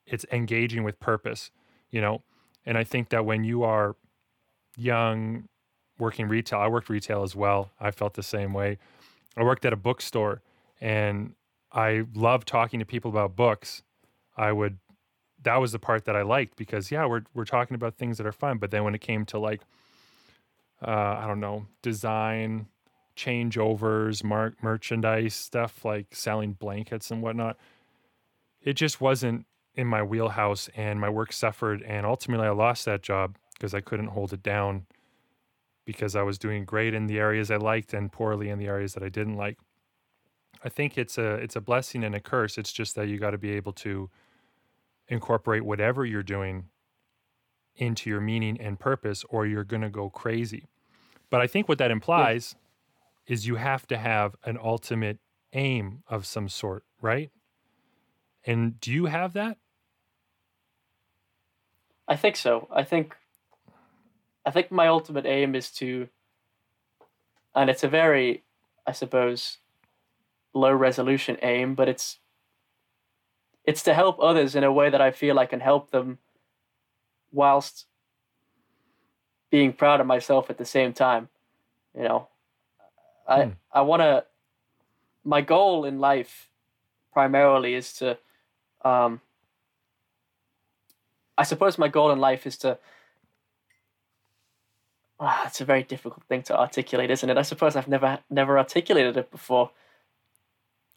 it's 0.05 0.25
engaging 0.31 0.83
with 0.83 0.99
purpose, 0.99 1.51
you 1.89 2.01
know? 2.01 2.23
And 2.65 2.77
I 2.77 2.83
think 2.83 3.09
that 3.09 3.25
when 3.25 3.43
you 3.43 3.63
are 3.63 3.95
young, 4.77 5.45
working 5.97 6.27
retail, 6.27 6.59
I 6.59 6.67
worked 6.67 6.89
retail 6.89 7.23
as 7.23 7.35
well. 7.35 7.71
I 7.79 7.91
felt 7.91 8.13
the 8.13 8.23
same 8.23 8.53
way. 8.53 8.77
I 9.35 9.43
worked 9.43 9.65
at 9.65 9.73
a 9.73 9.77
bookstore 9.77 10.41
and 10.79 11.33
I 11.71 12.03
love 12.13 12.45
talking 12.45 12.79
to 12.79 12.85
people 12.85 13.11
about 13.11 13.35
books. 13.35 13.83
I 14.35 14.51
would, 14.51 14.79
that 15.43 15.57
was 15.57 15.71
the 15.71 15.79
part 15.79 16.05
that 16.05 16.15
I 16.15 16.21
liked 16.21 16.57
because, 16.57 16.91
yeah, 16.91 17.05
we're, 17.05 17.23
we're 17.33 17.45
talking 17.45 17.75
about 17.75 17.95
things 17.95 18.17
that 18.17 18.27
are 18.27 18.31
fun. 18.31 18.57
But 18.57 18.71
then 18.71 18.83
when 18.83 18.95
it 18.95 19.01
came 19.01 19.25
to 19.27 19.39
like, 19.39 19.61
uh, 20.85 21.17
I 21.19 21.25
don't 21.27 21.39
know, 21.39 21.67
design, 21.81 22.67
changeovers, 23.15 24.23
mark, 24.23 24.61
merchandise 24.63 25.35
stuff 25.35 25.85
like 25.85 26.07
selling 26.15 26.53
blankets 26.53 27.11
and 27.11 27.21
whatnot, 27.21 27.57
it 28.61 28.73
just 28.73 29.01
wasn't 29.01 29.45
in 29.75 29.87
my 29.87 30.03
wheelhouse 30.03 30.69
and 30.75 30.99
my 30.99 31.09
work 31.09 31.31
suffered 31.31 31.81
and 31.83 32.05
ultimately 32.05 32.45
I 32.45 32.51
lost 32.51 32.85
that 32.85 33.01
job 33.01 33.37
because 33.53 33.73
I 33.73 33.79
couldn't 33.79 34.07
hold 34.07 34.33
it 34.33 34.43
down 34.43 34.85
because 35.85 36.15
I 36.15 36.23
was 36.23 36.37
doing 36.37 36.65
great 36.65 36.93
in 36.93 37.07
the 37.07 37.19
areas 37.19 37.49
I 37.49 37.57
liked 37.57 37.93
and 37.93 38.11
poorly 38.11 38.49
in 38.49 38.59
the 38.59 38.67
areas 38.67 38.93
that 38.93 39.03
I 39.03 39.09
didn't 39.09 39.35
like. 39.35 39.57
I 40.63 40.69
think 40.69 40.97
it's 40.97 41.17
a 41.17 41.35
it's 41.35 41.55
a 41.55 41.61
blessing 41.61 42.03
and 42.03 42.15
a 42.15 42.19
curse. 42.19 42.57
It's 42.57 42.71
just 42.71 42.95
that 42.95 43.07
you 43.07 43.17
got 43.17 43.31
to 43.31 43.37
be 43.37 43.51
able 43.51 43.73
to 43.73 44.09
incorporate 45.07 45.63
whatever 45.63 46.05
you're 46.05 46.23
doing 46.23 46.65
into 47.75 48.09
your 48.09 48.21
meaning 48.21 48.59
and 48.59 48.79
purpose 48.79 49.23
or 49.29 49.45
you're 49.45 49.63
going 49.63 49.81
to 49.81 49.89
go 49.89 50.09
crazy. 50.09 50.67
But 51.29 51.41
I 51.41 51.47
think 51.47 51.67
what 51.67 51.77
that 51.79 51.91
implies 51.91 52.55
yeah. 53.27 53.33
is 53.33 53.47
you 53.47 53.55
have 53.55 53.87
to 53.87 53.97
have 53.97 54.35
an 54.43 54.57
ultimate 54.61 55.19
aim 55.53 56.03
of 56.07 56.25
some 56.25 56.47
sort, 56.49 56.83
right? 57.01 57.31
And 58.45 58.79
do 58.79 58.91
you 58.91 59.05
have 59.05 59.33
that? 59.33 59.57
I 62.07 62.15
think 62.15 62.35
so. 62.35 62.67
I 62.71 62.83
think 62.83 63.15
I 64.45 64.51
think 64.51 64.71
my 64.71 64.87
ultimate 64.87 65.25
aim 65.25 65.55
is 65.55 65.71
to 65.73 66.09
and 67.55 67.69
it's 67.69 67.83
a 67.83 67.87
very 67.87 68.43
I 68.85 68.91
suppose 68.91 69.57
low 70.53 70.73
resolution 70.73 71.37
aim, 71.41 71.75
but 71.75 71.87
it's 71.89 72.19
it's 73.63 73.83
to 73.83 73.93
help 73.93 74.17
others 74.19 74.55
in 74.55 74.63
a 74.63 74.71
way 74.71 74.89
that 74.89 75.01
I 75.01 75.11
feel 75.11 75.37
I 75.37 75.45
can 75.45 75.59
help 75.59 75.91
them 75.91 76.17
whilst 77.31 77.85
being 79.49 79.73
proud 79.73 79.99
of 79.99 80.07
myself 80.07 80.49
at 80.49 80.57
the 80.57 80.65
same 80.65 80.93
time. 80.93 81.29
You 81.95 82.03
know, 82.03 82.27
I 83.27 83.43
hmm. 83.45 83.51
I 83.71 83.81
want 83.81 84.01
to. 84.01 84.25
My 85.23 85.41
goal 85.41 85.85
in 85.85 85.99
life, 85.99 86.49
primarily, 87.13 87.75
is 87.75 87.93
to. 87.93 88.17
Um, 88.83 89.21
I 91.37 91.43
suppose 91.43 91.77
my 91.77 91.87
goal 91.87 92.11
in 92.11 92.19
life 92.19 92.47
is 92.47 92.57
to. 92.59 92.77
Ah, 95.19 95.45
it's 95.45 95.61
a 95.61 95.65
very 95.65 95.83
difficult 95.83 96.23
thing 96.23 96.41
to 96.43 96.59
articulate, 96.59 97.11
isn't 97.11 97.29
it? 97.29 97.37
I 97.37 97.43
suppose 97.43 97.75
I've 97.75 97.87
never 97.87 98.19
never 98.29 98.57
articulated 98.57 99.17
it 99.17 99.29
before. 99.29 99.69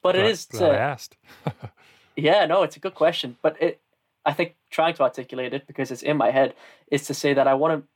But 0.04 0.16
it 0.16 0.26
is. 0.26 0.44
To, 0.46 0.66
I 0.66 0.76
asked. 0.76 1.16
yeah, 2.16 2.44
no, 2.44 2.62
it's 2.62 2.76
a 2.76 2.78
good 2.78 2.94
question, 2.94 3.38
but 3.40 3.56
it. 3.60 3.80
I 4.26 4.34
think 4.34 4.54
trying 4.70 4.92
to 4.94 5.02
articulate 5.02 5.54
it 5.54 5.66
because 5.66 5.90
it's 5.90 6.02
in 6.02 6.18
my 6.18 6.30
head 6.30 6.54
is 6.90 7.06
to 7.06 7.14
say 7.14 7.32
that 7.32 7.48
I 7.48 7.54
want 7.54 7.80
to. 7.80 7.88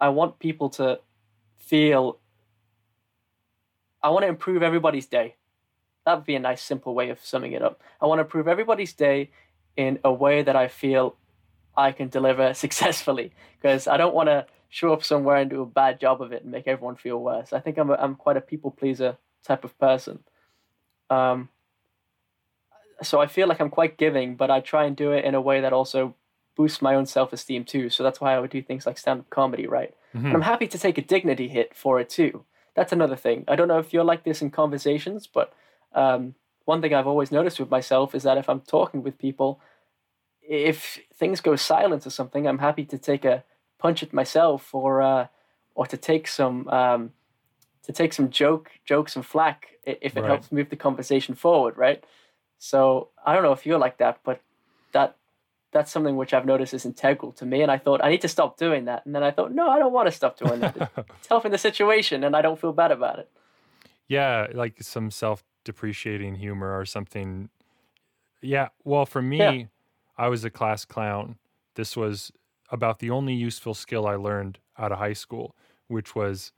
I 0.00 0.08
want 0.08 0.38
people 0.38 0.70
to 0.70 1.00
feel. 1.58 2.18
I 4.02 4.08
want 4.08 4.22
to 4.22 4.28
improve 4.28 4.62
everybody's 4.62 5.04
day. 5.04 5.36
That 6.06 6.14
would 6.14 6.24
be 6.24 6.34
a 6.34 6.40
nice, 6.40 6.62
simple 6.62 6.94
way 6.94 7.10
of 7.10 7.22
summing 7.22 7.52
it 7.52 7.60
up. 7.60 7.82
I 8.00 8.06
want 8.06 8.20
to 8.20 8.22
improve 8.22 8.48
everybody's 8.48 8.94
day 8.94 9.30
in 9.76 9.98
a 10.02 10.12
way 10.12 10.40
that 10.40 10.56
I 10.56 10.68
feel 10.68 11.14
I 11.76 11.92
can 11.92 12.08
deliver 12.08 12.54
successfully 12.64 13.32
because 13.60 13.86
I 13.86 13.98
don't 13.98 14.14
want 14.14 14.30
to 14.30 14.46
show 14.70 14.94
up 14.94 15.04
somewhere 15.04 15.36
and 15.36 15.50
do 15.50 15.60
a 15.60 15.66
bad 15.66 16.00
job 16.00 16.22
of 16.22 16.32
it 16.32 16.42
and 16.42 16.52
make 16.52 16.66
everyone 16.66 16.96
feel 16.96 17.18
worse. 17.18 17.52
I 17.52 17.60
think 17.60 17.76
I'm 17.76 17.90
a, 17.90 17.94
I'm 17.94 18.14
quite 18.14 18.38
a 18.38 18.40
people 18.40 18.70
pleaser 18.70 19.18
type 19.44 19.64
of 19.64 19.78
person. 19.78 20.20
Um, 21.10 21.48
so 23.02 23.20
I 23.20 23.26
feel 23.26 23.48
like 23.48 23.60
I'm 23.60 23.70
quite 23.70 23.96
giving, 23.96 24.36
but 24.36 24.50
I 24.50 24.60
try 24.60 24.84
and 24.84 24.96
do 24.96 25.12
it 25.12 25.24
in 25.24 25.34
a 25.34 25.40
way 25.40 25.60
that 25.60 25.72
also 25.72 26.14
boosts 26.56 26.82
my 26.82 26.94
own 26.94 27.06
self 27.06 27.32
esteem 27.32 27.64
too. 27.64 27.90
So 27.90 28.02
that's 28.02 28.20
why 28.20 28.34
I 28.34 28.40
would 28.40 28.50
do 28.50 28.62
things 28.62 28.86
like 28.86 28.98
stand 28.98 29.20
up 29.20 29.30
comedy, 29.30 29.66
right? 29.66 29.94
Mm-hmm. 30.14 30.26
And 30.26 30.34
I'm 30.34 30.42
happy 30.42 30.66
to 30.66 30.78
take 30.78 30.98
a 30.98 31.02
dignity 31.02 31.48
hit 31.48 31.74
for 31.74 32.00
it 32.00 32.10
too. 32.10 32.44
That's 32.74 32.92
another 32.92 33.16
thing. 33.16 33.44
I 33.48 33.56
don't 33.56 33.68
know 33.68 33.78
if 33.78 33.92
you're 33.92 34.04
like 34.04 34.24
this 34.24 34.42
in 34.42 34.50
conversations, 34.50 35.26
but 35.26 35.52
um, 35.94 36.34
one 36.64 36.82
thing 36.82 36.94
I've 36.94 37.06
always 37.06 37.32
noticed 37.32 37.58
with 37.58 37.70
myself 37.70 38.14
is 38.14 38.24
that 38.24 38.38
if 38.38 38.48
I'm 38.48 38.60
talking 38.60 39.02
with 39.02 39.18
people, 39.18 39.60
if 40.42 40.98
things 41.14 41.40
go 41.40 41.56
silent 41.56 42.06
or 42.06 42.10
something, 42.10 42.46
I'm 42.46 42.58
happy 42.58 42.84
to 42.86 42.98
take 42.98 43.24
a 43.24 43.44
punch 43.78 44.02
at 44.02 44.12
myself 44.12 44.74
or 44.74 45.00
uh, 45.00 45.26
or 45.74 45.86
to 45.86 45.96
take 45.96 46.26
some 46.26 46.68
um, 46.68 47.12
to 47.88 47.92
take 47.92 48.12
some 48.12 48.28
joke 48.28 48.70
jokes 48.84 49.16
and 49.16 49.24
flack 49.24 49.68
if 49.84 50.14
it 50.14 50.20
right. 50.20 50.28
helps 50.28 50.52
move 50.52 50.68
the 50.68 50.76
conversation 50.76 51.34
forward, 51.34 51.76
right? 51.76 52.04
So 52.58 53.08
I 53.24 53.32
don't 53.34 53.42
know 53.42 53.52
if 53.52 53.64
you're 53.64 53.78
like 53.78 53.96
that, 53.98 54.20
but 54.24 54.42
that 54.92 55.16
that's 55.72 55.90
something 55.90 56.16
which 56.16 56.34
I've 56.34 56.44
noticed 56.44 56.74
is 56.74 56.84
integral 56.84 57.32
to 57.32 57.46
me. 57.46 57.62
And 57.62 57.72
I 57.72 57.78
thought 57.78 58.04
I 58.04 58.10
need 58.10 58.20
to 58.20 58.28
stop 58.28 58.58
doing 58.58 58.84
that. 58.84 59.06
And 59.06 59.14
then 59.14 59.22
I 59.22 59.30
thought, 59.30 59.52
no, 59.52 59.70
I 59.70 59.78
don't 59.78 59.92
want 59.92 60.06
to 60.06 60.12
stop 60.12 60.38
doing 60.38 60.60
that. 60.60 60.90
it's 60.96 61.28
helping 61.28 61.50
the 61.50 61.58
situation, 61.58 62.24
and 62.24 62.36
I 62.36 62.42
don't 62.42 62.60
feel 62.60 62.72
bad 62.72 62.92
about 62.92 63.18
it. 63.18 63.30
Yeah, 64.06 64.48
like 64.52 64.82
some 64.82 65.10
self-depreciating 65.10 66.36
humor 66.36 66.78
or 66.78 66.84
something. 66.84 67.48
Yeah. 68.42 68.68
Well, 68.84 69.06
for 69.06 69.22
me, 69.22 69.38
yeah. 69.38 69.64
I 70.16 70.28
was 70.28 70.44
a 70.44 70.50
class 70.50 70.84
clown. 70.84 71.36
This 71.74 71.96
was 71.96 72.32
about 72.70 72.98
the 72.98 73.10
only 73.10 73.34
useful 73.34 73.72
skill 73.72 74.06
I 74.06 74.16
learned 74.16 74.58
out 74.78 74.92
of 74.92 74.98
high 74.98 75.14
school, 75.14 75.54
which 75.86 76.14
was 76.14 76.52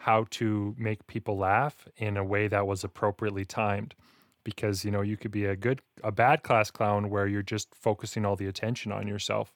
how 0.00 0.24
to 0.30 0.74
make 0.78 1.06
people 1.06 1.36
laugh 1.36 1.86
in 1.98 2.16
a 2.16 2.24
way 2.24 2.48
that 2.48 2.66
was 2.66 2.82
appropriately 2.84 3.44
timed. 3.44 3.94
Because 4.42 4.86
you 4.86 4.90
know 4.90 5.02
you 5.02 5.18
could 5.18 5.30
be 5.30 5.44
a 5.44 5.54
good 5.54 5.82
a 6.02 6.10
bad 6.10 6.42
class 6.42 6.70
clown 6.70 7.10
where 7.10 7.26
you're 7.26 7.42
just 7.42 7.74
focusing 7.74 8.24
all 8.24 8.36
the 8.36 8.46
attention 8.46 8.90
on 8.90 9.06
yourself 9.06 9.54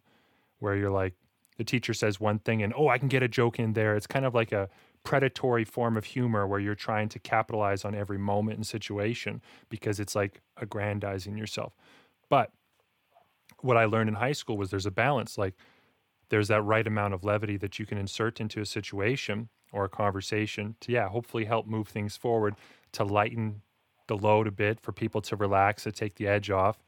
where 0.59 0.77
you're 0.77 0.91
like 0.91 1.15
the 1.57 1.65
teacher 1.65 1.95
says 1.95 2.21
one 2.21 2.39
thing 2.39 2.63
and 2.63 2.75
oh 2.77 2.89
I 2.89 2.99
can 2.99 3.09
get 3.09 3.23
a 3.23 3.29
joke 3.29 3.59
in 3.59 3.73
there. 3.73 3.97
It's 3.97 4.07
kind 4.07 4.27
of 4.27 4.35
like 4.35 4.53
a 4.53 4.69
predatory 5.03 5.65
form 5.65 5.97
of 5.97 6.05
humor 6.05 6.47
where 6.47 6.61
you're 6.61 6.75
trying 6.75 7.09
to 7.11 7.19
capitalize 7.19 7.83
on 7.85 7.95
every 7.95 8.19
moment 8.19 8.59
and 8.59 8.67
situation 8.67 9.41
because 9.71 9.99
it's 9.99 10.15
like 10.15 10.43
aggrandizing 10.59 11.39
yourself. 11.39 11.75
But 12.29 12.51
what 13.61 13.79
I 13.79 13.87
learned 13.87 14.11
in 14.11 14.17
high 14.17 14.33
school 14.33 14.59
was 14.59 14.71
there's 14.71 14.87
a 14.87 14.91
balance. 14.91 15.39
Like 15.39 15.55
there's 16.29 16.49
that 16.49 16.63
right 16.63 16.87
amount 16.87 17.15
of 17.15 17.25
levity 17.25 17.57
that 17.57 17.79
you 17.79 17.87
can 17.87 17.97
insert 17.97 18.39
into 18.39 18.61
a 18.61 18.67
situation 18.67 19.49
or 19.75 19.85
a 19.85 19.89
conversation 19.89 20.77
to 20.81 20.93
yeah 20.93 21.09
hopefully 21.09 21.45
help 21.45 21.67
move 21.67 21.89
things 21.89 22.17
forward 22.17 22.55
to 22.93 23.05
lighten 23.05 23.61
the 24.07 24.17
load 24.17 24.47
a 24.47 24.51
bit 24.51 24.81
for 24.81 24.93
people 24.93 25.21
to 25.21 25.35
relax 25.37 25.83
to 25.83 25.93
take 25.93 26.15
the 26.17 26.29
edge 26.29 26.51
off. 26.51 26.79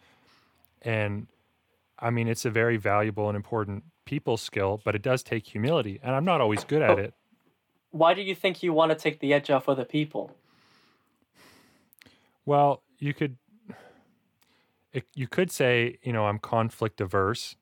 And 0.83 1.27
i 1.99 2.11
mean 2.11 2.29
it's 2.29 2.44
a 2.44 2.51
very 2.51 2.77
valuable 2.77 3.29
and 3.29 3.37
important 3.37 3.83
people 4.05 4.37
skill 4.37 4.81
but 4.85 4.94
it 4.94 5.03
does 5.03 5.22
take 5.22 5.46
humility 5.46 5.99
and 6.03 6.14
i'm 6.14 6.25
not 6.25 6.40
always 6.40 6.62
good 6.62 6.83
at 6.83 6.99
it. 6.99 7.14
why 7.90 8.14
do 8.14 8.22
you 8.22 8.35
think 8.35 8.62
you 8.62 8.72
want 8.72 8.92
to 8.92 8.94
take 8.94 9.18
the 9.20 9.33
edge 9.33 9.51
off 9.51 9.68
other 9.68 9.85
people? 9.85 10.31
Well 12.44 12.83
you 12.99 13.14
could 13.14 13.37
it, 14.92 15.07
you 15.14 15.27
could 15.27 15.51
say 15.51 15.99
you 16.03 16.12
know 16.12 16.27
i'm 16.27 16.38
conflict 16.38 17.01
averse 17.01 17.57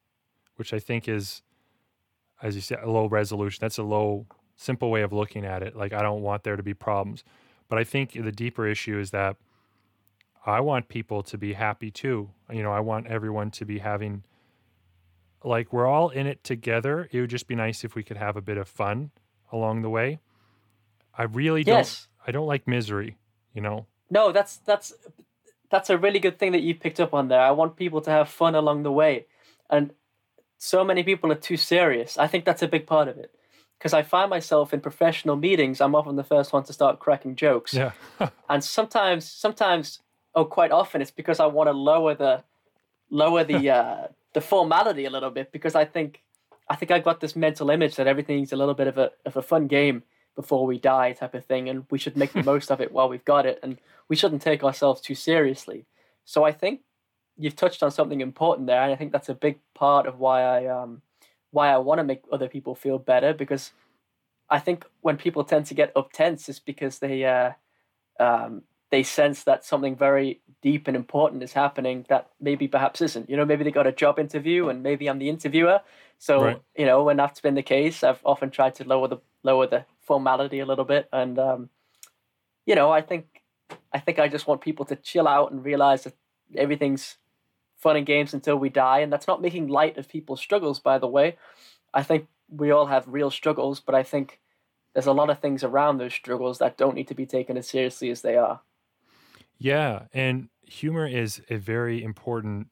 which 0.57 0.75
i 0.75 0.79
think 0.79 1.09
is 1.09 1.43
as 2.43 2.57
you 2.57 2.61
said 2.61 2.79
a 2.83 2.91
low 2.91 3.07
resolution 3.07 3.59
that's 3.61 3.79
a 3.79 3.83
low 3.83 4.27
simple 4.57 4.91
way 4.91 5.03
of 5.03 5.13
looking 5.13 5.45
at 5.45 5.63
it. 5.63 5.77
Like, 5.77 5.93
I 5.93 6.03
don't 6.03 6.23
want 6.23 6.45
there 6.45 6.57
to 6.57 6.63
be 6.63 6.75
problems. 6.75 7.25
But 7.69 7.79
I 7.79 7.85
think 7.85 8.13
the 8.13 8.33
deeper 8.33 8.67
issue 8.67 8.99
is 8.99 9.11
that 9.11 9.37
I 10.47 10.61
want 10.61 10.89
people 10.89 11.23
to 11.23 11.39
be 11.39 11.55
happy 11.55 11.91
too. 11.91 12.31
You 12.53 12.63
know, 12.63 12.73
I 12.73 12.81
want 12.81 13.07
everyone 13.07 13.51
to 13.53 13.65
be 13.65 13.79
having, 13.79 14.25
like, 15.43 15.73
we're 15.73 15.87
all 15.87 16.11
in 16.11 16.27
it 16.27 16.45
together. 16.45 17.09
It 17.11 17.21
would 17.21 17.31
just 17.31 17.49
be 17.49 17.55
nice 17.55 17.85
if 17.85 17.95
we 17.95 18.03
could 18.03 18.19
have 18.19 18.37
a 18.37 18.43
bit 18.43 18.59
of 18.59 18.69
fun 18.69 19.11
along 19.51 19.83
the 19.83 19.91
way. 19.91 20.21
I 21.17 21.25
really 21.25 21.63
yes. 21.63 22.09
don't, 22.25 22.29
I 22.29 22.33
don't 22.33 22.47
like 22.47 22.69
misery, 22.69 23.17
you 23.55 23.63
know? 23.63 23.87
No, 24.11 24.33
that's, 24.33 24.59
that's, 24.59 24.93
that's 25.71 25.89
a 25.89 25.97
really 25.97 26.19
good 26.19 26.39
thing 26.39 26.53
that 26.53 26.63
you 26.63 26.75
picked 26.75 27.01
up 27.01 27.15
on 27.15 27.29
there. 27.29 27.41
I 27.41 27.53
want 27.53 27.77
people 27.77 28.01
to 28.03 28.11
have 28.11 28.29
fun 28.29 28.55
along 28.55 28.83
the 28.83 28.93
way. 28.93 29.27
And 29.71 29.93
so 30.59 30.85
many 30.85 31.03
people 31.03 31.33
are 31.33 31.37
too 31.37 31.57
serious. 31.57 32.19
I 32.19 32.27
think 32.27 32.45
that's 32.45 32.63
a 32.63 32.69
big 32.69 32.87
part 32.87 33.09
of 33.09 33.17
it 33.17 33.35
because 33.85 33.93
I 33.93 34.03
find 34.03 34.31
myself 34.31 34.73
in 34.73 34.81
professional 34.81 35.37
meetings, 35.37 35.79
I'm 35.83 35.95
often 35.95 36.17
the 36.17 36.25
first 36.25 36.55
one 36.55 36.65
to 36.65 36.73
start 36.73 37.01
cracking 37.01 37.37
jokes. 37.37 37.75
Yeah. 37.75 37.93
and 38.49 38.65
sometimes, 38.65 39.31
sometimes, 39.31 40.01
oh, 40.35 40.47
quite 40.47 40.71
often, 40.71 41.03
it's 41.03 41.11
because 41.11 41.39
I 41.39 41.45
want 41.45 41.69
to 41.69 41.73
lower 41.73 42.15
the, 42.15 42.43
lower 43.11 43.45
the, 43.45 43.69
uh, 43.79 44.07
the 44.33 44.41
formality 44.41 45.05
a 45.05 45.11
little 45.11 45.29
bit 45.29 45.53
because 45.53 45.75
I 45.75 45.85
think, 45.85 46.23
I 46.71 46.77
think 46.77 46.93
I've 46.93 47.05
got 47.05 47.21
this 47.21 47.37
mental 47.37 47.69
image 47.69 47.97
that 47.97 48.07
everything's 48.07 48.55
a 48.55 48.57
little 48.57 48.73
bit 48.73 48.87
of 48.87 48.97
a 48.97 49.11
of 49.27 49.37
a 49.37 49.43
fun 49.43 49.67
game 49.67 50.03
before 50.35 50.65
we 50.65 50.79
die 50.79 51.13
type 51.13 51.35
of 51.35 51.45
thing, 51.45 51.69
and 51.69 51.85
we 51.91 51.99
should 51.99 52.17
make 52.17 52.33
the 52.33 52.43
most 52.55 52.71
of 52.71 52.81
it 52.81 52.91
while 52.91 53.11
we've 53.11 53.27
got 53.27 53.45
it, 53.45 53.59
and 53.63 53.77
we 54.09 54.17
shouldn't 54.17 54.41
take 54.41 54.65
ourselves 54.65 55.03
too 55.03 55.15
seriously. 55.15 55.85
So 56.25 56.43
I 56.43 56.53
think 56.53 56.81
you've 57.37 57.55
touched 57.55 57.83
on 57.83 57.91
something 57.91 58.23
important 58.23 58.67
there, 58.67 58.81
and 58.83 58.91
I 58.91 58.97
think 58.97 59.13
that's 59.13 59.29
a 59.29 59.35
big 59.35 59.59
part 59.75 60.07
of 60.07 60.19
why 60.19 60.41
I 60.41 60.67
um 60.69 61.03
why 61.55 61.73
I 61.73 61.79
want 61.79 62.01
to 62.01 62.05
make 62.05 62.23
other 62.33 62.49
people 62.49 62.75
feel 62.75 62.99
better 62.99 63.33
because 63.33 63.73
I 64.51 64.59
think 64.59 64.85
when 65.01 65.17
people 65.17 65.45
tend 65.45 65.67
to 65.67 65.75
get 65.75 65.93
up 65.97 66.13
tense 66.13 66.49
is 66.49 66.59
because 66.59 66.99
they 66.99 67.25
uh, 67.25 67.53
um, 68.21 68.63
they 68.91 69.03
sense 69.03 69.45
that 69.45 69.65
something 69.65 69.97
very 69.97 70.41
deep 70.63 70.87
and 70.89 70.97
important 70.97 71.43
is 71.43 71.53
happening 71.53 72.05
that 72.09 72.31
maybe 72.41 72.69
perhaps 72.69 73.01
isn't. 73.01 73.31
You 73.31 73.37
know, 73.37 73.45
maybe 73.45 73.65
they 73.65 73.71
got 73.71 73.87
a 73.87 73.93
job 73.93 74.19
interview 74.19 74.69
and 74.69 74.83
maybe 74.83 75.09
I'm 75.09 75.19
the 75.19 75.29
interviewer. 75.29 75.81
So 76.19 76.45
right. 76.45 76.63
you 76.77 76.87
know, 76.87 77.05
when 77.05 77.17
that's 77.17 77.41
been 77.41 77.55
the 77.55 77.63
case, 77.63 78.03
I've 78.03 78.21
often 78.25 78.51
tried 78.51 78.75
to 78.77 78.85
lower 78.85 79.09
the 79.09 79.19
lower 79.43 79.67
the 79.67 79.85
formality 80.01 80.61
a 80.61 80.67
little 80.67 80.85
bit, 80.85 81.09
and 81.13 81.39
um, 81.39 81.71
you 82.67 82.75
know, 82.75 82.91
I 82.91 83.01
think 83.01 83.43
I 83.93 84.01
think 84.01 84.19
I 84.19 84.29
just 84.29 84.47
want 84.47 84.61
people 84.61 84.85
to 84.87 84.97
chill 84.97 85.29
out 85.29 85.53
and 85.53 85.65
realize 85.65 86.05
that 86.05 86.15
everything's 86.57 87.17
fun 87.85 87.97
and 87.97 88.07
games 88.07 88.33
until 88.33 88.57
we 88.57 88.71
die, 88.71 89.01
and 89.01 89.13
that's 89.13 89.29
not 89.29 89.43
making 89.43 89.69
light 89.69 89.99
of 89.99 90.09
people's 90.09 90.41
struggles. 90.41 90.81
By 90.81 90.97
the 90.99 91.07
way, 91.07 91.37
I 91.93 92.03
think 92.03 92.29
we 92.49 92.71
all 92.71 92.87
have 92.87 93.05
real 93.07 93.31
struggles, 93.31 93.79
but 93.79 93.95
I 93.95 94.03
think 94.03 94.41
there's 94.95 95.07
a 95.07 95.13
lot 95.13 95.29
of 95.29 95.39
things 95.39 95.63
around 95.63 95.99
those 95.99 96.15
struggles 96.15 96.59
that 96.59 96.79
don't 96.79 96.95
need 96.95 97.09
to 97.09 97.15
be 97.15 97.27
taken 97.27 97.59
as 97.59 97.69
seriously 97.69 98.09
as 98.11 98.23
they 98.23 98.37
are. 98.37 98.63
Yeah, 99.59 100.05
and 100.15 100.49
humor 100.63 101.07
is 101.07 101.43
a 101.51 101.57
very 101.57 102.03
important 102.03 102.69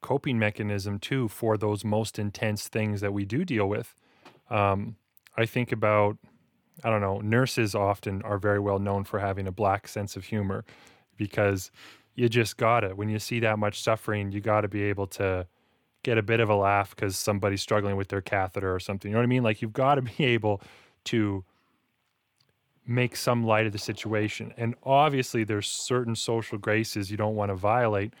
coping 0.00 0.38
mechanism 0.38 0.98
too 0.98 1.28
for 1.28 1.58
those 1.58 1.84
most 1.84 2.18
intense 2.18 2.68
things 2.68 3.02
that 3.02 3.12
we 3.12 3.26
do 3.26 3.44
deal 3.44 3.68
with. 3.68 3.94
Um, 4.48 4.96
I 5.36 5.44
think 5.44 5.70
about, 5.70 6.16
I 6.82 6.88
don't 6.88 7.00
know, 7.02 7.20
nurses 7.20 7.74
often 7.74 8.22
are 8.22 8.38
very 8.38 8.60
well 8.60 8.78
known 8.78 9.04
for 9.04 9.18
having 9.18 9.46
a 9.46 9.52
black 9.52 9.86
sense 9.86 10.16
of 10.16 10.24
humor 10.24 10.64
because 11.16 11.70
you 12.14 12.28
just 12.28 12.56
got 12.56 12.84
it. 12.84 12.96
When 12.96 13.08
you 13.08 13.18
see 13.18 13.40
that 13.40 13.58
much 13.58 13.82
suffering, 13.82 14.32
you 14.32 14.40
got 14.40 14.62
to 14.62 14.68
be 14.68 14.84
able 14.84 15.06
to 15.08 15.46
get 16.02 16.18
a 16.18 16.22
bit 16.22 16.40
of 16.40 16.48
a 16.48 16.54
laugh 16.54 16.90
because 16.90 17.16
somebody's 17.16 17.62
struggling 17.62 17.96
with 17.96 18.08
their 18.08 18.20
catheter 18.20 18.72
or 18.72 18.78
something. 18.78 19.10
You 19.10 19.14
know 19.14 19.20
what 19.20 19.24
I 19.24 19.28
mean? 19.28 19.42
Like 19.42 19.62
you've 19.62 19.72
got 19.72 19.96
to 19.96 20.02
be 20.18 20.24
able 20.24 20.60
to 21.04 21.44
make 22.86 23.16
some 23.16 23.44
light 23.44 23.66
of 23.66 23.72
the 23.72 23.78
situation. 23.78 24.52
And 24.56 24.74
obviously, 24.84 25.44
there's 25.44 25.66
certain 25.66 26.14
social 26.14 26.58
graces 26.58 27.10
you 27.10 27.16
don't 27.16 27.34
want 27.34 27.50
to 27.50 27.54
violate, 27.54 28.12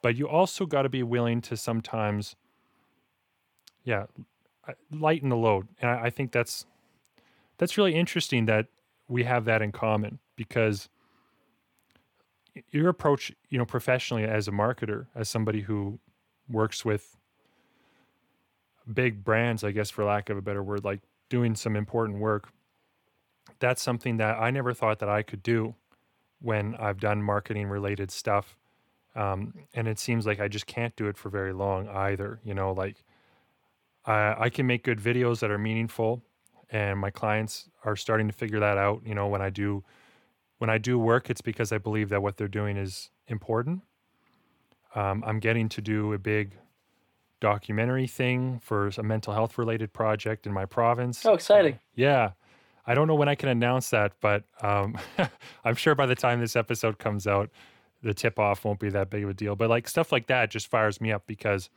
but 0.00 0.16
you 0.16 0.28
also 0.28 0.64
got 0.64 0.82
to 0.82 0.88
be 0.88 1.02
willing 1.02 1.40
to 1.42 1.56
sometimes, 1.56 2.36
yeah, 3.84 4.06
uh, 4.66 4.72
lighten 4.92 5.28
the 5.28 5.36
load. 5.36 5.68
And 5.80 5.90
I, 5.90 6.04
I 6.04 6.10
think 6.10 6.32
that's 6.32 6.66
that's 7.58 7.76
really 7.76 7.94
interesting 7.94 8.46
that 8.46 8.66
we 9.08 9.24
have 9.24 9.44
that 9.44 9.60
in 9.60 9.72
common 9.72 10.18
because 10.36 10.88
your 12.70 12.88
approach, 12.88 13.32
you 13.48 13.58
know, 13.58 13.64
professionally 13.64 14.24
as 14.24 14.48
a 14.48 14.50
marketer, 14.50 15.06
as 15.14 15.28
somebody 15.28 15.60
who 15.62 15.98
works 16.48 16.84
with 16.84 17.16
big 18.92 19.24
brands, 19.24 19.64
I 19.64 19.70
guess, 19.70 19.90
for 19.90 20.04
lack 20.04 20.30
of 20.30 20.36
a 20.36 20.42
better 20.42 20.62
word, 20.62 20.84
like 20.84 21.00
doing 21.28 21.54
some 21.54 21.76
important 21.76 22.18
work, 22.18 22.50
that's 23.58 23.82
something 23.82 24.16
that 24.18 24.38
I 24.38 24.50
never 24.50 24.74
thought 24.74 24.98
that 25.00 25.08
I 25.08 25.22
could 25.22 25.42
do 25.42 25.74
when 26.40 26.74
I've 26.76 27.00
done 27.00 27.22
marketing 27.22 27.68
related 27.68 28.10
stuff. 28.10 28.56
Um, 29.14 29.54
and 29.74 29.88
it 29.88 29.98
seems 29.98 30.26
like 30.26 30.40
I 30.40 30.48
just 30.48 30.66
can't 30.66 30.94
do 30.96 31.06
it 31.06 31.16
for 31.16 31.28
very 31.28 31.52
long 31.52 31.88
either. 31.88 32.40
You 32.44 32.54
know, 32.54 32.72
like 32.72 33.04
I, 34.04 34.34
I 34.38 34.50
can 34.50 34.66
make 34.66 34.84
good 34.84 34.98
videos 34.98 35.40
that 35.40 35.50
are 35.50 35.58
meaningful, 35.58 36.22
and 36.70 36.98
my 36.98 37.10
clients 37.10 37.68
are 37.84 37.94
starting 37.96 38.26
to 38.26 38.32
figure 38.32 38.60
that 38.60 38.78
out. 38.78 39.02
You 39.04 39.14
know, 39.14 39.28
when 39.28 39.42
I 39.42 39.50
do 39.50 39.84
when 40.62 40.70
I 40.70 40.78
do 40.78 40.96
work, 40.96 41.28
it's 41.28 41.40
because 41.40 41.72
I 41.72 41.78
believe 41.78 42.10
that 42.10 42.22
what 42.22 42.36
they're 42.36 42.46
doing 42.46 42.76
is 42.76 43.10
important. 43.26 43.82
Um, 44.94 45.24
I'm 45.26 45.40
getting 45.40 45.68
to 45.70 45.82
do 45.82 46.12
a 46.12 46.20
big 46.20 46.52
documentary 47.40 48.06
thing 48.06 48.60
for 48.62 48.88
a 48.96 49.02
mental 49.02 49.34
health 49.34 49.58
related 49.58 49.92
project 49.92 50.46
in 50.46 50.52
my 50.52 50.64
province. 50.64 51.26
Oh, 51.26 51.32
exciting! 51.32 51.80
Yeah. 51.96 52.30
I 52.86 52.94
don't 52.94 53.08
know 53.08 53.16
when 53.16 53.28
I 53.28 53.34
can 53.34 53.48
announce 53.48 53.90
that, 53.90 54.12
but 54.20 54.44
um, 54.62 54.96
I'm 55.64 55.74
sure 55.74 55.96
by 55.96 56.06
the 56.06 56.14
time 56.14 56.38
this 56.38 56.54
episode 56.54 56.96
comes 56.96 57.26
out, 57.26 57.50
the 58.04 58.14
tip 58.14 58.38
off 58.38 58.64
won't 58.64 58.78
be 58.78 58.90
that 58.90 59.10
big 59.10 59.24
of 59.24 59.30
a 59.30 59.34
deal. 59.34 59.56
But 59.56 59.68
like 59.68 59.88
stuff 59.88 60.12
like 60.12 60.28
that 60.28 60.48
just 60.48 60.68
fires 60.68 61.00
me 61.00 61.10
up 61.10 61.26
because 61.26 61.70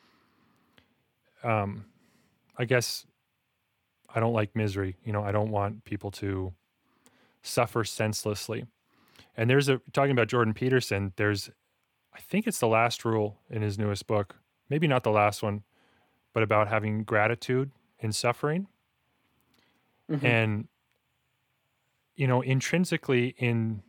um, 1.44 1.86
I 2.56 2.66
guess 2.66 3.08
I 4.14 4.20
don't 4.20 4.34
like 4.34 4.56
misery. 4.56 4.96
You 5.04 5.12
know, 5.12 5.24
I 5.24 5.32
don't 5.32 5.50
want 5.50 5.86
people 5.86 6.12
to 6.12 6.54
suffer 7.42 7.84
senselessly. 7.84 8.68
And 9.38 9.50
there's 9.50 9.70
a 9.70 9.80
talking 9.94 10.12
about 10.12 10.28
Jordan 10.28 10.54
Peterson, 10.54 11.14
there's 11.18 11.50
I 12.14 12.20
think 12.22 12.48
it's 12.48 12.60
the 12.60 12.68
last 12.68 13.06
rule 13.06 13.40
in 13.50 13.62
his 13.62 13.78
newest 13.78 14.08
book. 14.08 14.38
Maybe 14.70 14.88
not 14.88 15.04
the 15.04 15.12
last 15.12 15.44
one, 15.44 15.64
but 16.34 16.44
about 16.44 16.68
having 16.68 17.04
gratitude 17.04 17.72
in 18.00 18.12
suffering. 18.14 18.68
Mhm. 20.10 20.24
And 20.24 20.68
you 22.16 22.28
know, 22.28 22.42
intrinsically 22.42 23.36
in 23.38 23.84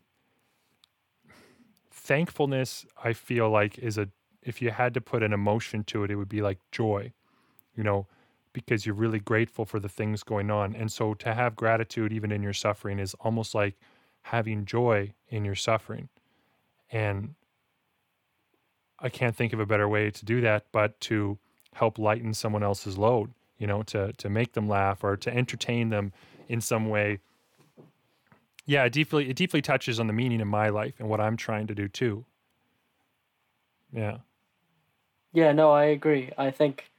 thankfulness, 1.91 2.87
I 3.03 3.13
feel 3.13 3.51
like 3.51 3.79
is 3.79 3.99
a 3.99 4.09
if 4.43 4.63
you 4.63 4.71
had 4.71 4.95
to 4.95 5.01
put 5.01 5.23
an 5.23 5.33
emotion 5.33 5.83
to 5.85 6.05
it, 6.05 6.11
it 6.11 6.17
would 6.17 6.29
be 6.29 6.43
like 6.43 6.59
joy. 6.71 7.13
You 7.77 7.85
know, 7.85 8.09
because 8.53 8.87
you're 8.87 8.95
really 8.95 9.21
grateful 9.21 9.65
for 9.67 9.81
the 9.81 9.89
things 9.89 10.23
going 10.25 10.51
on. 10.51 10.75
And 10.77 10.93
so 10.93 11.15
to 11.15 11.35
have 11.35 11.57
gratitude 11.57 12.13
even 12.13 12.33
in 12.33 12.43
your 12.43 12.55
suffering 12.55 12.99
is 12.99 13.15
almost 13.21 13.55
like 13.55 13.77
having 14.27 14.65
joy 14.65 15.13
in 15.29 15.45
your 15.45 15.55
suffering. 15.55 16.09
And 16.91 17.35
I 18.99 19.09
can't 19.09 19.37
think 19.37 19.53
of 19.53 19.61
a 19.61 19.67
better 19.67 19.89
way 19.89 20.11
to 20.11 20.25
do 20.25 20.41
that 20.41 20.67
but 20.73 20.99
to 21.03 21.39
help 21.75 21.99
lighten 21.99 22.35
someone 22.35 22.63
else's 22.65 22.99
load, 22.99 23.33
you 23.59 23.67
know, 23.67 23.83
to 23.85 24.13
to 24.15 24.29
make 24.29 24.53
them 24.55 24.69
laugh 24.69 25.05
or 25.05 25.17
to 25.17 25.33
entertain 25.35 25.91
them 25.91 26.13
in 26.49 26.61
some 26.61 26.89
way. 26.89 27.21
Yeah, 28.65 28.85
it 28.85 28.93
deeply 28.93 29.29
it 29.31 29.37
deeply 29.37 29.63
touches 29.63 30.01
on 30.01 30.07
the 30.09 30.13
meaning 30.13 30.41
of 30.41 30.49
my 30.49 30.71
life 30.71 30.95
and 30.99 31.09
what 31.09 31.21
I'm 31.21 31.37
trying 31.37 31.67
to 31.69 31.75
do 31.75 31.89
too. 31.89 32.25
Yeah. 33.93 34.19
Yeah, 35.33 35.53
no, 35.53 35.71
I 35.71 35.85
agree. 35.85 36.33
I 36.37 36.51
think 36.51 36.91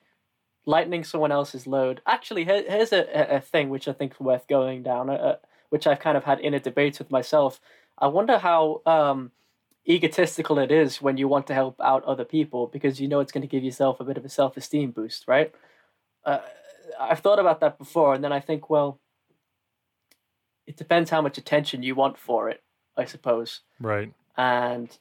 lightening 0.65 1.03
someone 1.03 1.31
else's 1.31 1.65
load. 1.67 2.01
Actually, 2.05 2.45
here, 2.45 2.63
here's 2.67 2.93
a, 2.93 3.01
a- 3.13 3.37
a 3.37 3.41
thing 3.41 3.69
which 3.69 3.87
I 3.87 3.93
think 3.93 4.13
is 4.13 4.19
worth 4.19 4.47
going 4.47 4.83
down, 4.83 5.09
uh, 5.09 5.37
which 5.69 5.87
I've 5.87 5.99
kind 5.99 6.17
of 6.17 6.23
had 6.23 6.39
inner 6.39 6.59
debates 6.59 6.99
with 6.99 7.11
myself. 7.11 7.59
I 7.97 8.07
wonder 8.07 8.37
how 8.37 8.81
um, 8.85 9.31
egotistical 9.87 10.59
it 10.59 10.71
is 10.71 11.01
when 11.01 11.17
you 11.17 11.27
want 11.27 11.47
to 11.47 11.53
help 11.53 11.79
out 11.81 12.03
other 12.05 12.25
people 12.25 12.67
because 12.67 12.99
you 12.99 13.07
know 13.07 13.19
it's 13.19 13.31
going 13.31 13.41
to 13.41 13.47
give 13.47 13.63
yourself 13.63 13.99
a 13.99 14.03
bit 14.03 14.17
of 14.17 14.25
a 14.25 14.29
self 14.29 14.57
esteem 14.57 14.91
boost, 14.91 15.27
right? 15.27 15.53
Uh, 16.25 16.39
I've 16.99 17.19
thought 17.19 17.39
about 17.39 17.59
that 17.61 17.77
before, 17.77 18.13
and 18.13 18.23
then 18.23 18.31
I 18.31 18.39
think, 18.39 18.69
well, 18.69 18.99
it 20.65 20.77
depends 20.77 21.09
how 21.09 21.21
much 21.21 21.37
attention 21.37 21.83
you 21.83 21.95
want 21.95 22.17
for 22.17 22.49
it, 22.49 22.61
I 22.95 23.05
suppose 23.05 23.61
Right. 23.79 24.11
and 24.37 24.97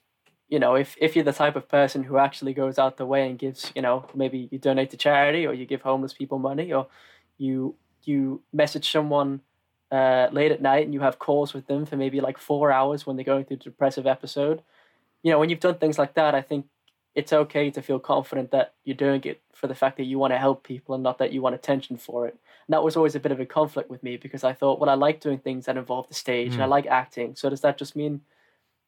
you 0.49 0.59
know 0.59 0.75
if 0.75 0.95
if 0.99 1.15
you're 1.15 1.25
the 1.25 1.33
type 1.33 1.55
of 1.57 1.67
person 1.67 2.03
who 2.03 2.17
actually 2.17 2.53
goes 2.53 2.79
out 2.79 2.97
the 2.97 3.05
way 3.05 3.27
and 3.29 3.37
gives 3.37 3.71
you 3.75 3.81
know 3.81 4.05
maybe 4.15 4.47
you 4.51 4.57
donate 4.57 4.89
to 4.91 4.97
charity 4.97 5.45
or 5.45 5.53
you 5.53 5.65
give 5.65 5.81
homeless 5.81 6.13
people 6.13 6.39
money 6.39 6.71
or 6.71 6.87
you 7.37 7.75
you 8.03 8.41
message 8.53 8.89
someone 8.89 9.41
uh, 9.91 10.27
late 10.31 10.51
at 10.51 10.61
night 10.61 10.85
and 10.85 10.93
you 10.93 10.99
have 10.99 11.19
calls 11.19 11.53
with 11.53 11.67
them 11.67 11.85
for 11.85 11.95
maybe 11.95 12.19
like 12.19 12.37
four 12.37 12.71
hours 12.71 13.05
when 13.05 13.15
they're 13.15 13.23
going 13.23 13.45
through 13.45 13.55
a 13.57 13.59
depressive 13.59 14.05
episode 14.05 14.61
you 15.23 15.31
know 15.31 15.39
when 15.39 15.49
you've 15.49 15.59
done 15.61 15.75
things 15.75 15.97
like 15.97 16.13
that 16.15 16.35
i 16.35 16.41
think 16.41 16.65
it's 17.15 17.33
okay 17.33 17.71
to 17.71 17.81
feel 17.81 17.97
confident 17.97 18.51
that 18.51 18.73
you're 18.83 18.95
doing 18.95 19.21
it 19.23 19.41
for 19.53 19.67
the 19.67 19.73
fact 19.75 19.97
that 19.97 20.03
you 20.03 20.19
want 20.19 20.31
to 20.33 20.37
help 20.37 20.63
people 20.63 20.93
and 20.93 21.03
not 21.03 21.17
that 21.17 21.31
you 21.31 21.41
want 21.41 21.55
attention 21.55 21.97
for 21.97 22.27
it 22.27 22.33
and 22.67 22.73
that 22.73 22.83
was 22.83 22.95
always 22.97 23.15
a 23.15 23.19
bit 23.19 23.31
of 23.31 23.39
a 23.39 23.45
conflict 23.45 23.89
with 23.89 24.03
me 24.03 24.17
because 24.17 24.43
i 24.43 24.51
thought 24.53 24.79
well 24.79 24.89
i 24.89 24.93
like 24.93 25.19
doing 25.21 25.39
things 25.39 25.65
that 25.65 25.77
involve 25.77 26.07
the 26.09 26.13
stage 26.13 26.53
and 26.53 26.61
i 26.63 26.65
Mm. 26.67 26.69
like 26.69 26.85
acting 26.87 27.35
so 27.35 27.49
does 27.49 27.61
that 27.61 27.77
just 27.77 27.95
mean 27.95 28.21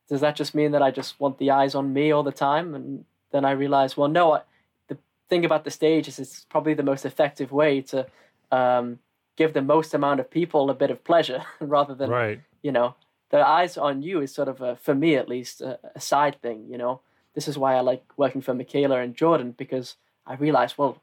does 0.09 0.21
that 0.21 0.35
just 0.35 0.55
mean 0.55 0.71
that 0.71 0.81
I 0.81 0.89
just 0.89 1.19
want 1.19 1.37
the 1.37 1.51
eyes 1.51 1.75
on 1.75 1.93
me 1.93 2.09
all 2.11 2.23
the 2.23 2.31
time? 2.31 2.73
And 2.73 3.05
then 3.31 3.45
I 3.45 3.51
realize, 3.51 3.95
well, 3.95 4.07
no. 4.09 4.31
I, 4.33 4.41
the 4.87 4.97
thing 5.29 5.45
about 5.45 5.65
the 5.65 5.69
stage 5.69 6.07
is 6.07 6.17
it's 6.17 6.45
probably 6.49 6.73
the 6.73 6.81
most 6.81 7.05
effective 7.05 7.51
way 7.51 7.81
to 7.81 8.07
um, 8.51 8.97
give 9.39 9.53
the 9.53 9.61
most 9.75 9.93
amount 9.99 10.19
of 10.19 10.29
people 10.39 10.69
a 10.69 10.73
bit 10.83 10.91
of 10.91 10.99
pleasure, 11.11 11.41
rather 11.75 11.95
than 11.99 12.09
Right. 12.23 12.39
you 12.67 12.71
know 12.77 12.89
the 13.31 13.41
eyes 13.59 13.77
on 13.77 14.01
you 14.07 14.15
is 14.25 14.31
sort 14.39 14.47
of 14.53 14.57
a, 14.69 14.71
for 14.85 14.95
me 15.03 15.11
at 15.21 15.29
least 15.35 15.61
a, 15.61 15.71
a 15.99 16.01
side 16.11 16.35
thing. 16.43 16.59
You 16.71 16.77
know, 16.81 16.93
this 17.35 17.47
is 17.47 17.55
why 17.61 17.71
I 17.75 17.81
like 17.91 18.03
working 18.23 18.41
for 18.45 18.53
Mikhaila 18.55 18.97
and 19.03 19.15
Jordan 19.21 19.49
because 19.63 19.87
I 20.31 20.33
realize, 20.45 20.71
well, 20.79 20.93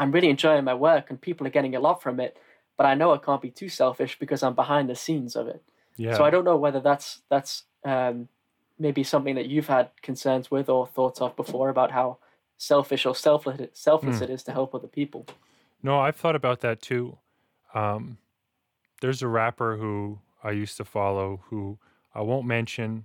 I'm 0.00 0.12
really 0.12 0.28
enjoying 0.36 0.64
my 0.64 0.74
work 0.88 1.04
and 1.10 1.18
people 1.28 1.46
are 1.46 1.54
getting 1.58 1.74
a 1.76 1.80
lot 1.88 2.02
from 2.02 2.20
it, 2.20 2.32
but 2.76 2.84
I 2.92 2.94
know 2.98 3.08
I 3.14 3.18
can't 3.26 3.40
be 3.48 3.50
too 3.60 3.70
selfish 3.70 4.18
because 4.18 4.42
I'm 4.46 4.54
behind 4.54 4.88
the 4.90 4.94
scenes 5.04 5.36
of 5.36 5.48
it. 5.54 5.62
Yeah. 5.96 6.16
So 6.16 6.24
I 6.24 6.30
don't 6.34 6.44
know 6.50 6.56
whether 6.64 6.80
that's 6.88 7.22
that's 7.30 7.52
um, 7.92 8.28
maybe 8.78 9.02
something 9.02 9.34
that 9.38 9.46
you've 9.52 9.68
had 9.78 9.86
concerns 10.02 10.50
with 10.50 10.68
or 10.68 10.86
thoughts 10.86 11.20
of 11.24 11.34
before 11.42 11.68
about 11.70 11.90
how 11.92 12.18
selfish 12.58 13.06
or 13.06 13.14
selfless 13.14 13.58
selfless 13.72 14.18
Hmm. 14.18 14.24
it 14.24 14.30
is 14.36 14.42
to 14.44 14.52
help 14.52 14.74
other 14.74 14.88
people. 15.00 15.22
No, 15.82 15.94
I've 16.06 16.16
thought 16.22 16.36
about 16.36 16.60
that 16.60 16.82
too. 16.82 17.16
Um, 17.74 18.18
there's 19.00 19.22
a 19.22 19.28
rapper 19.28 19.76
who 19.76 20.20
I 20.42 20.52
used 20.52 20.76
to 20.78 20.84
follow 20.84 21.42
who 21.50 21.78
I 22.14 22.22
won't 22.22 22.46
mention 22.46 23.04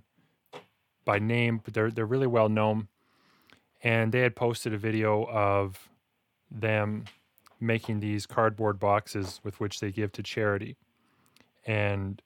by 1.04 1.18
name, 1.18 1.60
but 1.64 1.74
they're 1.74 1.90
they're 1.90 2.06
really 2.06 2.26
well 2.26 2.48
known. 2.48 2.88
And 3.82 4.12
they 4.12 4.20
had 4.20 4.36
posted 4.36 4.72
a 4.74 4.78
video 4.78 5.24
of 5.24 5.88
them 6.50 7.04
making 7.60 8.00
these 8.00 8.26
cardboard 8.26 8.78
boxes 8.78 9.40
with 9.42 9.58
which 9.60 9.80
they 9.80 9.90
give 9.90 10.12
to 10.12 10.22
charity. 10.22 10.76
And 11.66 12.20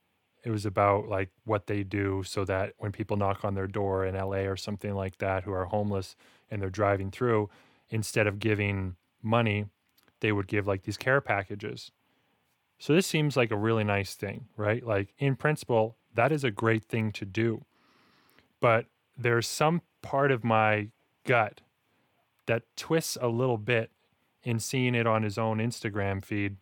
it 0.44 0.50
was 0.50 0.66
about 0.66 1.08
like 1.08 1.30
what 1.44 1.66
they 1.66 1.82
do 1.82 2.22
so 2.24 2.44
that 2.44 2.74
when 2.78 2.92
people 2.92 3.16
knock 3.16 3.44
on 3.44 3.54
their 3.54 3.66
door 3.66 4.04
in 4.04 4.14
LA 4.14 4.42
or 4.46 4.56
something 4.56 4.94
like 4.94 5.18
that 5.18 5.44
who 5.44 5.52
are 5.52 5.64
homeless 5.64 6.16
and 6.50 6.60
they're 6.60 6.70
driving 6.70 7.10
through, 7.10 7.48
instead 7.88 8.26
of 8.26 8.38
giving 8.38 8.96
money, 9.22 9.66
they 10.20 10.32
would 10.32 10.46
give 10.46 10.66
like 10.66 10.82
these 10.82 10.96
care 10.96 11.20
packages. 11.20 11.90
So 12.84 12.92
this 12.92 13.06
seems 13.06 13.34
like 13.34 13.50
a 13.50 13.56
really 13.56 13.82
nice 13.82 14.14
thing, 14.14 14.44
right? 14.58 14.86
Like 14.86 15.14
in 15.16 15.36
principle, 15.36 15.96
that 16.12 16.30
is 16.30 16.44
a 16.44 16.50
great 16.50 16.84
thing 16.84 17.12
to 17.12 17.24
do. 17.24 17.64
But 18.60 18.84
there's 19.16 19.48
some 19.48 19.80
part 20.02 20.30
of 20.30 20.44
my 20.44 20.88
gut 21.24 21.62
that 22.44 22.64
twists 22.76 23.16
a 23.22 23.28
little 23.28 23.56
bit 23.56 23.90
in 24.42 24.58
seeing 24.58 24.94
it 24.94 25.06
on 25.06 25.22
his 25.22 25.38
own 25.38 25.60
Instagram 25.60 26.22
feed 26.22 26.56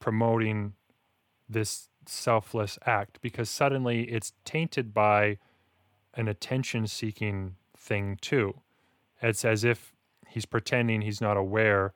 promoting 0.00 0.72
this 1.48 1.88
selfless 2.04 2.76
act 2.84 3.20
because 3.22 3.48
suddenly 3.48 4.10
it's 4.10 4.32
tainted 4.44 4.92
by 4.92 5.38
an 6.14 6.26
attention 6.26 6.88
seeking 6.88 7.54
thing 7.76 8.18
too. 8.20 8.58
It's 9.22 9.44
as 9.44 9.62
if 9.62 9.94
he's 10.26 10.46
pretending 10.46 11.02
he's 11.02 11.20
not 11.20 11.36
aware 11.36 11.94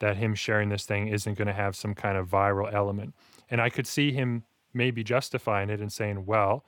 that 0.00 0.16
him 0.16 0.34
sharing 0.34 0.68
this 0.68 0.84
thing 0.84 1.08
isn't 1.08 1.38
going 1.38 1.46
to 1.46 1.54
have 1.54 1.76
some 1.76 1.94
kind 1.94 2.18
of 2.18 2.28
viral 2.28 2.72
element. 2.72 3.14
And 3.48 3.60
I 3.60 3.70
could 3.70 3.86
see 3.86 4.12
him 4.12 4.44
maybe 4.74 5.04
justifying 5.04 5.70
it 5.70 5.80
and 5.80 5.92
saying, 5.92 6.26
well, 6.26 6.64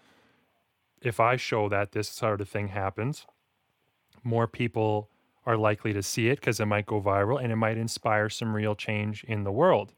if 1.01 1.18
I 1.18 1.37
show 1.37 1.68
that 1.68 1.93
this 1.93 2.09
sort 2.09 2.41
of 2.41 2.49
thing 2.49 2.68
happens, 2.68 3.26
more 4.22 4.47
people 4.47 5.09
are 5.45 5.57
likely 5.57 5.93
to 5.93 6.03
see 6.03 6.28
it 6.28 6.37
because 6.37 6.61
it 6.61 6.66
might 6.66 6.87
go 6.87 7.01
viral 7.01 7.43
and 7.43 7.53
it 7.53 7.57
might 7.57 7.76
inspire 7.76 8.28
some 8.28 8.55
real 8.55 8.74
change 8.74 9.24
in 9.24 9.45
the 9.45 9.53
world. 9.53 9.93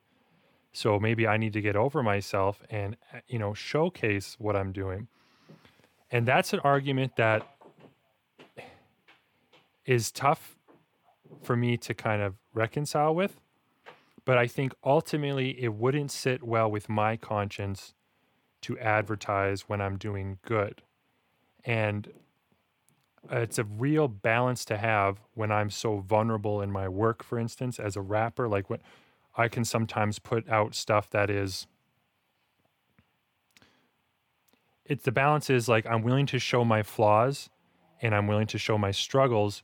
So 0.72 0.98
maybe 0.98 1.26
I 1.26 1.36
need 1.36 1.52
to 1.52 1.60
get 1.60 1.76
over 1.76 2.02
myself 2.02 2.62
and 2.70 2.96
uh, 3.12 3.18
you 3.28 3.38
know 3.38 3.54
showcase 3.54 4.36
what 4.38 4.56
I'm 4.56 4.72
doing. 4.72 5.08
And 6.10 6.26
that's 6.26 6.52
an 6.52 6.60
argument 6.60 7.16
that 7.16 7.46
is 9.84 10.10
tough 10.10 10.56
for 11.42 11.56
me 11.56 11.76
to 11.76 11.94
kind 11.94 12.22
of 12.22 12.34
reconcile 12.54 13.14
with. 13.14 13.40
But 14.24 14.38
I 14.38 14.46
think 14.46 14.72
ultimately 14.82 15.62
it 15.62 15.74
wouldn't 15.74 16.10
sit 16.10 16.42
well 16.42 16.70
with 16.70 16.88
my 16.88 17.16
conscience 17.16 17.94
to 18.62 18.78
advertise 18.78 19.68
when 19.68 19.82
I'm 19.82 19.98
doing 19.98 20.38
good. 20.42 20.82
And 21.64 22.10
it's 23.30 23.58
a 23.58 23.64
real 23.64 24.08
balance 24.08 24.64
to 24.66 24.78
have 24.78 25.20
when 25.34 25.52
I'm 25.52 25.68
so 25.68 25.98
vulnerable 25.98 26.62
in 26.62 26.70
my 26.70 26.88
work, 26.88 27.22
for 27.22 27.38
instance, 27.38 27.78
as 27.78 27.96
a 27.96 28.00
rapper. 28.00 28.48
Like 28.48 28.70
when 28.70 28.80
I 29.36 29.48
can 29.48 29.64
sometimes 29.64 30.18
put 30.18 30.48
out 30.48 30.74
stuff 30.74 31.10
that 31.10 31.28
is. 31.28 31.66
It's 34.84 35.04
the 35.04 35.12
balance 35.12 35.48
is 35.50 35.68
like 35.68 35.86
I'm 35.86 36.02
willing 36.02 36.26
to 36.26 36.38
show 36.38 36.64
my 36.64 36.82
flaws 36.82 37.48
and 38.02 38.14
I'm 38.14 38.26
willing 38.26 38.46
to 38.48 38.58
show 38.58 38.76
my 38.76 38.90
struggles, 38.90 39.62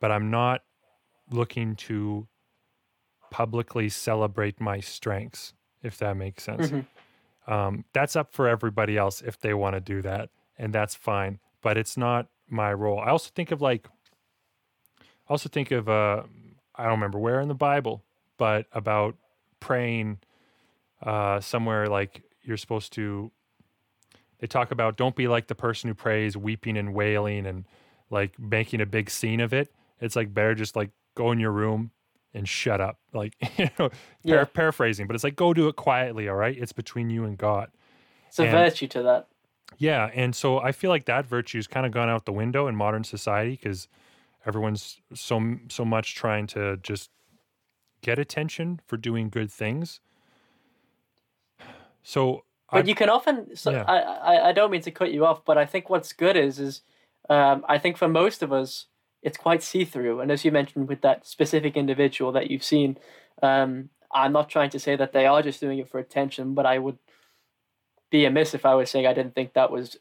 but 0.00 0.10
I'm 0.10 0.30
not 0.30 0.62
looking 1.30 1.76
to 1.76 2.26
publicly 3.32 3.88
celebrate 3.88 4.60
my 4.60 4.78
strengths, 4.78 5.54
if 5.82 5.96
that 5.96 6.16
makes 6.16 6.44
sense. 6.44 6.68
Mm-hmm. 6.68 7.52
Um, 7.52 7.84
that's 7.92 8.14
up 8.14 8.32
for 8.32 8.46
everybody 8.46 8.96
else 8.96 9.22
if 9.22 9.40
they 9.40 9.54
want 9.54 9.74
to 9.74 9.80
do 9.80 10.02
that, 10.02 10.28
and 10.58 10.72
that's 10.72 10.94
fine. 10.94 11.40
But 11.62 11.76
it's 11.76 11.96
not 11.96 12.28
my 12.48 12.72
role. 12.72 13.00
I 13.00 13.08
also 13.08 13.30
think 13.34 13.50
of 13.50 13.60
like, 13.60 13.88
I 15.00 15.30
also 15.30 15.48
think 15.48 15.72
of 15.72 15.88
uh, 15.88 16.22
I 16.76 16.84
don't 16.84 16.92
remember 16.92 17.18
where 17.18 17.40
in 17.40 17.48
the 17.48 17.54
Bible, 17.54 18.04
but 18.36 18.66
about 18.72 19.16
praying 19.58 20.18
uh, 21.02 21.40
somewhere 21.40 21.88
like 21.88 22.22
you're 22.42 22.58
supposed 22.58 22.92
to. 22.92 23.32
They 24.40 24.46
talk 24.46 24.72
about 24.72 24.96
don't 24.96 25.16
be 25.16 25.28
like 25.28 25.46
the 25.46 25.54
person 25.54 25.88
who 25.88 25.94
prays 25.94 26.36
weeping 26.36 26.76
and 26.76 26.94
wailing 26.94 27.46
and 27.46 27.64
like 28.10 28.38
making 28.38 28.80
a 28.80 28.86
big 28.86 29.08
scene 29.08 29.40
of 29.40 29.54
it. 29.54 29.72
It's 30.00 30.16
like 30.16 30.34
better 30.34 30.54
just 30.54 30.76
like 30.76 30.90
go 31.14 31.30
in 31.30 31.38
your 31.38 31.52
room 31.52 31.92
and 32.34 32.48
shut 32.48 32.80
up. 32.80 32.98
Like 33.12 33.34
you 33.58 33.68
know, 33.78 33.90
Yeah. 34.22 34.36
par- 34.36 34.46
paraphrasing, 34.46 35.06
but 35.06 35.14
it's 35.14 35.24
like 35.24 35.36
go 35.36 35.52
do 35.54 35.68
it 35.68 35.76
quietly. 35.76 36.28
All 36.28 36.36
right, 36.36 36.56
it's 36.56 36.72
between 36.72 37.10
you 37.10 37.24
and 37.24 37.36
God. 37.36 37.70
It's 38.28 38.38
a 38.38 38.44
And- 38.44 38.52
virtue 38.52 38.86
to 38.88 39.02
that. 39.02 39.28
Yeah, 39.78 40.10
and 40.14 40.34
so 40.36 40.58
I 40.58 40.72
feel 40.72 40.90
like 40.90 41.06
that 41.06 41.26
virtue's 41.26 41.66
kind 41.66 41.86
of 41.86 41.92
gone 41.92 42.08
out 42.10 42.24
the 42.26 42.32
window 42.32 42.66
in 42.68 42.76
modern 42.76 43.04
society 43.04 43.52
because 43.52 43.88
everyone's 44.46 45.00
so 45.14 45.56
so 45.68 45.84
much 45.84 46.14
trying 46.14 46.46
to 46.48 46.76
just 46.82 47.10
get 48.02 48.18
attention 48.18 48.80
for 48.86 48.96
doing 48.96 49.28
good 49.30 49.50
things. 49.50 50.00
So, 52.02 52.44
But 52.70 52.84
I, 52.84 52.88
you 52.88 52.94
can 52.94 53.08
often. 53.08 53.54
So 53.56 53.70
Yeah. 53.70 53.84
I, 53.86 53.98
I 54.00 54.48
I 54.48 54.52
don't 54.52 54.70
mean 54.70 54.82
to 54.82 54.90
cut 54.90 55.12
you 55.12 55.24
off, 55.24 55.44
but 55.44 55.56
I 55.58 55.66
think 55.66 55.88
what's 55.90 56.12
good 56.12 56.36
is 56.36 56.58
is 56.58 56.82
um, 57.30 57.64
I 57.68 57.78
think 57.78 57.96
for 57.96 58.08
most 58.08 58.42
of 58.42 58.52
us 58.52 58.86
it's 59.22 59.38
quite 59.38 59.62
see 59.62 59.84
through, 59.84 60.20
and 60.20 60.30
as 60.30 60.44
you 60.44 60.50
mentioned 60.52 60.88
with 60.88 61.00
that 61.02 61.26
specific 61.26 61.76
individual 61.76 62.32
that 62.32 62.50
you've 62.50 62.64
seen, 62.64 62.98
um, 63.42 63.88
I'm 64.12 64.32
not 64.32 64.48
trying 64.48 64.70
to 64.70 64.78
say 64.78 64.96
that 64.96 65.12
they 65.12 65.26
are 65.26 65.42
just 65.42 65.60
doing 65.60 65.78
it 65.78 65.88
for 65.88 65.98
attention, 65.98 66.54
but 66.54 66.66
I 66.66 66.78
would 66.78 66.98
be 68.10 68.24
amiss 68.24 68.54
if 68.54 68.66
I 68.66 68.74
was 68.74 68.90
saying 68.90 69.06
I 69.06 69.14
didn't 69.14 69.34
think 69.34 69.54
that 69.54 69.70
was 69.70 69.96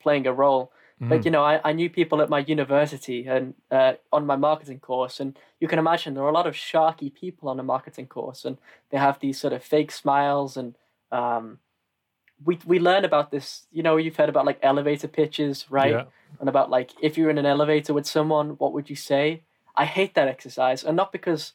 playing 0.00 0.26
a 0.26 0.32
role. 0.32 0.70
Mhm. 1.00 1.10
Like 1.10 1.24
you 1.24 1.30
know, 1.30 1.42
I, 1.42 1.60
I 1.64 1.72
knew 1.72 1.88
people 1.90 2.20
at 2.20 2.28
my 2.28 2.40
university 2.40 3.26
and 3.26 3.54
uh, 3.70 3.94
on 4.12 4.26
my 4.26 4.36
marketing 4.36 4.80
course, 4.80 5.18
and 5.18 5.38
you 5.60 5.68
can 5.68 5.78
imagine 5.78 6.14
there 6.14 6.24
are 6.24 6.28
a 6.28 6.32
lot 6.32 6.46
of 6.46 6.54
sharky 6.54 7.12
people 7.12 7.48
on 7.48 7.58
a 7.58 7.62
marketing 7.64 8.06
course, 8.06 8.44
and 8.44 8.58
they 8.90 8.98
have 8.98 9.18
these 9.18 9.40
sort 9.40 9.52
of 9.52 9.62
fake 9.64 9.90
smiles, 9.90 10.56
and 10.56 10.76
um, 11.10 11.58
we 12.42 12.58
we 12.64 12.78
learn 12.78 13.04
about 13.04 13.30
this. 13.30 13.66
You 13.70 13.82
know, 13.82 13.96
you've 13.96 14.16
heard 14.16 14.28
about 14.28 14.46
like 14.46 14.58
elevator 14.62 15.08
pitches, 15.08 15.66
right? 15.70 15.92
Yeah. 15.92 16.04
And 16.40 16.48
about 16.48 16.70
like 16.70 16.90
if 17.00 17.16
you're 17.16 17.30
in 17.30 17.38
an 17.38 17.46
elevator 17.46 17.94
with 17.94 18.06
someone, 18.06 18.50
what 18.50 18.72
would 18.72 18.90
you 18.90 18.96
say? 18.96 19.42
I 19.76 19.84
hate 19.84 20.14
that 20.14 20.28
exercise, 20.28 20.84
and 20.84 20.96
not 20.96 21.12
because, 21.12 21.52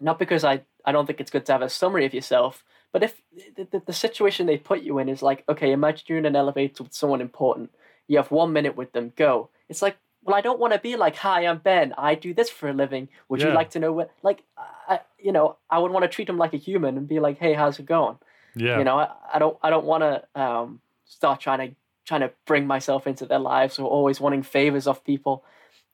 not 0.00 0.18
because 0.18 0.44
I 0.44 0.62
I 0.84 0.92
don't 0.92 1.06
think 1.06 1.20
it's 1.20 1.30
good 1.30 1.46
to 1.46 1.52
have 1.52 1.62
a 1.62 1.68
summary 1.68 2.04
of 2.04 2.14
yourself, 2.14 2.64
but 2.92 3.02
if 3.02 3.20
the, 3.56 3.64
the, 3.70 3.82
the 3.86 3.92
situation 3.92 4.46
they 4.46 4.56
put 4.56 4.82
you 4.82 4.98
in 4.98 5.08
is 5.08 5.22
like, 5.22 5.44
okay, 5.48 5.72
imagine 5.72 6.04
you're 6.06 6.18
in 6.18 6.26
an 6.26 6.36
elevator 6.36 6.84
with 6.84 6.94
someone 6.94 7.20
important. 7.20 7.70
You 8.06 8.18
have 8.18 8.30
one 8.30 8.52
minute 8.52 8.76
with 8.76 8.92
them. 8.92 9.12
Go. 9.16 9.50
It's 9.68 9.82
like, 9.82 9.96
well, 10.22 10.36
I 10.36 10.40
don't 10.40 10.60
want 10.60 10.72
to 10.72 10.78
be 10.78 10.96
like, 10.96 11.16
hi, 11.16 11.46
I'm 11.46 11.58
Ben. 11.58 11.92
I 11.98 12.14
do 12.14 12.32
this 12.34 12.50
for 12.50 12.68
a 12.68 12.72
living. 12.72 13.08
Would 13.28 13.42
you 13.42 13.50
like 13.50 13.70
to 13.70 13.78
know 13.78 13.92
what? 13.92 14.10
Like, 14.22 14.42
I, 14.88 15.00
you 15.18 15.32
know, 15.32 15.56
I 15.70 15.78
would 15.78 15.92
want 15.92 16.04
to 16.04 16.08
treat 16.08 16.26
them 16.26 16.38
like 16.38 16.54
a 16.54 16.56
human 16.56 16.96
and 16.96 17.06
be 17.06 17.20
like, 17.20 17.38
hey, 17.38 17.52
how's 17.52 17.78
it 17.78 17.86
going? 17.86 18.16
Yeah, 18.56 18.78
You 18.78 18.84
know, 18.84 18.98
I, 18.98 19.10
I 19.34 19.38
don't 19.38 19.58
I 19.62 19.70
don't 19.70 19.84
want 19.84 20.02
to 20.02 20.40
um, 20.40 20.80
start 21.04 21.40
trying 21.40 21.68
to 21.68 21.76
trying 22.06 22.22
to 22.22 22.32
bring 22.46 22.66
myself 22.66 23.06
into 23.06 23.26
their 23.26 23.38
lives 23.38 23.78
or 23.78 23.86
always 23.86 24.20
wanting 24.20 24.42
favors 24.42 24.86
of 24.86 25.04
people. 25.04 25.44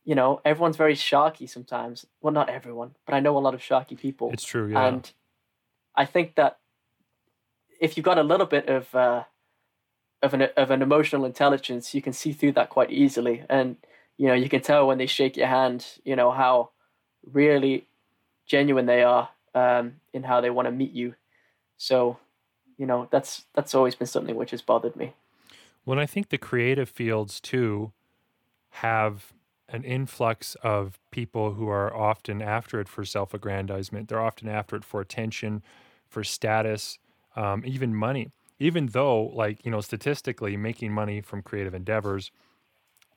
You 0.05 0.15
know, 0.15 0.41
everyone's 0.45 0.77
very 0.77 0.95
sharky 0.95 1.49
sometimes. 1.49 2.07
Well, 2.21 2.33
not 2.33 2.49
everyone, 2.49 2.95
but 3.05 3.15
I 3.15 3.21
know 3.21 3.37
a 3.37 3.41
lot 3.41 3.55
of 3.55 3.61
sharky 3.61 3.99
people. 3.99 4.31
it's 4.33 4.45
true. 4.45 4.69
Yeah, 4.69 4.87
And 4.87 5.13
I 5.97 6.05
think 6.05 6.37
that 6.37 6.59
if 7.81 7.97
you've 7.97 8.05
got 8.05 8.19
a 8.19 8.23
little 8.23 8.47
bit 8.47 8.69
of 8.69 8.95
uh, 8.95 9.25
of 10.23 10.35
an 10.35 10.49
of 10.57 10.71
an 10.71 10.83
emotional 10.83 11.25
intelligence, 11.25 11.95
you 11.95 12.01
can 12.01 12.13
see 12.13 12.33
through 12.33 12.53
that 12.53 12.71
quite 12.71 12.93
easily, 12.93 13.45
and 13.49 13.77
you 14.17 14.29
know 14.29 14.35
you 14.35 14.49
can 14.49 14.61
tell 14.61 14.87
when 14.87 14.99
they 14.99 15.07
shake 15.07 15.37
your 15.37 15.49
hand, 15.49 15.85
you 16.05 16.15
know 16.15 16.31
how 16.31 16.71
really 17.25 17.87
genuine 18.47 18.87
they 18.87 19.03
are 19.03 19.31
um, 19.55 19.95
in 20.13 20.23
how 20.23 20.41
they 20.41 20.51
want 20.51 20.67
to 20.67 20.73
meet 20.73 20.93
you. 20.93 21.15
So, 21.77 22.19
you 22.79 22.87
know 22.87 23.09
that's 23.11 23.45
that's 23.55 23.75
always 23.75 23.95
been 23.95 24.07
something 24.07 24.37
which 24.37 24.51
has 24.51 24.63
bothered 24.63 24.97
me. 24.97 25.15
Well, 25.85 25.99
I 25.99 26.07
think 26.07 26.29
the 26.29 26.39
creative 26.39 26.89
fields 26.89 27.41
too 27.41 27.93
have 28.71 29.33
an 29.69 29.85
influx 29.85 30.55
of 30.63 30.99
people 31.11 31.55
who 31.55 31.69
are 31.69 31.95
often 31.95 32.43
after 32.43 32.81
it 32.81 32.89
for 32.89 33.05
self 33.05 33.35
aggrandizement. 33.35 34.09
They're 34.09 34.21
often 34.21 34.49
after 34.49 34.77
it 34.77 34.85
for 34.85 35.01
attention, 35.01 35.63
for 36.07 36.23
status, 36.23 36.99
um, 37.35 37.63
even 37.67 37.95
money. 37.95 38.31
Even 38.59 38.87
though, 38.87 39.25
like, 39.25 39.65
you 39.65 39.73
know, 39.73 39.81
statistically, 39.81 40.57
making 40.57 40.93
money 40.93 41.21
from 41.21 41.43
creative 41.43 41.75
endeavors 41.75 42.31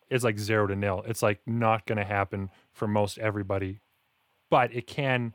is 0.10 0.24
like 0.24 0.40
zero 0.40 0.66
to 0.66 0.76
nil. 0.76 1.04
It's 1.06 1.22
like 1.22 1.40
not 1.46 1.86
going 1.86 1.98
to 1.98 2.06
happen 2.06 2.50
for 2.72 2.88
most 2.88 3.20
everybody, 3.20 3.80
but 4.50 4.74
it 4.74 4.88
can 4.88 5.34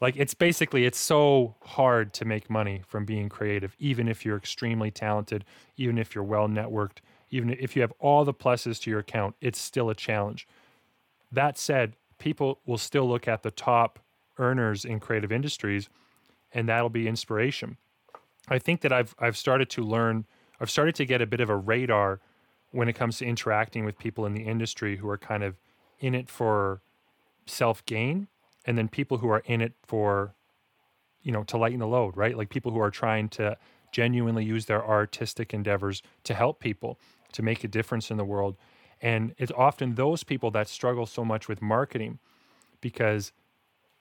like 0.00 0.16
it's 0.16 0.34
basically 0.34 0.84
it's 0.84 0.98
so 0.98 1.56
hard 1.62 2.12
to 2.14 2.24
make 2.24 2.48
money 2.48 2.82
from 2.86 3.04
being 3.04 3.28
creative 3.28 3.74
even 3.78 4.08
if 4.08 4.24
you're 4.24 4.36
extremely 4.36 4.90
talented 4.90 5.44
even 5.76 5.98
if 5.98 6.14
you're 6.14 6.24
well 6.24 6.48
networked 6.48 6.98
even 7.30 7.50
if 7.50 7.76
you 7.76 7.82
have 7.82 7.92
all 7.98 8.24
the 8.24 8.34
pluses 8.34 8.80
to 8.80 8.90
your 8.90 9.00
account 9.00 9.34
it's 9.40 9.60
still 9.60 9.90
a 9.90 9.94
challenge. 9.94 10.46
That 11.30 11.58
said 11.58 11.94
people 12.18 12.60
will 12.66 12.78
still 12.78 13.08
look 13.08 13.28
at 13.28 13.42
the 13.42 13.50
top 13.50 13.98
earners 14.38 14.84
in 14.84 15.00
creative 15.00 15.32
industries 15.32 15.88
and 16.52 16.68
that'll 16.68 16.88
be 16.88 17.06
inspiration. 17.06 17.76
I 18.48 18.58
think 18.58 18.80
that 18.82 18.92
i've 18.92 19.14
i've 19.18 19.36
started 19.36 19.68
to 19.70 19.82
learn 19.82 20.26
i've 20.60 20.70
started 20.70 20.94
to 20.96 21.04
get 21.04 21.20
a 21.20 21.26
bit 21.26 21.40
of 21.40 21.50
a 21.50 21.56
radar 21.56 22.20
when 22.70 22.88
it 22.88 22.94
comes 22.94 23.18
to 23.18 23.24
interacting 23.24 23.84
with 23.84 23.98
people 23.98 24.26
in 24.26 24.34
the 24.34 24.42
industry 24.42 24.96
who 24.96 25.08
are 25.08 25.18
kind 25.18 25.42
of 25.42 25.56
in 26.00 26.14
it 26.14 26.28
for 26.28 26.80
self 27.46 27.84
gain 27.84 28.28
and 28.68 28.78
then 28.78 28.86
people 28.88 29.18
who 29.18 29.30
are 29.30 29.42
in 29.46 29.62
it 29.62 29.72
for 29.82 30.34
you 31.22 31.32
know 31.32 31.42
to 31.44 31.56
lighten 31.56 31.80
the 31.80 31.88
load 31.88 32.16
right? 32.16 32.36
Like 32.36 32.50
people 32.50 32.70
who 32.72 32.80
are 32.80 32.90
trying 32.90 33.30
to 33.30 33.56
genuinely 33.92 34.44
use 34.44 34.66
their 34.66 34.86
artistic 34.86 35.54
endeavors 35.54 36.02
to 36.24 36.34
help 36.34 36.60
people 36.60 37.00
to 37.32 37.42
make 37.42 37.64
a 37.64 37.68
difference 37.68 38.10
in 38.10 38.18
the 38.18 38.24
world. 38.26 38.56
And 39.00 39.34
it's 39.38 39.52
often 39.56 39.94
those 39.94 40.22
people 40.24 40.50
that 40.52 40.68
struggle 40.68 41.06
so 41.06 41.24
much 41.24 41.48
with 41.48 41.62
marketing 41.62 42.18
because 42.82 43.32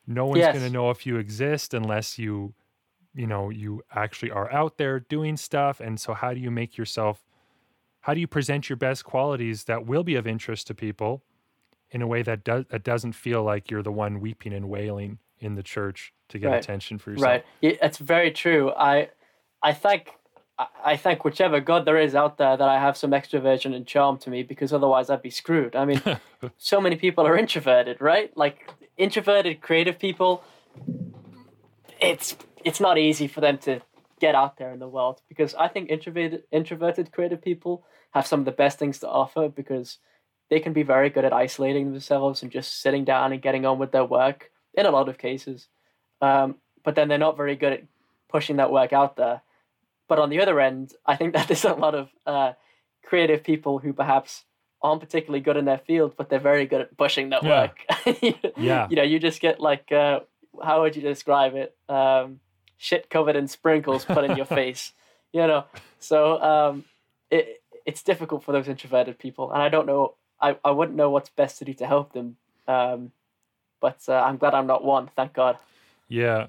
no 0.08 0.26
one's 0.26 0.48
Yes. 0.48 0.48
going 0.48 0.64
to 0.64 0.70
know 0.70 0.90
if 0.92 1.06
you 1.06 1.18
exist 1.18 1.74
unless 1.74 2.20
you 2.20 2.54
you 3.16 3.28
know 3.28 3.50
you 3.50 3.84
actually 3.96 4.32
are 4.32 4.52
out 4.52 4.78
there 4.78 5.00
doing 5.00 5.38
stuff. 5.38 5.80
And 5.80 6.00
so 6.00 6.14
how 6.14 6.34
do 6.34 6.40
you 6.42 6.52
make 6.52 6.78
yourself 6.78 7.26
how 8.02 8.14
do 8.14 8.20
you 8.22 8.28
present 8.28 8.70
your 8.70 8.78
best 8.78 9.06
qualities 9.06 9.66
that 9.66 9.86
will 9.86 10.04
be 10.04 10.16
of 10.16 10.28
interest 10.28 10.68
to 10.68 10.76
people 10.76 11.24
in 11.92 12.02
a 12.02 12.08
way 12.08 12.22
that 12.22 12.44
does 12.44 12.66
that 12.70 12.84
doesn't 12.84 13.14
feel 13.14 13.44
like 13.44 13.72
you're 13.72 13.84
the 13.84 13.92
one 13.92 14.20
weeping 14.20 14.54
and 14.54 14.70
wailing 14.70 15.20
in 15.40 15.56
the 15.56 15.64
church 15.64 16.14
to 16.30 16.40
get 16.40 16.48
Right. 16.50 16.64
attention 16.64 16.98
for 16.98 17.12
yourself. 17.12 17.28
Right. 17.28 17.46
Yeah, 17.62 17.72
It's 17.82 17.98
very 17.98 18.32
true. 18.32 18.72
I 18.72 19.10
I 19.62 19.74
thank 19.74 20.14
I- 20.60 20.68
I 20.94 20.98
thank 20.98 21.24
whichever 21.24 21.60
God 21.60 21.86
there 21.86 22.00
is 22.00 22.16
out 22.16 22.38
there 22.38 22.58
that 22.58 22.68
I 22.68 22.80
have 22.80 22.98
some 22.98 23.12
extroversion 23.12 23.76
and 23.76 23.86
charm 23.86 24.18
to 24.20 24.30
me 24.32 24.42
because 24.44 24.74
otherwise 24.74 25.10
I'd 25.10 25.22
be 25.22 25.30
screwed. 25.30 25.76
I 25.76 25.86
mean, 25.86 26.02
so 26.58 26.82
many 26.82 26.96
people 26.96 27.26
are 27.28 27.38
introverted, 27.38 28.02
right? 28.02 28.36
Like 28.36 28.72
introverted 28.98 29.62
creative 29.62 30.00
people 30.00 30.44
it's 32.02 32.36
it's 32.64 32.80
not 32.80 32.98
easy 32.98 33.28
for 33.28 33.42
them 33.42 33.58
to 33.60 33.80
get 34.20 34.36
out 34.36 34.58
there 34.58 34.72
in 34.72 34.80
the 34.80 34.88
world 34.88 35.22
because 35.30 35.54
I 35.56 35.68
think 35.68 35.90
introverted 35.90 36.44
introverted 36.52 37.12
creative 37.12 37.42
people 37.42 37.84
have 38.12 38.26
some 38.28 38.40
of 38.40 38.46
the 38.46 38.52
best 38.52 38.80
things 38.80 39.00
to 39.00 39.08
offer 39.08 39.48
because 39.50 40.00
they 40.50 40.60
can 40.60 40.74
be 40.74 40.84
very 40.84 41.10
good 41.10 41.26
at 41.26 41.34
isolating 41.34 41.92
themselves 41.92 42.42
and 42.42 42.52
just 42.52 42.82
sitting 42.82 43.04
down 43.06 43.34
and 43.34 43.42
getting 43.42 43.66
on 43.66 43.80
with 43.80 43.92
their 43.92 44.06
work 44.06 44.50
in 44.74 44.86
a 44.86 44.92
lot 44.92 45.10
of 45.10 45.18
cases. 45.18 45.68
Um, 46.22 46.56
but 46.84 46.96
then 46.96 47.08
they're 47.10 47.18
not 47.18 47.38
very 47.38 47.56
good 47.56 47.74
at 47.74 47.84
pushing 48.30 48.58
that 48.58 48.72
work 48.72 48.94
out 48.94 49.18
there. 49.18 49.42
But 50.08 50.20
on 50.20 50.30
the 50.30 50.40
other 50.42 50.60
end, 50.60 50.94
I 51.06 51.16
think 51.18 51.34
that 51.36 51.48
there's 51.48 51.66
a 51.66 51.74
lot 51.74 51.96
of 51.96 52.10
uh, 52.26 52.54
creative 53.04 53.44
people 53.44 53.80
who 53.80 53.92
perhaps 53.94 54.46
aren't 54.82 55.02
particularly 55.02 55.42
good 55.42 55.58
in 55.58 55.66
their 55.66 55.80
field, 55.80 56.14
but 56.18 56.30
they're 56.30 56.40
very 56.40 56.66
good 56.66 56.82
at 56.82 56.98
pushing 56.98 57.30
that 57.30 57.44
Yeah. 57.44 57.50
work. 57.50 57.80
Yeah. 58.58 58.88
You 58.90 58.96
know, 58.96 59.04
you 59.04 59.20
just 59.20 59.42
get 59.42 59.60
like, 59.60 59.92
uh, 59.92 60.22
how 60.64 60.82
would 60.82 60.96
you 60.96 61.02
describe 61.02 61.56
it? 61.56 61.76
Um, 61.90 62.40
shit 62.78 63.10
covered 63.10 63.36
in 63.36 63.48
sprinkles 63.48 64.06
put 64.06 64.24
in 64.24 64.38
your 64.38 64.46
face. 64.62 64.94
You 65.34 65.46
know, 65.46 65.66
so 66.00 66.42
um, 66.42 66.86
it 67.30 67.62
it's 67.86 68.02
difficult 68.02 68.44
for 68.44 68.52
those 68.54 68.68
introverted 68.68 69.20
people, 69.20 69.52
and 69.52 69.62
I 69.62 69.68
don't 69.70 69.86
know. 69.86 70.16
I, 70.40 70.58
I 70.64 70.72
wouldn't 70.72 70.98
know 70.98 71.10
what's 71.10 71.30
best 71.30 71.60
to 71.60 71.66
do 71.66 71.74
to 71.76 71.88
help 71.88 72.14
them. 72.14 72.38
Um, 72.68 73.12
but 73.80 74.00
uh, 74.08 74.14
I'm 74.14 74.38
glad 74.38 74.54
I'm 74.54 74.68
not 74.68 74.84
one. 74.84 75.10
Thank 75.16 75.34
God. 75.34 75.58
Yeah. 76.08 76.48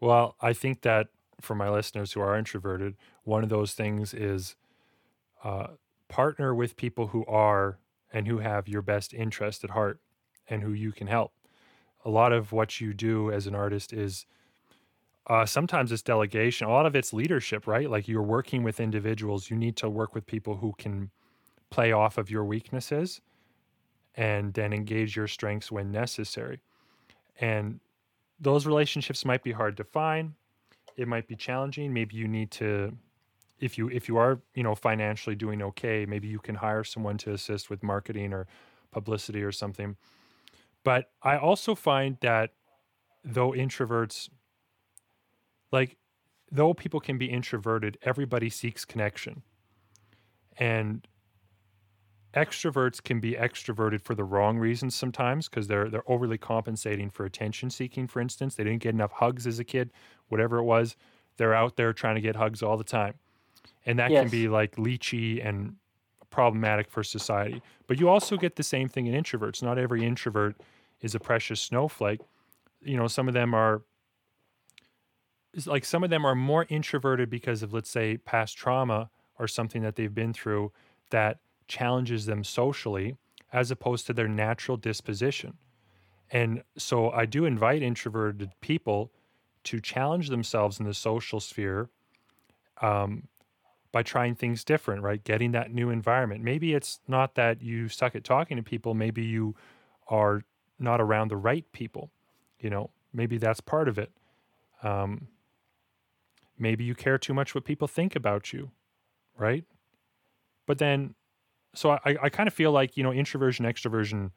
Well, 0.00 0.36
I 0.40 0.52
think 0.52 0.82
that 0.82 1.08
for 1.40 1.54
my 1.54 1.68
listeners 1.68 2.12
who 2.12 2.20
are 2.20 2.36
introverted, 2.36 2.96
one 3.24 3.42
of 3.42 3.48
those 3.48 3.72
things 3.72 4.14
is 4.14 4.56
uh, 5.44 5.68
partner 6.08 6.54
with 6.54 6.76
people 6.76 7.08
who 7.08 7.24
are 7.26 7.78
and 8.12 8.28
who 8.28 8.38
have 8.38 8.68
your 8.68 8.82
best 8.82 9.14
interest 9.14 9.64
at 9.64 9.70
heart 9.70 9.98
and 10.48 10.62
who 10.62 10.72
you 10.72 10.92
can 10.92 11.06
help. 11.06 11.32
A 12.04 12.10
lot 12.10 12.32
of 12.32 12.52
what 12.52 12.80
you 12.80 12.92
do 12.92 13.30
as 13.30 13.46
an 13.46 13.54
artist 13.54 13.92
is 13.92 14.26
uh, 15.28 15.46
sometimes 15.46 15.92
it's 15.92 16.02
delegation. 16.02 16.66
A 16.66 16.70
lot 16.70 16.84
of 16.84 16.96
it's 16.96 17.12
leadership, 17.12 17.66
right? 17.66 17.88
Like 17.88 18.08
you're 18.08 18.22
working 18.22 18.64
with 18.64 18.80
individuals. 18.80 19.50
You 19.50 19.56
need 19.56 19.76
to 19.76 19.88
work 19.88 20.14
with 20.14 20.26
people 20.26 20.56
who 20.56 20.74
can 20.78 21.10
play 21.72 21.90
off 21.92 22.18
of 22.18 22.30
your 22.30 22.44
weaknesses 22.44 23.20
and 24.14 24.52
then 24.52 24.72
engage 24.72 25.16
your 25.16 25.26
strengths 25.26 25.72
when 25.72 25.90
necessary. 25.90 26.60
And 27.40 27.80
those 28.38 28.66
relationships 28.66 29.24
might 29.24 29.42
be 29.42 29.52
hard 29.52 29.76
to 29.78 29.84
find. 29.84 30.34
It 30.96 31.08
might 31.08 31.26
be 31.26 31.34
challenging. 31.34 31.92
Maybe 31.92 32.16
you 32.16 32.28
need 32.28 32.50
to 32.52 32.94
if 33.58 33.78
you 33.78 33.88
if 33.88 34.08
you 34.08 34.16
are, 34.18 34.40
you 34.54 34.62
know, 34.62 34.74
financially 34.74 35.34
doing 35.34 35.62
okay, 35.62 36.04
maybe 36.06 36.28
you 36.28 36.40
can 36.40 36.56
hire 36.56 36.84
someone 36.84 37.16
to 37.18 37.32
assist 37.32 37.70
with 37.70 37.82
marketing 37.82 38.32
or 38.32 38.46
publicity 38.90 39.42
or 39.42 39.52
something. 39.52 39.96
But 40.84 41.10
I 41.22 41.38
also 41.38 41.74
find 41.74 42.18
that 42.20 42.50
though 43.24 43.52
introverts 43.52 44.28
like 45.70 45.96
though 46.50 46.74
people 46.74 47.00
can 47.00 47.16
be 47.16 47.30
introverted, 47.30 47.96
everybody 48.02 48.50
seeks 48.50 48.84
connection. 48.84 49.42
And 50.58 51.06
extroverts 52.34 53.02
can 53.02 53.20
be 53.20 53.32
extroverted 53.32 54.00
for 54.00 54.14
the 54.14 54.24
wrong 54.24 54.58
reasons 54.58 54.94
sometimes 54.94 55.48
because 55.48 55.68
they're 55.68 55.88
they're 55.88 56.10
overly 56.10 56.38
compensating 56.38 57.10
for 57.10 57.24
attention 57.24 57.70
seeking 57.70 58.06
for 58.06 58.20
instance. 58.20 58.54
They 58.54 58.64
didn't 58.64 58.82
get 58.82 58.94
enough 58.94 59.12
hugs 59.12 59.46
as 59.46 59.58
a 59.58 59.64
kid 59.64 59.90
whatever 60.28 60.58
it 60.58 60.64
was. 60.64 60.96
They're 61.36 61.54
out 61.54 61.76
there 61.76 61.92
trying 61.92 62.14
to 62.14 62.20
get 62.20 62.36
hugs 62.36 62.62
all 62.62 62.76
the 62.76 62.84
time. 62.84 63.14
And 63.84 63.98
that 63.98 64.10
can 64.10 64.28
be 64.28 64.48
like 64.48 64.76
leechy 64.76 65.46
and 65.46 65.76
problematic 66.30 66.90
for 66.90 67.04
society. 67.04 67.62
But 67.86 68.00
you 68.00 68.08
also 68.08 68.36
get 68.36 68.56
the 68.56 68.62
same 68.62 68.88
thing 68.88 69.06
in 69.06 69.22
introverts. 69.22 69.62
Not 69.62 69.78
every 69.78 70.04
introvert 70.04 70.56
is 71.02 71.14
a 71.14 71.20
precious 71.20 71.60
snowflake. 71.60 72.20
You 72.82 72.96
know 72.96 73.08
some 73.08 73.28
of 73.28 73.34
them 73.34 73.54
are 73.54 73.82
like 75.66 75.84
some 75.84 76.02
of 76.02 76.10
them 76.10 76.24
are 76.24 76.34
more 76.34 76.66
introverted 76.68 77.28
because 77.28 77.62
of 77.62 77.72
let's 77.72 77.90
say 77.90 78.16
past 78.16 78.56
trauma 78.56 79.10
or 79.38 79.46
something 79.46 79.82
that 79.82 79.96
they've 79.96 80.14
been 80.14 80.32
through 80.32 80.72
that 81.10 81.38
challenges 81.68 82.26
them 82.26 82.44
socially 82.44 83.16
as 83.52 83.70
opposed 83.70 84.06
to 84.06 84.12
their 84.12 84.28
natural 84.28 84.76
disposition. 84.76 85.54
And 86.30 86.62
so 86.78 87.10
I 87.10 87.26
do 87.26 87.44
invite 87.44 87.82
introverted 87.82 88.50
people 88.60 89.12
to 89.64 89.80
challenge 89.80 90.28
themselves 90.28 90.80
in 90.80 90.86
the 90.86 90.94
social 90.94 91.38
sphere 91.38 91.90
um, 92.80 93.28
by 93.92 94.02
trying 94.02 94.34
things 94.34 94.64
different, 94.64 95.02
right? 95.02 95.22
Getting 95.22 95.52
that 95.52 95.72
new 95.72 95.90
environment. 95.90 96.42
Maybe 96.42 96.72
it's 96.72 97.00
not 97.06 97.34
that 97.34 97.60
you 97.62 97.88
suck 97.88 98.16
at 98.16 98.24
talking 98.24 98.56
to 98.56 98.62
people, 98.62 98.94
maybe 98.94 99.22
you 99.22 99.54
are 100.08 100.42
not 100.78 101.00
around 101.00 101.28
the 101.28 101.36
right 101.36 101.70
people. 101.72 102.10
You 102.58 102.70
know, 102.70 102.90
maybe 103.12 103.36
that's 103.36 103.60
part 103.60 103.88
of 103.88 103.98
it. 103.98 104.10
Um, 104.82 105.28
maybe 106.58 106.84
you 106.84 106.94
care 106.94 107.18
too 107.18 107.34
much 107.34 107.54
what 107.54 107.64
people 107.64 107.86
think 107.86 108.16
about 108.16 108.52
you, 108.52 108.70
right? 109.36 109.64
But 110.66 110.78
then 110.78 111.14
so 111.74 111.90
I, 112.04 112.16
I 112.22 112.28
kind 112.28 112.46
of 112.46 112.54
feel 112.54 112.72
like 112.72 112.96
you 112.96 113.02
know 113.02 113.12
introversion 113.12 113.64
extroversion 113.66 114.30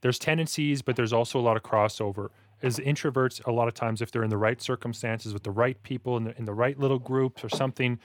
there's 0.00 0.18
tendencies 0.18 0.82
but 0.82 0.96
there's 0.96 1.12
also 1.12 1.38
a 1.38 1.42
lot 1.42 1.56
of 1.56 1.62
crossover. 1.62 2.28
As 2.62 2.78
introverts 2.78 3.44
a 3.46 3.52
lot 3.52 3.68
of 3.68 3.74
times 3.74 4.02
if 4.02 4.10
they're 4.10 4.22
in 4.22 4.30
the 4.30 4.36
right 4.36 4.60
circumstances 4.60 5.32
with 5.32 5.44
the 5.44 5.50
right 5.50 5.82
people 5.82 6.16
in 6.18 6.24
the, 6.24 6.38
in 6.38 6.44
the 6.44 6.52
right 6.52 6.78
little 6.78 6.98
groups 6.98 7.42
or 7.42 7.48
something 7.48 7.98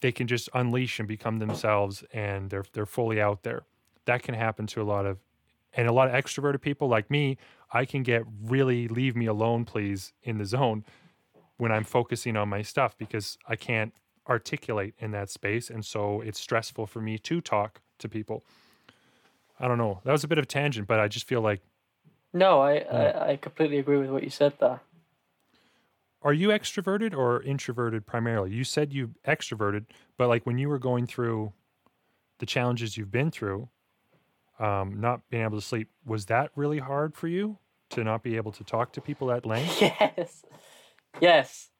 they 0.00 0.12
can 0.12 0.26
just 0.26 0.48
unleash 0.52 0.98
and 0.98 1.08
become 1.08 1.38
themselves 1.38 2.04
and 2.12 2.50
they're 2.50 2.64
they're 2.72 2.86
fully 2.86 3.20
out 3.20 3.42
there. 3.42 3.62
That 4.06 4.22
can 4.22 4.34
happen 4.34 4.66
to 4.68 4.82
a 4.82 4.84
lot 4.84 5.06
of 5.06 5.18
and 5.76 5.88
a 5.88 5.92
lot 5.92 6.08
of 6.08 6.14
extroverted 6.14 6.60
people 6.60 6.88
like 6.88 7.10
me 7.10 7.36
i 7.72 7.84
can 7.84 8.02
get 8.02 8.22
really 8.42 8.88
leave 8.88 9.16
me 9.16 9.26
alone 9.26 9.64
please 9.64 10.12
in 10.22 10.38
the 10.38 10.44
zone 10.44 10.84
when 11.56 11.72
i'm 11.72 11.84
focusing 11.84 12.36
on 12.36 12.48
my 12.48 12.62
stuff 12.62 12.96
because 12.96 13.38
i 13.48 13.56
can't 13.56 13.92
articulate 14.28 14.94
in 14.98 15.10
that 15.12 15.30
space 15.30 15.68
and 15.70 15.84
so 15.84 16.20
it's 16.20 16.40
stressful 16.40 16.86
for 16.86 17.00
me 17.00 17.18
to 17.18 17.40
talk 17.40 17.80
to 17.98 18.08
people. 18.08 18.44
I 19.60 19.68
don't 19.68 19.78
know 19.78 20.00
that 20.04 20.12
was 20.12 20.24
a 20.24 20.28
bit 20.28 20.38
of 20.38 20.44
a 20.44 20.46
tangent 20.46 20.86
but 20.88 20.98
i 20.98 21.08
just 21.08 21.26
feel 21.26 21.40
like 21.40 21.60
No, 22.32 22.60
I, 22.60 22.78
I, 22.78 23.30
I 23.30 23.36
completely 23.36 23.78
agree 23.78 23.98
with 23.98 24.10
what 24.10 24.22
you 24.24 24.30
said 24.30 24.54
there. 24.58 24.80
are 26.22 26.32
you 26.32 26.48
extroverted 26.48 27.14
or 27.14 27.42
introverted 27.42 28.06
primarily? 28.06 28.50
You 28.52 28.64
said 28.64 28.92
you 28.92 29.14
extroverted 29.26 29.84
but 30.16 30.28
like 30.28 30.44
when 30.46 30.58
you 30.58 30.68
were 30.68 30.78
going 30.78 31.06
through 31.06 31.52
the 32.38 32.46
challenges 32.46 32.96
you've 32.96 33.12
been 33.12 33.30
through 33.30 33.68
um, 34.58 35.00
not 35.00 35.28
being 35.30 35.42
able 35.44 35.58
to 35.58 35.64
sleep 35.66 35.88
was 36.04 36.26
that 36.26 36.50
really 36.56 36.78
hard 36.78 37.14
for 37.14 37.28
you 37.28 37.58
to 37.90 38.02
not 38.02 38.22
be 38.22 38.36
able 38.36 38.52
to 38.52 38.64
talk 38.64 38.92
to 38.92 39.00
people 39.00 39.30
at 39.30 39.44
length? 39.46 39.80
Yes, 39.82 40.44
yes. 41.20 41.70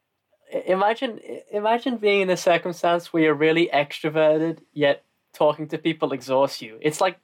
Imagine, 0.67 1.21
imagine 1.51 1.97
being 1.97 2.21
in 2.23 2.31
a 2.31 2.37
circumstance 2.37 3.13
where 3.13 3.25
you're 3.25 3.35
really 3.35 3.69
extroverted, 3.73 4.59
yet 4.73 5.05
talking 5.33 5.69
to 5.69 5.79
people 5.79 6.13
exhausts 6.13 6.63
you. 6.63 6.79
It's 6.81 7.01
like, 7.01 7.19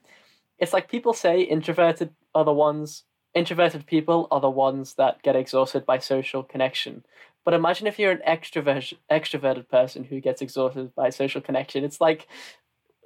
it's 0.57 0.73
like 0.73 0.89
people 0.89 1.13
say 1.13 1.41
introverted 1.41 2.13
are 2.35 2.43
the 2.43 2.53
ones, 2.53 3.03
introverted 3.33 3.85
people 3.85 4.27
are 4.31 4.41
the 4.41 4.49
ones 4.49 4.95
that 4.95 5.21
get 5.23 5.35
exhausted 5.35 5.85
by 5.85 5.97
social 5.97 6.43
connection. 6.43 7.03
But 7.43 7.53
imagine 7.53 7.87
if 7.87 7.97
you're 7.97 8.11
an 8.11 8.21
extrovert, 8.27 8.93
extroverted 9.09 9.67
person 9.69 10.03
who 10.03 10.19
gets 10.19 10.41
exhausted 10.41 10.93
by 10.93 11.09
social 11.09 11.41
connection. 11.41 11.83
It's 11.83 12.01
like, 12.01 12.27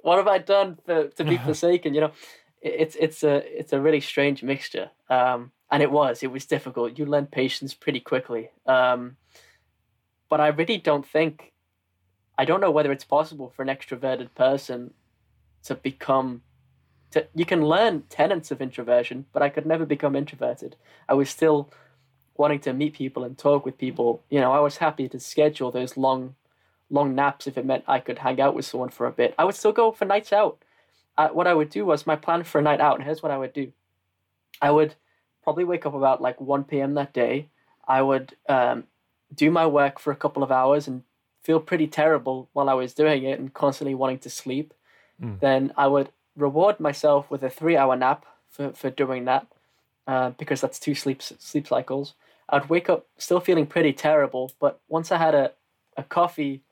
what 0.02 0.18
have 0.18 0.28
I 0.28 0.38
done 0.38 0.78
for, 0.84 1.08
to 1.08 1.24
be 1.24 1.36
forsaken? 1.44 1.94
You 1.94 2.02
know, 2.02 2.12
it's 2.60 2.96
it's 2.96 3.22
a 3.22 3.36
it's 3.58 3.72
a 3.72 3.80
really 3.80 4.00
strange 4.00 4.42
mixture. 4.42 4.90
Um, 5.08 5.52
and 5.70 5.82
it 5.82 5.90
was 5.90 6.22
it 6.22 6.30
was 6.30 6.44
difficult. 6.44 6.98
You 6.98 7.06
learn 7.06 7.26
patience 7.26 7.74
pretty 7.74 8.00
quickly. 8.00 8.50
Um, 8.66 9.16
but 10.28 10.40
I 10.40 10.48
really 10.48 10.78
don't 10.78 11.06
think, 11.06 11.52
I 12.38 12.44
don't 12.44 12.60
know 12.60 12.70
whether 12.70 12.92
it's 12.92 13.04
possible 13.04 13.52
for 13.54 13.62
an 13.62 13.68
extroverted 13.68 14.34
person 14.34 14.92
to 15.64 15.74
become. 15.74 16.42
To, 17.12 17.26
you 17.34 17.44
can 17.44 17.64
learn 17.64 18.02
tenets 18.08 18.50
of 18.50 18.60
introversion, 18.60 19.26
but 19.32 19.42
I 19.42 19.48
could 19.48 19.66
never 19.66 19.86
become 19.86 20.16
introverted. 20.16 20.76
I 21.08 21.14
was 21.14 21.30
still 21.30 21.70
wanting 22.36 22.60
to 22.60 22.72
meet 22.72 22.94
people 22.94 23.24
and 23.24 23.38
talk 23.38 23.64
with 23.64 23.78
people. 23.78 24.22
You 24.28 24.40
know, 24.40 24.52
I 24.52 24.60
was 24.60 24.78
happy 24.78 25.08
to 25.08 25.20
schedule 25.20 25.70
those 25.70 25.96
long, 25.96 26.34
long 26.90 27.14
naps 27.14 27.46
if 27.46 27.56
it 27.56 27.64
meant 27.64 27.84
I 27.86 28.00
could 28.00 28.18
hang 28.18 28.40
out 28.40 28.54
with 28.54 28.64
someone 28.64 28.90
for 28.90 29.06
a 29.06 29.12
bit. 29.12 29.34
I 29.38 29.44
would 29.44 29.54
still 29.54 29.72
go 29.72 29.92
for 29.92 30.04
nights 30.04 30.32
out. 30.32 30.58
Uh, 31.16 31.28
what 31.28 31.46
I 31.46 31.54
would 31.54 31.70
do 31.70 31.86
was 31.86 32.06
my 32.06 32.16
plan 32.16 32.44
for 32.44 32.58
a 32.58 32.62
night 32.62 32.80
out, 32.80 32.96
and 32.96 33.04
here's 33.04 33.22
what 33.22 33.32
I 33.32 33.38
would 33.38 33.52
do. 33.52 33.72
I 34.60 34.70
would 34.70 34.94
probably 35.42 35.64
wake 35.64 35.86
up 35.86 35.94
about 35.94 36.20
like 36.20 36.40
1 36.40 36.64
p.m. 36.64 36.94
that 36.94 37.14
day. 37.14 37.48
I 37.88 38.02
would 38.02 38.36
um, 38.48 38.84
do 39.34 39.50
my 39.50 39.66
work 39.66 39.98
for 39.98 40.12
a 40.12 40.16
couple 40.16 40.42
of 40.42 40.52
hours 40.52 40.86
and 40.86 41.02
feel 41.42 41.60
pretty 41.60 41.86
terrible 41.86 42.48
while 42.52 42.68
I 42.68 42.74
was 42.74 42.94
doing 42.94 43.24
it 43.24 43.38
and 43.38 43.52
constantly 43.52 43.94
wanting 43.94 44.18
to 44.20 44.30
sleep. 44.30 44.74
Mm. 45.22 45.40
Then 45.40 45.72
I 45.76 45.86
would 45.86 46.10
reward 46.36 46.80
myself 46.80 47.30
with 47.30 47.42
a 47.42 47.50
three 47.50 47.76
hour 47.76 47.96
nap 47.96 48.26
for, 48.50 48.72
for 48.72 48.90
doing 48.90 49.24
that 49.26 49.46
uh, 50.06 50.30
because 50.30 50.60
that's 50.60 50.78
two 50.78 50.94
sleep 50.94 51.22
sleep 51.22 51.66
cycles. 51.66 52.14
I'd 52.48 52.68
wake 52.68 52.88
up 52.88 53.06
still 53.18 53.40
feeling 53.40 53.66
pretty 53.66 53.92
terrible, 53.92 54.52
but 54.60 54.80
once 54.88 55.10
I 55.10 55.18
had 55.18 55.34
a, 55.34 55.52
a 55.96 56.04
coffee, 56.04 56.62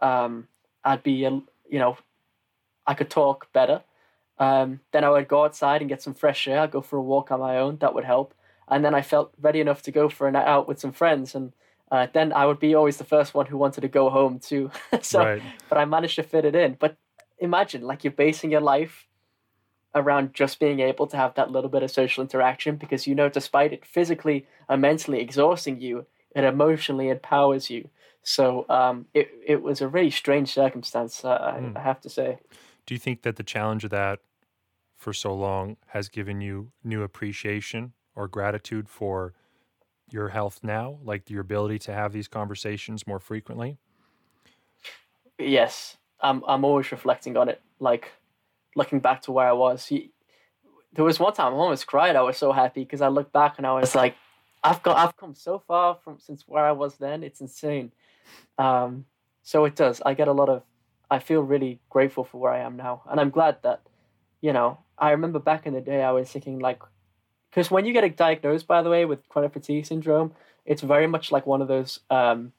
um, 0.00 0.48
I'd 0.84 1.02
be, 1.02 1.12
you 1.12 1.42
know, 1.70 1.96
I 2.86 2.94
could 2.94 3.08
talk 3.08 3.50
better. 3.52 3.82
Um, 4.38 4.80
then 4.92 5.04
I 5.04 5.10
would 5.10 5.28
go 5.28 5.44
outside 5.44 5.80
and 5.80 5.88
get 5.88 6.02
some 6.02 6.14
fresh 6.14 6.48
air. 6.48 6.60
I'd 6.60 6.70
go 6.70 6.82
for 6.82 6.96
a 6.96 7.02
walk 7.02 7.30
on 7.30 7.40
my 7.40 7.56
own. 7.58 7.78
That 7.78 7.94
would 7.94 8.04
help. 8.04 8.34
And 8.68 8.84
then 8.84 8.94
I 8.94 9.02
felt 9.02 9.32
ready 9.40 9.60
enough 9.60 9.82
to 9.82 9.92
go 9.92 10.08
for 10.08 10.26
a 10.26 10.32
night 10.32 10.46
out 10.46 10.66
with 10.68 10.80
some 10.80 10.92
friends. 10.92 11.34
And 11.34 11.52
uh, 11.92 12.06
then 12.14 12.32
I 12.32 12.46
would 12.46 12.58
be 12.58 12.74
always 12.74 12.96
the 12.96 13.04
first 13.04 13.34
one 13.34 13.44
who 13.44 13.58
wanted 13.58 13.82
to 13.82 13.88
go 13.88 14.08
home 14.08 14.38
too. 14.38 14.70
so, 15.02 15.18
Right. 15.20 15.42
but 15.68 15.76
I 15.76 15.84
managed 15.84 16.16
to 16.16 16.22
fit 16.22 16.46
it 16.46 16.54
in. 16.54 16.76
But 16.80 16.96
imagine, 17.38 17.82
like, 17.82 18.02
you're 18.02 18.12
basing 18.14 18.50
your 18.50 18.62
life 18.62 19.06
around 19.94 20.32
just 20.32 20.58
being 20.58 20.80
able 20.80 21.06
to 21.06 21.18
have 21.18 21.34
that 21.34 21.50
little 21.50 21.68
bit 21.68 21.82
of 21.82 21.90
social 21.90 22.22
interaction 22.22 22.76
because 22.76 23.06
you 23.06 23.14
know, 23.14 23.28
despite 23.28 23.74
it 23.74 23.84
physically 23.84 24.46
and 24.70 24.80
mentally 24.80 25.20
exhausting 25.20 25.82
you, 25.82 26.06
it 26.34 26.44
emotionally 26.44 27.10
empowers 27.10 27.68
you. 27.68 27.90
So 28.22 28.64
um, 28.70 29.04
it 29.12 29.30
it 29.46 29.62
was 29.62 29.82
a 29.82 29.88
really 29.88 30.10
strange 30.10 30.50
circumstance, 30.50 31.24
uh, 31.26 31.28
I, 31.28 31.78
I 31.78 31.82
have 31.82 32.00
to 32.00 32.08
say. 32.08 32.38
Do 32.86 32.94
you 32.94 32.98
think 32.98 33.20
that 33.22 33.36
the 33.36 33.42
challenge 33.42 33.84
of 33.84 33.90
that 33.90 34.20
for 34.96 35.12
so 35.12 35.34
long 35.34 35.76
has 35.88 36.08
given 36.08 36.40
you 36.40 36.72
new 36.82 37.02
appreciation 37.02 37.92
or 38.16 38.28
gratitude 38.28 38.88
for 38.88 39.34
your 40.12 40.28
health 40.28 40.60
now, 40.62 40.98
like 41.04 41.30
your 41.30 41.40
ability 41.40 41.78
to 41.80 41.92
have 41.92 42.12
these 42.12 42.28
conversations 42.28 43.06
more 43.06 43.18
frequently? 43.18 43.78
Yes, 45.38 45.96
I'm 46.20 46.42
I'm 46.46 46.64
always 46.64 46.90
reflecting 46.92 47.36
on 47.36 47.48
it, 47.48 47.60
like 47.80 48.12
looking 48.76 49.00
back 49.00 49.22
to 49.22 49.32
where 49.32 49.48
I 49.48 49.52
was. 49.52 49.90
There 50.92 51.04
was 51.04 51.18
one 51.18 51.32
time 51.32 51.52
I 51.54 51.56
almost 51.56 51.86
cried. 51.86 52.16
I 52.16 52.22
was 52.22 52.36
so 52.36 52.52
happy 52.52 52.84
because 52.84 53.00
I 53.00 53.08
looked 53.08 53.32
back 53.32 53.54
and 53.56 53.66
I 53.66 53.72
was 53.72 53.94
like, 53.94 54.14
I've 54.62 54.82
got 54.82 54.96
I've 54.96 55.16
come 55.16 55.34
so 55.34 55.58
far 55.58 55.96
from 56.04 56.18
since 56.20 56.44
where 56.46 56.64
I 56.64 56.72
was 56.72 56.96
then. 56.96 57.22
It's 57.22 57.40
insane. 57.40 57.92
Um, 58.58 59.06
so 59.42 59.64
it 59.64 59.74
does. 59.74 60.02
I 60.04 60.14
get 60.14 60.28
a 60.28 60.32
lot 60.32 60.48
of. 60.48 60.62
I 61.10 61.18
feel 61.18 61.42
really 61.42 61.80
grateful 61.90 62.24
for 62.24 62.38
where 62.38 62.52
I 62.52 62.60
am 62.60 62.76
now, 62.76 63.02
and 63.10 63.20
I'm 63.20 63.30
glad 63.30 63.58
that, 63.64 63.82
you 64.40 64.52
know, 64.52 64.78
I 64.96 65.10
remember 65.10 65.38
back 65.38 65.66
in 65.66 65.74
the 65.74 65.80
day 65.80 66.02
I 66.02 66.10
was 66.10 66.30
thinking 66.30 66.58
like, 66.58 66.80
because 67.52 67.70
when 67.70 67.84
you 67.84 67.92
get 67.92 68.16
diagnosed, 68.16 68.66
by 68.66 68.80
the 68.82 68.88
way, 68.88 69.04
with 69.04 69.28
chronic 69.28 69.52
fatigue 69.52 69.84
syndrome, 69.84 70.32
it's 70.64 70.80
very 70.80 71.06
much 71.06 71.30
like 71.30 71.46
one 71.46 71.60
of 71.60 71.68
those 71.68 72.00
um, 72.08 72.52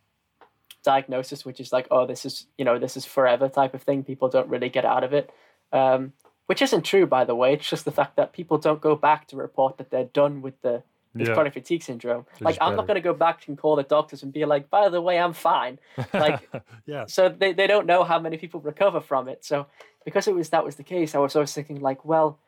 diagnosis, 0.83 1.43
which 1.43 1.59
is 1.59 1.73
like, 1.73 1.87
oh, 1.89 2.05
this 2.05 2.25
is 2.25 2.45
you 2.57 2.65
know 2.65 2.77
this 2.77 2.95
is 2.95 3.05
forever 3.05 3.49
type 3.49 3.73
of 3.73 3.81
thing. 3.81 4.03
People 4.03 4.29
don't 4.29 4.49
really 4.49 4.69
get 4.69 4.85
out 4.85 5.03
of 5.03 5.11
it, 5.13 5.31
um, 5.71 6.13
which 6.45 6.61
isn't 6.61 6.83
true, 6.83 7.07
by 7.07 7.25
the 7.25 7.35
way. 7.35 7.53
It's 7.53 7.67
just 7.69 7.85
the 7.85 7.91
fact 7.91 8.15
that 8.17 8.33
people 8.33 8.57
don't 8.59 8.81
go 8.81 8.95
back 8.95 9.27
to 9.29 9.35
report 9.35 9.77
that 9.77 9.89
they're 9.89 10.05
done 10.05 10.41
with 10.41 10.61
the 10.61 10.83
with 11.15 11.27
Yeah. 11.27 11.33
chronic 11.35 11.53
fatigue 11.53 11.83
syndrome. 11.83 12.25
Like, 12.41 12.57
I'm 12.59 12.75
not 12.75 12.87
going 12.87 12.95
to 12.95 13.01
go 13.01 13.13
back 13.13 13.47
and 13.47 13.55
call 13.57 13.75
the 13.75 13.83
doctors 13.83 14.23
and 14.23 14.33
be 14.33 14.45
like, 14.45 14.69
by 14.71 14.89
the 14.89 14.99
way, 14.99 15.19
I'm 15.19 15.33
fine. 15.33 15.77
Like, 16.11 16.49
yeah. 16.87 17.05
so 17.05 17.29
they, 17.29 17.53
they 17.53 17.67
don't 17.67 17.85
know 17.85 18.03
how 18.03 18.19
many 18.19 18.35
people 18.37 18.59
recover 18.61 18.99
from 18.99 19.27
it. 19.27 19.45
So 19.45 19.67
because 20.05 20.27
it 20.27 20.33
was 20.33 20.49
that 20.49 20.65
was 20.65 20.75
the 20.75 20.83
case, 20.83 21.13
I 21.15 21.19
was 21.19 21.35
always 21.35 21.53
thinking 21.53 21.81
like, 21.81 22.03
well, 22.03 22.39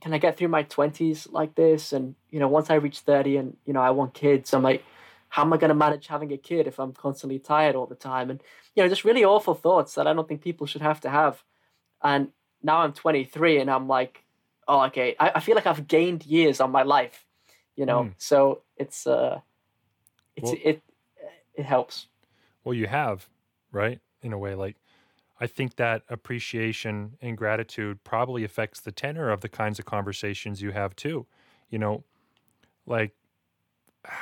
can 0.00 0.14
I 0.14 0.18
get 0.18 0.36
through 0.36 0.48
my 0.48 0.62
twenties 0.62 1.28
like 1.30 1.54
this? 1.54 1.92
And 1.92 2.14
you 2.30 2.38
know, 2.38 2.48
once 2.48 2.70
I 2.70 2.74
reach 2.74 3.00
thirty 3.00 3.36
and 3.36 3.56
you 3.64 3.72
know 3.72 3.80
I 3.80 3.90
want 3.90 4.14
kids, 4.14 4.52
I'm 4.54 4.62
like, 4.62 4.84
how 5.28 5.42
am 5.42 5.52
I 5.52 5.56
going 5.56 5.68
to 5.68 5.74
manage 5.74 6.06
having 6.06 6.32
a 6.32 6.36
kid 6.36 6.66
if 6.66 6.78
I'm 6.78 6.92
constantly 6.92 7.38
tired 7.38 7.76
all 7.76 7.86
the 7.86 7.94
time? 7.94 8.30
And 8.30 8.42
you 8.74 8.82
know, 8.82 8.88
just 8.88 9.04
really 9.04 9.24
awful 9.24 9.54
thoughts 9.54 9.94
that 9.94 10.06
I 10.06 10.12
don't 10.12 10.28
think 10.28 10.42
people 10.42 10.66
should 10.66 10.82
have 10.82 11.00
to 11.02 11.10
have. 11.10 11.42
And 12.02 12.28
now 12.62 12.78
I'm 12.78 12.92
23 12.92 13.60
and 13.60 13.70
I'm 13.70 13.88
like, 13.88 14.24
oh, 14.68 14.84
okay, 14.86 15.16
I, 15.18 15.32
I 15.36 15.40
feel 15.40 15.54
like 15.54 15.66
I've 15.66 15.86
gained 15.88 16.24
years 16.24 16.60
on 16.60 16.70
my 16.70 16.82
life, 16.82 17.26
you 17.76 17.86
know. 17.86 18.04
Mm. 18.04 18.14
So 18.18 18.62
it's 18.76 19.06
uh, 19.06 19.40
it's 20.36 20.50
Well- 20.50 20.60
it 20.64 20.82
it 21.54 21.64
helps. 21.64 22.06
Well, 22.64 22.74
you 22.74 22.86
have, 22.86 23.28
right? 23.72 24.00
In 24.22 24.32
a 24.32 24.38
way, 24.38 24.54
like 24.54 24.76
I 25.40 25.46
think 25.46 25.76
that 25.76 26.02
appreciation 26.10 27.16
and 27.22 27.36
gratitude 27.36 28.04
probably 28.04 28.44
affects 28.44 28.80
the 28.80 28.92
tenor 28.92 29.30
of 29.30 29.40
the 29.40 29.48
kinds 29.48 29.78
of 29.78 29.86
conversations 29.86 30.60
you 30.60 30.72
have 30.72 30.94
too. 30.94 31.26
You 31.70 31.78
know, 31.78 32.04
like 32.86 33.14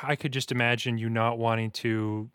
I 0.03 0.15
could 0.15 0.33
just 0.33 0.53
imagine 0.53 0.97
you 0.97 1.11
not 1.11 1.39
wanting 1.39 1.73
to 1.73 2.31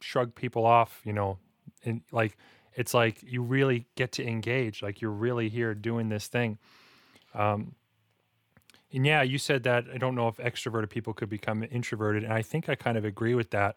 shrug 0.00 0.34
people 0.36 0.64
off, 0.64 1.00
you 1.04 1.12
know, 1.12 1.38
and 1.84 2.02
like 2.12 2.36
it's 2.74 2.94
like 2.94 3.18
you 3.24 3.42
really 3.42 3.86
get 3.96 4.12
to 4.12 4.26
engage, 4.26 4.80
like 4.80 5.00
you're 5.00 5.10
really 5.10 5.48
here 5.48 5.74
doing 5.74 6.08
this 6.08 6.28
thing. 6.28 6.58
Um, 7.34 7.74
and 8.92 9.04
yeah, 9.04 9.22
you 9.22 9.38
said 9.38 9.64
that 9.64 9.86
I 9.92 9.98
don't 9.98 10.14
know 10.14 10.28
if 10.28 10.36
extroverted 10.36 10.88
people 10.88 11.12
could 11.12 11.28
become 11.28 11.64
introverted, 11.70 12.22
and 12.22 12.32
I 12.32 12.42
think 12.42 12.68
I 12.68 12.76
kind 12.76 12.96
of 12.96 13.04
agree 13.04 13.34
with 13.34 13.50
that 13.50 13.76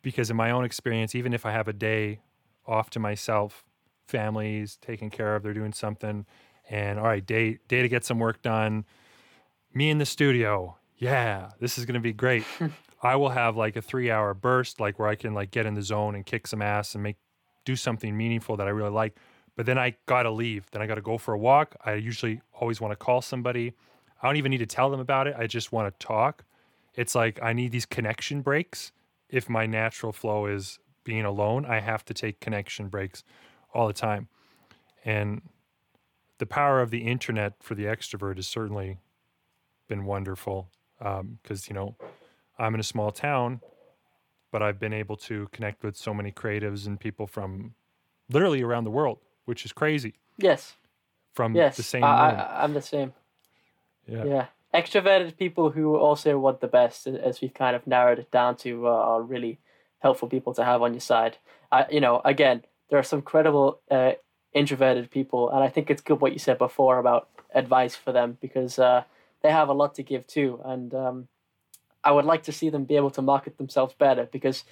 because 0.00 0.30
in 0.30 0.36
my 0.36 0.50
own 0.50 0.64
experience, 0.64 1.14
even 1.14 1.34
if 1.34 1.44
I 1.44 1.52
have 1.52 1.68
a 1.68 1.72
day 1.72 2.20
off 2.66 2.90
to 2.90 3.00
myself, 3.00 3.64
Families 4.06 4.76
taken 4.76 5.10
care 5.10 5.36
of, 5.36 5.42
they're 5.42 5.54
doing 5.54 5.72
something, 5.72 6.26
and 6.68 6.98
all 6.98 7.06
right, 7.06 7.24
day 7.24 7.58
day 7.68 7.82
to 7.82 7.88
get 7.88 8.04
some 8.04 8.18
work 8.18 8.42
done. 8.42 8.84
Me 9.72 9.88
in 9.90 9.98
the 9.98 10.04
studio, 10.04 10.76
yeah, 10.98 11.50
this 11.60 11.78
is 11.78 11.86
gonna 11.86 12.00
be 12.00 12.12
great. 12.12 12.44
I 13.02 13.16
will 13.16 13.30
have 13.30 13.56
like 13.56 13.76
a 13.76 13.82
three 13.82 14.10
hour 14.10 14.34
burst, 14.34 14.80
like 14.80 14.98
where 14.98 15.08
I 15.08 15.14
can 15.14 15.34
like 15.34 15.50
get 15.50 15.66
in 15.66 15.74
the 15.74 15.82
zone 15.82 16.14
and 16.14 16.26
kick 16.26 16.46
some 16.46 16.62
ass 16.62 16.94
and 16.94 17.02
make 17.02 17.16
do 17.64 17.76
something 17.76 18.16
meaningful 18.16 18.56
that 18.56 18.66
I 18.66 18.70
really 18.70 18.90
like. 18.90 19.16
But 19.56 19.66
then 19.66 19.78
I 19.78 19.94
gotta 20.06 20.30
leave. 20.30 20.70
Then 20.70 20.82
I 20.82 20.86
gotta 20.86 21.00
go 21.00 21.18
for 21.18 21.34
a 21.34 21.38
walk. 21.38 21.76
I 21.84 21.94
usually 21.94 22.40
always 22.60 22.80
want 22.80 22.92
to 22.92 22.96
call 22.96 23.22
somebody. 23.22 23.72
I 24.22 24.28
don't 24.28 24.36
even 24.36 24.50
need 24.50 24.58
to 24.58 24.66
tell 24.66 24.90
them 24.90 25.00
about 25.00 25.26
it. 25.26 25.34
I 25.36 25.46
just 25.46 25.72
want 25.72 25.92
to 25.98 26.06
talk. 26.06 26.44
It's 26.94 27.14
like 27.14 27.42
I 27.42 27.52
need 27.52 27.72
these 27.72 27.86
connection 27.86 28.42
breaks. 28.42 28.92
If 29.28 29.48
my 29.48 29.66
natural 29.66 30.12
flow 30.12 30.46
is 30.46 30.78
being 31.04 31.24
alone, 31.24 31.64
I 31.66 31.80
have 31.80 32.04
to 32.06 32.14
take 32.14 32.40
connection 32.40 32.88
breaks 32.88 33.24
all 33.74 33.86
the 33.86 33.92
time. 33.92 34.28
And 35.04 35.42
the 36.38 36.46
power 36.46 36.80
of 36.80 36.90
the 36.90 37.02
internet 37.02 37.54
for 37.60 37.74
the 37.74 37.84
extrovert 37.84 38.36
has 38.36 38.46
certainly 38.46 38.98
been 39.88 40.04
wonderful. 40.04 40.68
Because, 41.42 41.68
you 41.68 41.74
know, 41.74 41.96
I'm 42.58 42.74
in 42.74 42.80
a 42.80 42.84
small 42.84 43.10
town, 43.10 43.60
but 44.52 44.62
I've 44.62 44.78
been 44.78 44.92
able 44.92 45.16
to 45.16 45.48
connect 45.50 45.82
with 45.82 45.96
so 45.96 46.14
many 46.14 46.30
creatives 46.30 46.86
and 46.86 47.00
people 47.00 47.26
from 47.26 47.74
literally 48.30 48.62
around 48.62 48.84
the 48.84 48.90
world, 48.90 49.18
which 49.44 49.64
is 49.64 49.72
crazy. 49.72 50.14
Yes. 50.38 50.76
From 51.34 51.56
Yes, 51.56 51.76
the 51.76 51.82
same 51.82 52.04
I, 52.04 52.08
I, 52.08 52.62
I'm 52.62 52.74
the 52.74 52.82
same. 52.82 53.14
yeah. 54.06 54.24
Yeah, 54.24 54.46
extroverted 54.72 55.36
people 55.36 55.70
who 55.70 55.96
also 55.96 56.38
want 56.38 56.60
the 56.60 56.68
best, 56.68 57.06
as 57.06 57.40
we've 57.40 57.54
kind 57.54 57.74
of 57.74 57.86
narrowed 57.86 58.20
it 58.20 58.30
down 58.30 58.56
to, 58.58 58.86
uh, 58.86 58.90
are 58.90 59.22
really 59.22 59.58
helpful 60.02 60.28
people 60.28 60.52
to 60.54 60.64
have 60.64 60.82
on 60.82 60.92
your 60.92 61.00
side. 61.00 61.38
I, 61.70 61.86
you 61.90 62.00
know, 62.00 62.20
again, 62.24 62.64
there 62.90 62.98
are 62.98 63.04
some 63.04 63.22
credible 63.22 63.80
uh, 63.90 64.12
introverted 64.52 65.10
people, 65.10 65.50
and 65.50 65.62
I 65.62 65.68
think 65.68 65.90
it's 65.90 66.02
good 66.02 66.20
what 66.20 66.32
you 66.32 66.38
said 66.38 66.58
before 66.58 66.98
about 66.98 67.28
advice 67.54 67.94
for 67.94 68.12
them 68.12 68.36
because 68.40 68.78
uh, 68.78 69.04
they 69.42 69.50
have 69.50 69.68
a 69.68 69.72
lot 69.72 69.94
to 69.94 70.02
give 70.02 70.26
too, 70.26 70.60
and 70.64 70.92
um, 70.94 71.28
I 72.04 72.12
would 72.12 72.24
like 72.24 72.42
to 72.44 72.52
see 72.52 72.68
them 72.68 72.84
be 72.84 72.96
able 72.96 73.10
to 73.12 73.22
market 73.22 73.58
themselves 73.58 73.94
better 73.94 74.28
because. 74.30 74.64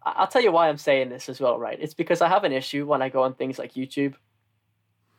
I'll 0.00 0.28
tell 0.28 0.40
you 0.40 0.52
why 0.52 0.68
I'm 0.68 0.78
saying 0.78 1.10
this 1.10 1.28
as 1.28 1.38
well, 1.40 1.58
right? 1.58 1.76
It's 1.78 1.92
because 1.92 2.22
I 2.22 2.28
have 2.28 2.44
an 2.44 2.52
issue 2.52 2.86
when 2.86 3.02
I 3.02 3.10
go 3.10 3.24
on 3.24 3.34
things 3.34 3.58
like 3.58 3.74
YouTube, 3.74 4.14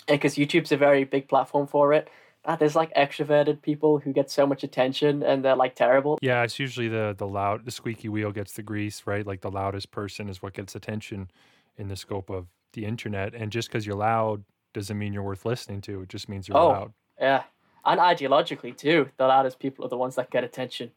because 0.08 0.36
YouTube's 0.36 0.72
a 0.72 0.78
very 0.78 1.04
big 1.04 1.28
platform 1.28 1.68
for 1.68 1.94
it. 1.94 2.10
Ah, 2.46 2.56
there's 2.58 2.76
like 2.76 2.94
extroverted 2.96 3.62
people 3.62 4.00
who 4.00 4.12
get 4.14 4.30
so 4.32 4.46
much 4.48 4.64
attention 4.64 5.24
and 5.24 5.44
they're 5.44 5.56
like 5.56 5.76
terrible. 5.76 6.18
Yeah, 6.22 6.44
it's 6.44 6.60
usually 6.60 6.90
the 6.90 7.16
the 7.18 7.28
loud, 7.28 7.66
the 7.66 7.72
squeaky 7.72 8.10
wheel 8.10 8.32
gets 8.32 8.54
the 8.54 8.64
grease, 8.64 9.08
right? 9.08 9.26
Like 9.26 9.42
the 9.42 9.52
loudest 9.52 9.92
person 9.92 10.28
is 10.30 10.42
what 10.42 10.54
gets 10.54 10.76
attention 10.76 11.32
in 11.78 11.88
the 11.88 11.96
scope 11.96 12.30
of 12.30 12.48
the 12.74 12.86
internet. 12.86 13.34
And 13.34 13.52
just 13.52 13.70
because 13.70 13.86
you're 13.86 13.96
loud 13.96 14.44
doesn't 14.74 14.98
mean 14.98 15.14
you're 15.14 15.24
worth 15.24 15.46
listening 15.46 15.82
to. 15.82 16.02
It 16.02 16.10
just 16.10 16.28
means 16.30 16.48
you're 16.48 16.58
Oh, 16.58 16.60
loud. 16.60 16.94
Yeah. 17.20 17.44
And 17.86 18.00
ideologically 18.00 18.76
too, 18.76 19.10
the 19.18 19.28
loudest 19.28 19.60
people 19.60 19.86
are 19.86 19.90
the 19.90 19.98
ones 19.98 20.16
that 20.16 20.30
get 20.32 20.44
attention. 20.44 20.92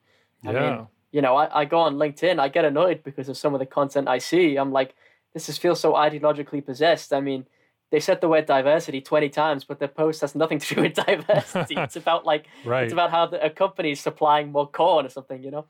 I 0.45 0.53
Yeah, 0.53 0.53
mean, 0.53 0.89
you 1.13 1.23
know, 1.23 1.37
I, 1.37 1.61
I 1.63 1.65
go 1.65 1.79
on 1.81 1.97
LinkedIn, 1.97 2.39
I 2.41 2.49
get 2.49 2.65
annoyed 2.65 3.03
because 3.05 3.29
of 3.29 3.37
some 3.37 3.55
of 3.55 3.61
the 3.61 3.67
content 3.67 4.09
I 4.09 4.19
see. 4.19 4.57
I'm 4.57 4.73
like, 4.73 4.95
this 5.33 5.49
is 5.49 5.59
feels 5.59 5.81
so 5.81 5.93
ideologically 5.95 6.65
possessed. 6.65 7.13
I 7.13 7.21
mean, 7.21 7.47
they 7.93 8.01
said 8.01 8.23
the 8.23 8.29
word 8.29 8.47
diversity 8.47 9.03
20 9.03 9.29
times, 9.29 9.65
but 9.65 9.79
their 9.79 9.87
post 9.87 10.23
has 10.23 10.35
nothing 10.35 10.59
to 10.59 10.75
do 10.75 10.81
with 10.81 10.95
diversity. 11.07 11.75
it's 11.77 11.95
about 12.05 12.25
like 12.25 12.47
right. 12.65 12.85
It's 12.85 12.93
about 12.93 13.11
how 13.11 13.27
the, 13.27 13.45
a 13.45 13.51
company 13.51 13.93
is 13.93 14.01
supplying 14.01 14.51
more 14.51 14.67
corn 14.67 15.05
or 15.07 15.11
something, 15.11 15.43
you 15.43 15.51
know. 15.51 15.67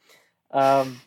Um, 0.53 1.01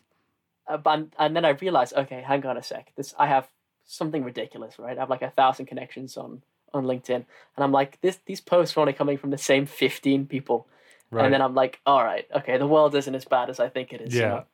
uh, 0.68 0.76
but 0.76 1.06
and 1.18 1.34
then 1.34 1.44
I 1.46 1.50
realized, 1.50 1.94
okay, 1.94 2.20
hang 2.20 2.44
on 2.44 2.58
a 2.58 2.62
sec. 2.62 2.92
This 2.96 3.14
I 3.18 3.26
have 3.28 3.48
something 3.86 4.24
ridiculous, 4.24 4.78
right? 4.78 4.96
I 4.96 5.00
have 5.00 5.10
like 5.10 5.22
a 5.22 5.30
thousand 5.30 5.66
connections 5.66 6.16
on 6.18 6.42
on 6.74 6.84
LinkedIn, 6.84 7.14
and 7.14 7.24
I'm 7.64 7.72
like, 7.72 7.98
this 8.02 8.18
these 8.26 8.42
posts 8.42 8.76
are 8.76 8.80
only 8.80 8.92
coming 8.92 9.16
from 9.16 9.30
the 9.30 9.38
same 9.38 9.64
fifteen 9.64 10.26
people, 10.26 10.68
right. 11.10 11.24
and 11.24 11.32
then 11.32 11.40
I'm 11.40 11.54
like, 11.54 11.80
all 11.86 12.04
right, 12.04 12.26
okay, 12.36 12.58
the 12.58 12.66
world 12.66 12.94
isn't 12.94 13.14
as 13.14 13.24
bad 13.24 13.48
as 13.48 13.58
I 13.58 13.70
think 13.70 13.92
it 13.94 14.02
is. 14.02 14.14
you 14.14 14.20
Yeah. 14.20 14.28
know? 14.28 14.44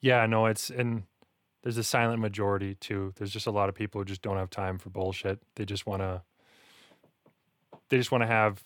Yeah, 0.00 0.26
no, 0.26 0.44
it's 0.44 0.68
and 0.68 1.04
there's 1.64 1.78
a 1.78 1.82
silent 1.82 2.20
majority 2.20 2.74
too. 2.74 3.14
There's 3.16 3.32
just 3.32 3.46
a 3.46 3.50
lot 3.50 3.70
of 3.70 3.74
people 3.74 4.00
who 4.00 4.04
just 4.04 4.20
don't 4.20 4.36
have 4.36 4.50
time 4.50 4.78
for 4.78 4.90
bullshit. 4.90 5.40
They 5.56 5.64
just 5.64 5.86
want 5.86 6.02
to 6.02 6.22
they 7.88 7.96
just 7.96 8.12
want 8.12 8.22
to 8.22 8.26
have 8.26 8.62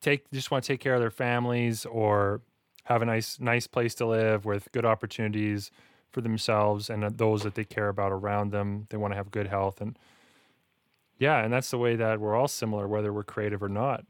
take 0.00 0.30
just 0.30 0.52
want 0.52 0.62
to 0.62 0.68
take 0.68 0.80
care 0.80 0.94
of 0.94 1.00
their 1.00 1.10
families 1.10 1.84
or 1.84 2.40
have 2.84 3.02
a 3.02 3.04
nice 3.04 3.40
nice 3.40 3.66
place 3.66 3.96
to 3.96 4.06
live 4.06 4.44
with 4.44 4.70
good 4.70 4.84
opportunities 4.84 5.72
for 6.12 6.20
themselves 6.20 6.88
and 6.88 7.02
those 7.18 7.42
that 7.42 7.56
they 7.56 7.64
care 7.64 7.88
about 7.88 8.12
around 8.12 8.52
them. 8.52 8.86
They 8.90 8.96
want 8.96 9.12
to 9.12 9.16
have 9.16 9.32
good 9.32 9.48
health 9.48 9.80
and 9.80 9.98
yeah, 11.18 11.42
and 11.42 11.52
that's 11.52 11.70
the 11.70 11.78
way 11.78 11.96
that 11.96 12.20
we're 12.20 12.36
all 12.36 12.48
similar, 12.48 12.86
whether 12.86 13.12
we're 13.12 13.24
creative 13.24 13.62
or 13.62 13.68
not. 13.68 14.04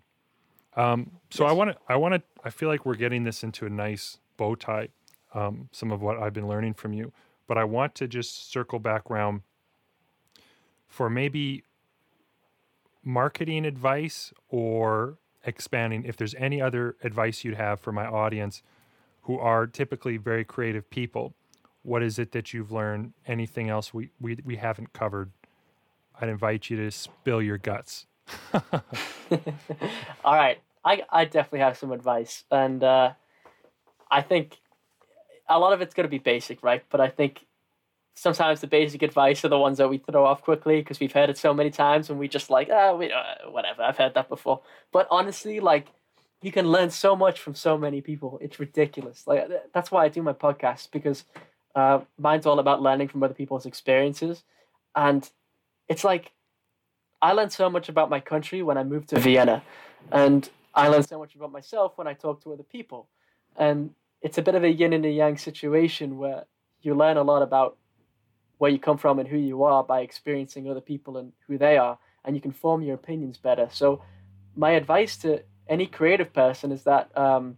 Um, 0.77 1.12
so 1.31 1.47
I 1.47 1.53
want 1.53 1.70
to, 1.73 1.77
I 1.89 1.97
want 1.97 2.14
to, 2.14 2.23
I 2.45 2.51
feel 2.51 2.68
like 2.68 2.87
we're 2.87 2.95
getting 2.95 3.25
this 3.25 3.43
into 3.43 3.66
a 3.66 3.70
nice 3.70 4.18
bow 4.37 4.55
tie. 4.55 4.89
Um, 5.35 5.68
some 5.73 5.91
of 5.91 6.01
what 6.03 6.18
I've 6.18 6.33
been 6.33 6.49
learning 6.49 6.75
from 6.75 6.93
you, 6.93 7.12
but 7.47 7.59
I 7.59 7.64
want 7.64 7.95
to 7.97 8.09
just 8.09 8.51
circle 8.51 8.78
back 8.78 9.11
around 9.11 9.43
for 10.88 11.09
maybe 11.09 11.64
marketing 13.05 13.64
advice 13.64 14.32
or 14.49 15.18
expanding. 15.45 16.05
If 16.05 16.16
there's 16.16 16.34
any 16.36 16.61
other 16.61 16.97
advice 17.03 17.45
you'd 17.45 17.57
have 17.57 17.80
for 17.80 17.93
my 17.93 18.07
audience 18.07 18.62
who 19.22 19.38
are 19.38 19.66
typically 19.66 20.16
very 20.16 20.45
creative 20.45 20.88
people, 20.90 21.34
what 21.82 22.03
is 22.03 22.18
it 22.18 22.32
that 22.32 22.53
you've 22.53 22.70
learned? 22.70 23.12
Anything 23.26 23.68
else 23.68 23.93
we, 23.93 24.11
we, 24.20 24.38
we 24.45 24.57
haven't 24.57 24.93
covered? 24.93 25.30
I'd 26.20 26.28
invite 26.28 26.70
you 26.70 26.76
to 26.76 26.90
spill 26.90 27.43
your 27.43 27.59
guts. 27.59 28.07
All 28.53 30.34
right. 30.36 30.61
I, 30.84 31.03
I 31.11 31.24
definitely 31.24 31.61
have 31.61 31.76
some 31.76 31.93
advice. 31.93 32.45
And 32.51 32.82
uh, 32.82 33.12
I 34.11 34.20
think 34.22 34.59
a 35.49 35.59
lot 35.59 35.72
of 35.72 35.80
it's 35.80 35.95
going 35.95 36.05
to 36.05 36.11
be 36.11 36.18
basic, 36.18 36.62
right? 36.62 36.84
But 36.90 37.01
I 37.01 37.09
think 37.09 37.47
sometimes 38.14 38.61
the 38.61 38.66
basic 38.66 39.03
advice 39.03 39.45
are 39.45 39.49
the 39.49 39.59
ones 39.59 39.78
that 39.78 39.88
we 39.88 39.99
throw 39.99 40.24
off 40.24 40.43
quickly 40.43 40.80
because 40.80 41.01
we've 41.01 41.12
heard 41.12 41.30
it 41.30 41.38
so 41.38 41.55
many 41.55 41.70
times 41.70 42.11
and 42.11 42.18
we 42.18 42.28
just 42.28 42.51
like, 42.51 42.68
ah, 42.70 42.95
we, 42.95 43.11
uh, 43.11 43.51
whatever, 43.51 43.82
I've 43.82 43.97
heard 43.97 44.14
that 44.14 44.28
before. 44.28 44.61
But 44.93 45.09
honestly, 45.11 45.61
like, 45.61 45.88
you 46.43 46.53
can 46.53 46.66
learn 46.66 46.90
so 46.90 47.14
much 47.14 47.40
from 47.40 47.55
so 47.55 47.78
many 47.78 48.01
people. 48.01 48.38
It's 48.43 48.59
ridiculous. 48.59 49.26
Like, 49.26 49.49
that's 49.72 49.90
why 49.90 50.05
I 50.05 50.09
do 50.09 50.22
my 50.22 50.32
podcast 50.32 50.90
because 50.90 51.24
uh, 51.74 52.01
mine's 52.18 52.47
all 52.47 52.59
about 52.59 52.82
learning 52.82 53.09
from 53.09 53.22
other 53.22 53.34
people's 53.34 53.64
experiences. 53.64 54.43
And 54.95 55.28
it's 55.88 56.05
like, 56.05 56.32
I 57.22 57.32
learned 57.32 57.53
so 57.53 57.70
much 57.70 57.88
about 57.88 58.11
my 58.11 58.18
country 58.20 58.62
when 58.62 58.76
I 58.76 58.82
moved 58.82 59.11
to 59.11 59.20
Vienna. 59.20 59.62
And 60.11 60.49
I 60.74 60.88
learned 60.88 61.09
so 61.09 61.18
much 61.18 61.34
about 61.36 61.53
myself 61.53 61.93
when 61.97 62.09
I 62.09 62.14
talk 62.14 62.43
to 62.43 62.53
other 62.53 62.64
people. 62.64 63.09
And 63.57 63.95
it's 64.23 64.39
a 64.39 64.43
bit 64.43 64.55
of 64.55 64.64
a 64.64 64.70
yin 64.70 64.93
and 64.93 65.05
a 65.05 65.11
yang 65.11 65.37
situation 65.37 66.16
where 66.16 66.45
you 66.81 66.95
learn 66.95 67.16
a 67.16 67.23
lot 67.23 67.43
about 67.43 67.77
where 68.59 68.70
you 68.70 68.79
come 68.79 68.97
from 68.97 69.18
and 69.18 69.29
who 69.29 69.37
you 69.37 69.64
are 69.64 69.83
by 69.83 70.01
experiencing 70.01 70.70
other 70.70 70.81
people 70.81 71.16
and 71.16 71.33
who 71.49 71.59
they 71.59 71.77
are, 71.77 71.99
and 72.25 72.37
you 72.37 72.41
can 72.41 72.53
form 72.53 72.83
your 72.83 72.95
opinions 72.95 73.37
better. 73.37 73.68
So, 73.73 74.03
my 74.55 74.73
advice 74.73 75.16
to 75.18 75.43
any 75.68 75.87
creative 75.87 76.33
person 76.33 76.70
is 76.70 76.85
that 76.85 77.16
um, 77.18 77.57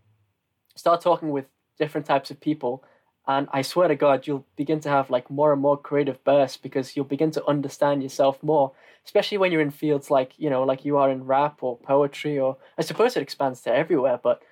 start 0.76 1.02
talking 1.02 1.30
with 1.30 1.44
different 1.78 2.06
types 2.06 2.30
of 2.30 2.40
people, 2.40 2.82
and 3.26 3.48
I 3.52 3.60
swear 3.60 3.88
to 3.88 3.96
God, 3.96 4.26
you'll 4.26 4.46
begin 4.56 4.80
to 4.80 4.88
have 4.88 5.10
like 5.10 5.30
more 5.30 5.52
and 5.52 5.60
more 5.60 5.76
creative 5.76 6.22
bursts 6.24 6.56
because 6.56 6.96
you'll 6.96 7.04
begin 7.04 7.30
to 7.32 7.46
understand 7.46 8.02
yourself 8.02 8.42
more, 8.42 8.72
especially 9.04 9.38
when 9.38 9.52
you're 9.52 9.60
in 9.60 9.70
fields 9.70 10.10
like 10.10 10.32
you 10.38 10.48
know, 10.48 10.62
like 10.62 10.86
you 10.86 10.96
are 10.96 11.10
in 11.10 11.24
rap 11.24 11.62
or 11.62 11.76
poetry, 11.76 12.38
or 12.38 12.56
I 12.78 12.82
suppose 12.82 13.16
it 13.16 13.22
expands 13.22 13.60
to 13.62 13.74
everywhere, 13.74 14.18
but 14.22 14.42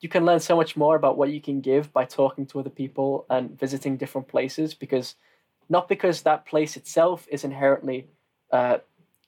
you 0.00 0.08
can 0.08 0.24
learn 0.24 0.40
so 0.40 0.56
much 0.56 0.76
more 0.76 0.96
about 0.96 1.16
what 1.16 1.30
you 1.30 1.40
can 1.40 1.60
give 1.60 1.92
by 1.92 2.04
talking 2.04 2.46
to 2.46 2.60
other 2.60 2.70
people 2.70 3.26
and 3.30 3.58
visiting 3.58 3.96
different 3.96 4.28
places 4.28 4.74
because 4.74 5.16
not 5.68 5.88
because 5.88 6.22
that 6.22 6.46
place 6.46 6.76
itself 6.76 7.26
is 7.30 7.44
inherently 7.44 8.06
uh, 8.52 8.78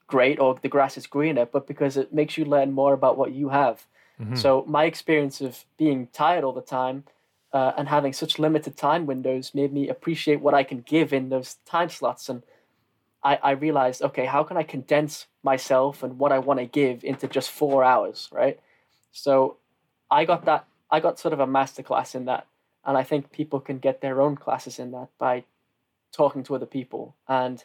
great 0.07 0.39
or 0.39 0.59
the 0.63 0.69
grass 0.69 0.97
is 0.97 1.07
greener, 1.07 1.47
but 1.47 1.67
because 1.67 1.97
it 1.97 2.13
makes 2.13 2.39
you 2.39 2.45
learn 2.45 2.73
more 2.73 2.95
about 2.95 3.19
what 3.19 3.33
you 3.33 3.49
have. 3.49 3.87
Mm-hmm. 4.21 4.37
So 4.37 4.65
my 4.67 4.85
experience 4.85 5.41
of 5.41 5.65
being 5.77 6.09
tired 6.13 6.45
all 6.45 6.53
the 6.53 6.61
time 6.61 7.05
uh, 7.53 7.73
and 7.77 7.89
having 7.89 8.13
such 8.13 8.39
limited 8.39 8.77
time 8.77 9.07
windows 9.07 9.55
made 9.55 9.73
me 9.73 9.89
appreciate 9.89 10.41
what 10.41 10.55
I 10.55 10.63
can 10.63 10.83
give 10.83 11.13
in 11.13 11.31
those 11.31 11.55
time 11.67 11.89
slots. 11.89 12.29
And 12.29 12.43
I, 13.25 13.39
I 13.43 13.51
realized, 13.53 14.03
okay, 14.03 14.27
how 14.27 14.45
can 14.45 14.57
I 14.57 14.63
condense 14.63 15.27
myself 15.43 16.03
and 16.03 16.19
what 16.19 16.33
I 16.33 16.39
want 16.39 16.61
to 16.61 16.67
give 16.67 17.03
into 17.03 17.27
just 17.27 17.51
four 17.51 17.83
hours, 17.83 18.29
right? 18.33 18.61
So 19.13 19.57
I 20.11 20.25
got 20.25 20.45
that. 20.47 20.67
I 20.91 21.01
got 21.01 21.19
sort 21.19 21.33
of 21.33 21.41
a 21.41 21.47
masterclass 21.47 22.15
in 22.15 22.25
that, 22.25 22.47
and 22.85 22.97
I 22.97 23.03
think 23.03 23.31
people 23.31 23.61
can 23.61 23.79
get 23.79 24.01
their 24.01 24.21
own 24.21 24.37
classes 24.37 24.79
in 24.79 24.91
that 24.93 25.09
by 25.19 25.45
talking 26.13 26.43
to 26.45 26.55
other 26.55 26.67
people. 26.67 27.15
And 27.29 27.63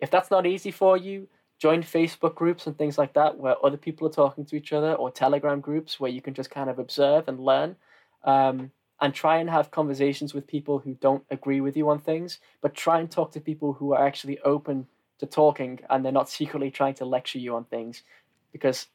if 0.00 0.10
that's 0.10 0.30
not 0.30 0.46
easy 0.46 0.72
for 0.72 0.96
you, 0.96 1.28
join 1.58 1.82
Facebook 1.82 2.34
groups 2.34 2.66
and 2.66 2.76
things 2.76 2.98
like 2.98 3.14
that 3.14 3.38
where 3.38 3.54
other 3.64 3.76
people 3.76 4.08
are 4.08 4.12
talking 4.12 4.44
to 4.46 4.56
each 4.56 4.72
other, 4.72 4.94
or 4.94 5.10
Telegram 5.10 5.60
groups 5.60 6.00
where 6.00 6.10
you 6.10 6.20
can 6.20 6.34
just 6.34 6.50
kind 6.50 6.68
of 6.68 6.78
observe 6.78 7.28
and 7.28 7.38
learn. 7.38 7.76
Um, 8.24 8.72
and 9.00 9.12
try 9.12 9.38
and 9.38 9.50
have 9.50 9.70
conversations 9.70 10.32
with 10.32 10.46
people 10.46 10.78
who 10.78 10.94
don't 10.94 11.24
agree 11.30 11.60
with 11.60 11.76
you 11.76 11.90
on 11.90 11.98
things, 11.98 12.38
but 12.60 12.74
try 12.74 13.00
and 13.00 13.10
talk 13.10 13.32
to 13.32 13.40
people 13.40 13.72
who 13.72 13.92
are 13.92 14.06
actually 14.06 14.38
open 14.40 14.86
to 15.18 15.26
talking 15.26 15.80
and 15.90 16.04
they're 16.04 16.12
not 16.12 16.28
secretly 16.28 16.70
trying 16.70 16.94
to 16.94 17.04
lecture 17.04 17.38
you 17.38 17.54
on 17.54 17.64
things 17.64 18.02
because 18.52 18.86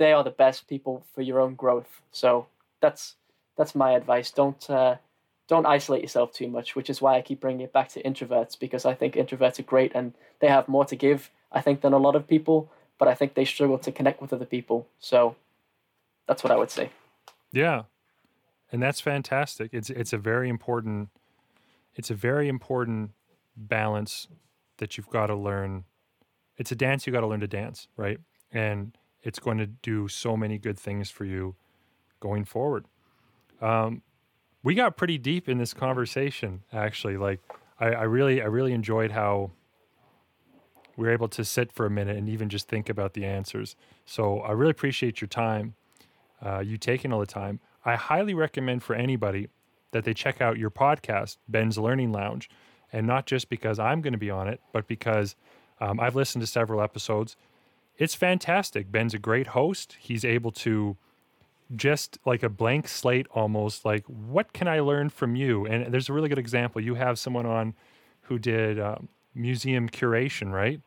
they 0.00 0.14
are 0.14 0.24
the 0.24 0.30
best 0.30 0.66
people 0.66 1.04
for 1.14 1.20
your 1.20 1.38
own 1.38 1.54
growth. 1.54 2.00
So 2.10 2.46
that's 2.80 3.16
that's 3.56 3.74
my 3.74 3.92
advice. 3.92 4.30
Don't 4.30 4.68
uh, 4.68 4.96
don't 5.46 5.66
isolate 5.66 6.00
yourself 6.00 6.32
too 6.32 6.48
much, 6.48 6.74
which 6.74 6.88
is 6.88 7.02
why 7.02 7.18
I 7.18 7.20
keep 7.20 7.40
bringing 7.40 7.60
it 7.60 7.72
back 7.72 7.90
to 7.90 8.02
introverts 8.02 8.58
because 8.58 8.86
I 8.86 8.94
think 8.94 9.14
introverts 9.14 9.58
are 9.58 9.64
great 9.74 9.92
and 9.94 10.14
they 10.40 10.48
have 10.48 10.68
more 10.68 10.86
to 10.86 10.96
give, 10.96 11.30
I 11.52 11.60
think, 11.60 11.82
than 11.82 11.92
a 11.92 11.98
lot 11.98 12.16
of 12.16 12.26
people, 12.26 12.72
but 12.98 13.08
I 13.08 13.14
think 13.14 13.34
they 13.34 13.44
struggle 13.44 13.78
to 13.78 13.92
connect 13.92 14.22
with 14.22 14.32
other 14.32 14.46
people. 14.46 14.86
So 15.00 15.36
that's 16.26 16.42
what 16.42 16.50
I 16.50 16.56
would 16.56 16.70
say. 16.70 16.90
Yeah. 17.52 17.82
And 18.72 18.82
that's 18.82 19.00
fantastic. 19.00 19.74
It's 19.74 19.90
it's 19.90 20.14
a 20.14 20.18
very 20.18 20.48
important 20.48 21.10
it's 21.94 22.10
a 22.10 22.14
very 22.14 22.48
important 22.48 23.10
balance 23.54 24.28
that 24.78 24.96
you've 24.96 25.10
got 25.10 25.26
to 25.26 25.36
learn. 25.36 25.84
It's 26.56 26.72
a 26.72 26.76
dance 26.76 27.06
you 27.06 27.12
got 27.12 27.20
to 27.20 27.26
learn 27.26 27.40
to 27.40 27.48
dance, 27.48 27.88
right? 27.98 28.18
And 28.50 28.96
it's 29.22 29.38
going 29.38 29.58
to 29.58 29.66
do 29.66 30.08
so 30.08 30.36
many 30.36 30.58
good 30.58 30.78
things 30.78 31.10
for 31.10 31.24
you 31.24 31.54
going 32.20 32.44
forward. 32.44 32.84
Um, 33.60 34.02
we 34.62 34.74
got 34.74 34.96
pretty 34.96 35.18
deep 35.18 35.48
in 35.48 35.58
this 35.58 35.74
conversation 35.74 36.62
actually. 36.72 37.16
Like 37.16 37.40
I, 37.78 37.88
I, 37.88 38.02
really 38.02 38.42
i 38.42 38.46
really 38.46 38.72
enjoyed 38.72 39.10
how 39.10 39.50
we 40.96 41.06
were 41.06 41.12
able 41.12 41.28
to 41.28 41.44
sit 41.44 41.72
for 41.72 41.86
a 41.86 41.90
minute 41.90 42.16
and 42.16 42.28
even 42.28 42.48
just 42.48 42.68
think 42.68 42.88
about 42.88 43.14
the 43.14 43.24
answers. 43.24 43.76
So 44.04 44.40
i 44.40 44.52
really 44.52 44.70
appreciate 44.70 45.20
your 45.20 45.28
time 45.28 45.74
uh, 46.44 46.60
you 46.60 46.78
taking 46.78 47.12
all 47.12 47.20
the 47.20 47.26
time. 47.26 47.60
I 47.84 47.96
highly 47.96 48.32
recommend 48.32 48.82
for 48.82 48.94
anybody 48.94 49.48
that 49.92 50.04
they 50.04 50.14
check 50.14 50.40
out 50.40 50.56
your 50.56 50.70
podcast 50.70 51.36
ben's 51.48 51.76
learning 51.76 52.12
lounge. 52.12 52.48
And 52.92 53.06
not 53.06 53.24
just 53.24 53.48
because 53.48 53.78
i'm 53.78 54.00
going 54.00 54.14
to 54.14 54.18
be 54.18 54.30
on 54.30 54.48
it 54.48 54.60
but 54.72 54.88
because 54.88 55.36
um, 55.80 56.00
i've 56.00 56.16
listened 56.16 56.42
to 56.42 56.46
several 56.46 56.82
episodes 56.82 57.36
it's 58.00 58.14
fantastic. 58.14 58.90
Ben's 58.90 59.12
a 59.12 59.18
great 59.18 59.48
host. 59.48 59.96
He's 60.00 60.24
able 60.24 60.50
to 60.52 60.96
just 61.76 62.18
like 62.24 62.42
a 62.42 62.48
blank 62.48 62.88
slate 62.88 63.28
almost 63.30 63.84
like 63.84 64.04
what 64.06 64.52
can 64.52 64.66
i 64.66 64.80
learn 64.80 65.08
from 65.08 65.36
you? 65.36 65.66
And 65.66 65.92
there's 65.92 66.08
a 66.08 66.12
really 66.12 66.28
good 66.28 66.38
example. 66.38 66.80
You 66.80 66.94
have 66.96 67.16
someone 67.16 67.46
on 67.46 67.74
who 68.22 68.40
did 68.40 68.80
um, 68.80 69.08
museum 69.34 69.88
curation 69.88 70.50
right? 70.50 70.80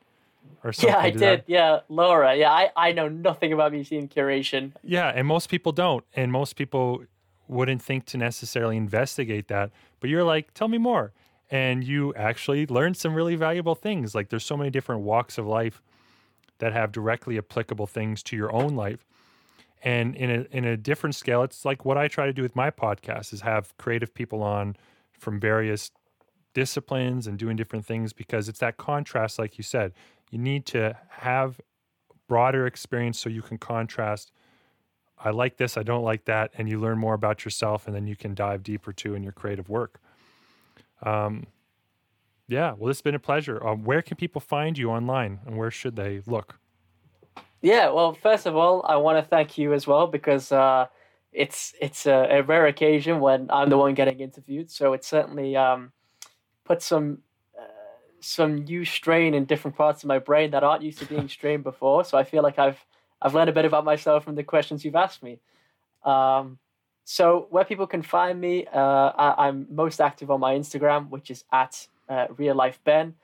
Or 0.64 0.74
something 0.74 0.94
yeah 0.94 1.02
i 1.02 1.10
did, 1.12 1.20
did. 1.20 1.44
Yeah 1.48 1.80
laura. 1.88 2.36
Yeah 2.36 2.52
I, 2.52 2.72
I 2.76 2.92
know 2.92 3.08
nothing 3.08 3.54
about 3.54 3.72
museum 3.72 4.10
curation. 4.10 4.74
Yeah 4.84 5.10
and 5.16 5.26
most 5.26 5.50
people 5.50 5.72
don't 5.72 6.04
and 6.16 6.32
most 6.32 6.56
people 6.58 7.06
wouldn't 7.48 7.82
think 7.82 8.06
to 8.08 8.18
necessarily 8.18 8.76
investigate 8.76 9.48
that 9.50 9.70
but 10.02 10.10
you're 10.10 10.24
like 10.24 10.54
tell 10.54 10.68
me 10.68 10.80
more. 10.80 11.14
And 11.52 11.84
you 11.84 12.14
actually 12.16 12.66
learned 12.66 12.98
some 12.98 13.14
really 13.14 13.36
valuable 13.36 13.76
things. 13.76 14.16
Like 14.16 14.30
there's 14.30 14.44
so 14.44 14.58
many 14.58 14.72
different 14.72 15.04
walks 15.04 15.38
of 15.38 15.46
life 15.46 15.82
that 16.60 16.74
have 16.74 16.92
directly 16.92 17.38
applicable 17.38 17.88
things 17.88 18.24
to 18.24 18.36
your 18.36 18.52
own 18.54 18.76
life. 18.76 19.06
And 19.84 20.16
in 20.16 20.30
a 20.30 20.46
in 20.56 20.66
a 20.66 20.78
different 20.78 21.14
scale 21.14 21.44
it's 21.44 21.66
like 21.66 21.84
what 21.84 21.98
i 21.98 22.08
try 22.08 22.26
to 22.26 22.32
do 22.32 22.42
with 22.42 22.56
my 22.56 22.72
podcast 22.72 23.34
is 23.34 23.42
have 23.42 23.78
creative 23.78 24.14
people 24.14 24.42
on 24.42 24.78
from 25.12 25.42
various 25.42 25.92
disciplines 26.54 27.28
and 27.28 27.38
doing 27.38 27.58
different 27.58 27.86
things 27.86 28.14
because 28.14 28.48
it's 28.48 28.60
that 28.60 28.78
contrast 28.78 29.38
like 29.38 29.58
you 29.58 29.64
said 29.64 29.92
you 30.32 30.40
need 30.40 30.66
to 30.68 30.96
have 31.10 31.60
broader 32.30 32.66
experience 32.66 33.20
so 33.20 33.28
you 33.28 33.42
can 33.42 33.58
contrast 33.58 34.32
i 35.18 35.30
like 35.30 35.58
this 35.58 35.76
i 35.76 35.84
don't 35.84 36.04
like 36.04 36.24
that 36.24 36.50
and 36.58 36.70
you 36.70 36.80
learn 36.80 36.98
more 36.98 37.14
about 37.14 37.44
yourself 37.44 37.86
and 37.86 37.94
then 37.94 38.08
you 38.08 38.16
can 38.16 38.34
dive 38.34 38.64
deeper 38.64 38.94
too 38.94 39.16
in 39.16 39.22
your 39.24 39.34
creative 39.34 39.68
work. 39.68 40.00
Um, 41.02 41.48
yeah 42.48 42.74
well 42.78 42.90
it's 42.90 43.02
been 43.02 43.16
a 43.16 43.20
pleasure 43.20 43.66
um, 43.66 43.84
where 43.84 44.02
can 44.02 44.18
people 44.18 44.42
find 44.42 44.78
you 44.78 44.90
online 44.90 45.40
and 45.46 45.58
where 45.58 45.72
should 45.72 45.96
they 45.96 46.22
look 46.26 46.60
yeah, 47.64 47.90
well, 47.92 48.14
first 48.14 48.46
of 48.46 48.58
all, 48.58 48.86
I 48.86 48.98
want 48.98 49.24
to 49.24 49.28
thank 49.28 49.58
you 49.58 49.72
as 49.72 49.88
well 49.88 50.06
because 50.06 50.52
uh, 50.52 50.88
it's 51.32 51.74
it's 51.80 52.06
a, 52.06 52.28
a, 52.30 52.44
rare 52.44 52.68
occasion 52.68 53.22
when 53.22 53.50
I'm 53.50 53.70
the 53.70 53.78
one 53.78 53.94
getting 53.94 54.20
interviewed. 54.20 54.70
So 54.70 54.92
it 54.92 55.06
certainly 55.06 55.56
um, 55.56 55.94
put 56.66 56.82
some 56.82 57.20
uh, 57.58 57.64
some 58.20 58.66
new 58.66 58.84
strain 58.84 59.34
in 59.34 59.46
different 59.46 59.78
parts 59.78 60.04
of 60.04 60.10
my 60.10 60.20
brain 60.20 60.52
that 60.52 60.66
aren't 60.66 60.84
used 60.84 61.00
to 61.00 61.06
being 61.06 61.30
strained 61.38 61.64
before. 61.64 62.04
So 62.04 62.18
I 62.18 62.26
feel 62.26 62.44
like 62.44 62.60
I've 62.60 62.86
I've 63.22 63.34
learned 63.34 63.50
a 63.50 63.54
bit 63.54 63.64
about 63.64 63.86
myself 63.86 64.26
from 64.26 64.36
the 64.36 64.44
questions 64.44 64.84
you've 64.84 64.98
asked 64.98 65.24
me. 65.24 65.40
Um, 66.04 66.60
so 67.06 67.48
where 67.50 67.64
people 67.64 67.88
can 67.88 68.02
find 68.02 68.42
me, 68.42 68.68
uh, 68.68 69.12
I, 69.38 69.48
am 69.48 69.68
most 69.70 70.02
active 70.02 70.30
on 70.30 70.42
my 70.42 70.54
Instagram, 70.54 71.10
which 71.10 71.32
is 71.32 71.46
at 71.50 71.88
uh, 72.10 72.28
real 72.38 72.56
life 72.56 72.80
Ben. 72.84 73.16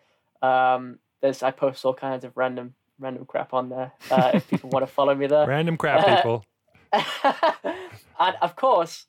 Um, 0.41 0.99
there's 1.21 1.43
I 1.43 1.51
post 1.51 1.84
all 1.86 1.93
kinds 1.93 2.23
of 2.23 2.36
random 2.36 2.75
random 2.99 3.25
crap 3.25 3.53
on 3.53 3.69
there. 3.69 3.93
Uh, 4.09 4.32
if 4.34 4.47
people 4.49 4.69
want 4.69 4.86
to 4.86 4.91
follow 4.91 5.15
me 5.15 5.27
there, 5.27 5.47
random 5.47 5.77
crap, 5.77 6.05
people. 6.17 6.45
and 6.93 8.36
of 8.41 8.55
course, 8.55 9.05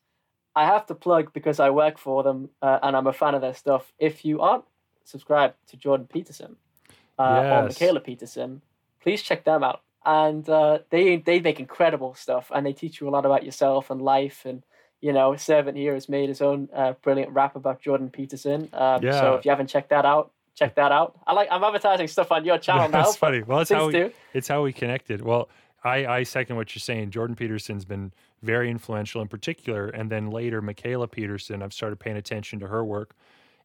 I 0.55 0.65
have 0.65 0.85
to 0.87 0.95
plug 0.95 1.33
because 1.33 1.59
I 1.59 1.69
work 1.69 1.97
for 1.97 2.23
them 2.23 2.49
uh, 2.61 2.79
and 2.83 2.95
I'm 2.95 3.07
a 3.07 3.13
fan 3.13 3.35
of 3.35 3.41
their 3.41 3.53
stuff. 3.53 3.91
If 3.97 4.25
you 4.25 4.41
aren't 4.41 4.65
subscribed 5.03 5.55
to 5.67 5.77
Jordan 5.77 6.07
Peterson 6.07 6.57
uh, 7.17 7.41
yes. 7.43 7.81
or 7.81 7.87
Mikhaila 7.87 8.03
Peterson, 8.03 8.61
please 9.01 9.21
check 9.21 9.43
them 9.43 9.63
out. 9.63 9.81
And 10.05 10.47
uh, 10.49 10.79
they 10.89 11.17
they 11.17 11.39
make 11.39 11.59
incredible 11.59 12.15
stuff, 12.15 12.51
and 12.53 12.65
they 12.65 12.73
teach 12.73 12.99
you 12.99 13.07
a 13.07 13.11
lot 13.11 13.25
about 13.25 13.45
yourself 13.45 13.91
and 13.91 14.01
life. 14.01 14.45
And 14.45 14.63
you 15.01 15.13
know, 15.13 15.31
Srvent 15.31 15.75
here 15.75 15.93
has 15.93 16.07
made 16.07 16.29
his 16.29 16.41
own 16.41 16.69
uh, 16.73 16.93
brilliant 17.01 17.31
rap 17.31 17.55
about 17.55 17.81
Jordan 17.81 18.09
Peterson. 18.09 18.69
Um, 18.73 19.03
yeah. 19.03 19.19
So 19.19 19.33
if 19.35 19.45
you 19.45 19.51
haven't 19.51 19.67
checked 19.67 19.89
that 19.89 20.05
out, 20.05 20.31
check 20.55 20.75
that 20.75 20.91
out. 20.91 21.17
I 21.27 21.33
like 21.33 21.49
I'm 21.51 21.63
advertising 21.63 22.07
stuff 22.07 22.31
on 22.31 22.45
your 22.45 22.57
channel 22.57 22.87
now. 22.89 23.03
That's 23.03 23.17
funny. 23.17 23.41
Well, 23.41 23.59
it's 23.59 23.71
how 23.71 23.87
we, 23.87 23.93
do. 23.93 24.11
it's 24.33 24.47
how 24.47 24.63
we 24.63 24.71
connected. 24.71 25.21
Well, 25.21 25.49
I 25.83 26.05
I 26.05 26.23
second 26.23 26.55
what 26.55 26.73
you're 26.75 26.81
saying. 26.81 27.09
Jordan 27.09 27.35
Peterson's 27.35 27.85
been 27.85 28.13
very 28.41 28.69
influential 28.69 29.21
in 29.21 29.27
particular. 29.27 29.87
And 29.87 30.09
then 30.09 30.31
later, 30.31 30.61
Mikhaila 30.61 31.09
Peterson, 31.11 31.61
I've 31.61 31.73
started 31.73 31.99
paying 31.99 32.17
attention 32.17 32.59
to 32.59 32.67
her 32.67 32.83
work. 32.83 33.15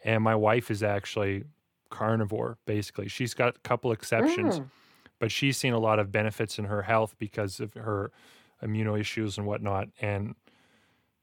And 0.05 0.23
my 0.23 0.35
wife 0.35 0.71
is 0.71 0.83
actually 0.83 1.45
carnivore, 1.91 2.59
basically. 2.67 3.09
She's 3.09 3.35
got 3.35 3.57
a 3.57 3.59
couple 3.61 3.93
exceptions, 3.93 4.61
mm. 4.61 4.67
but 5.19 5.33
she's 5.33 5.57
seen 5.57 5.73
a 5.73 5.79
lot 5.79 5.99
of 5.99 6.13
benefits 6.13 6.59
in 6.59 6.67
her 6.67 6.83
health 6.83 7.15
because 7.19 7.61
of 7.61 7.73
her 7.75 8.13
immuno 8.63 8.99
issues 8.99 9.39
and 9.39 9.47
whatnot. 9.47 9.89
And 10.01 10.35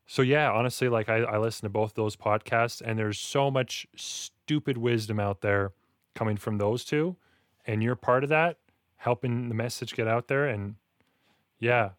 so, 0.06 0.22
yeah, 0.22 0.52
honestly, 0.52 0.90
like 0.90 1.10
I, 1.10 1.18
I 1.20 1.38
listen 1.38 1.64
to 1.64 1.70
both 1.70 1.94
those 1.94 2.16
podcasts, 2.16 2.82
and 2.84 3.00
there's 3.00 3.20
so 3.20 3.50
much 3.50 3.88
stupid 3.96 4.78
wisdom 4.78 5.20
out 5.20 5.42
there 5.42 5.72
coming 6.16 6.38
from 6.38 6.58
those 6.58 6.84
two. 6.84 7.16
And 7.66 7.82
you're 7.82 7.96
part 7.96 8.24
of 8.24 8.30
that, 8.30 8.58
helping 8.98 9.48
the 9.48 9.56
message 9.56 9.96
get 9.96 10.08
out 10.08 10.28
there. 10.28 10.48
And 10.48 10.76
yeah, 11.60 11.92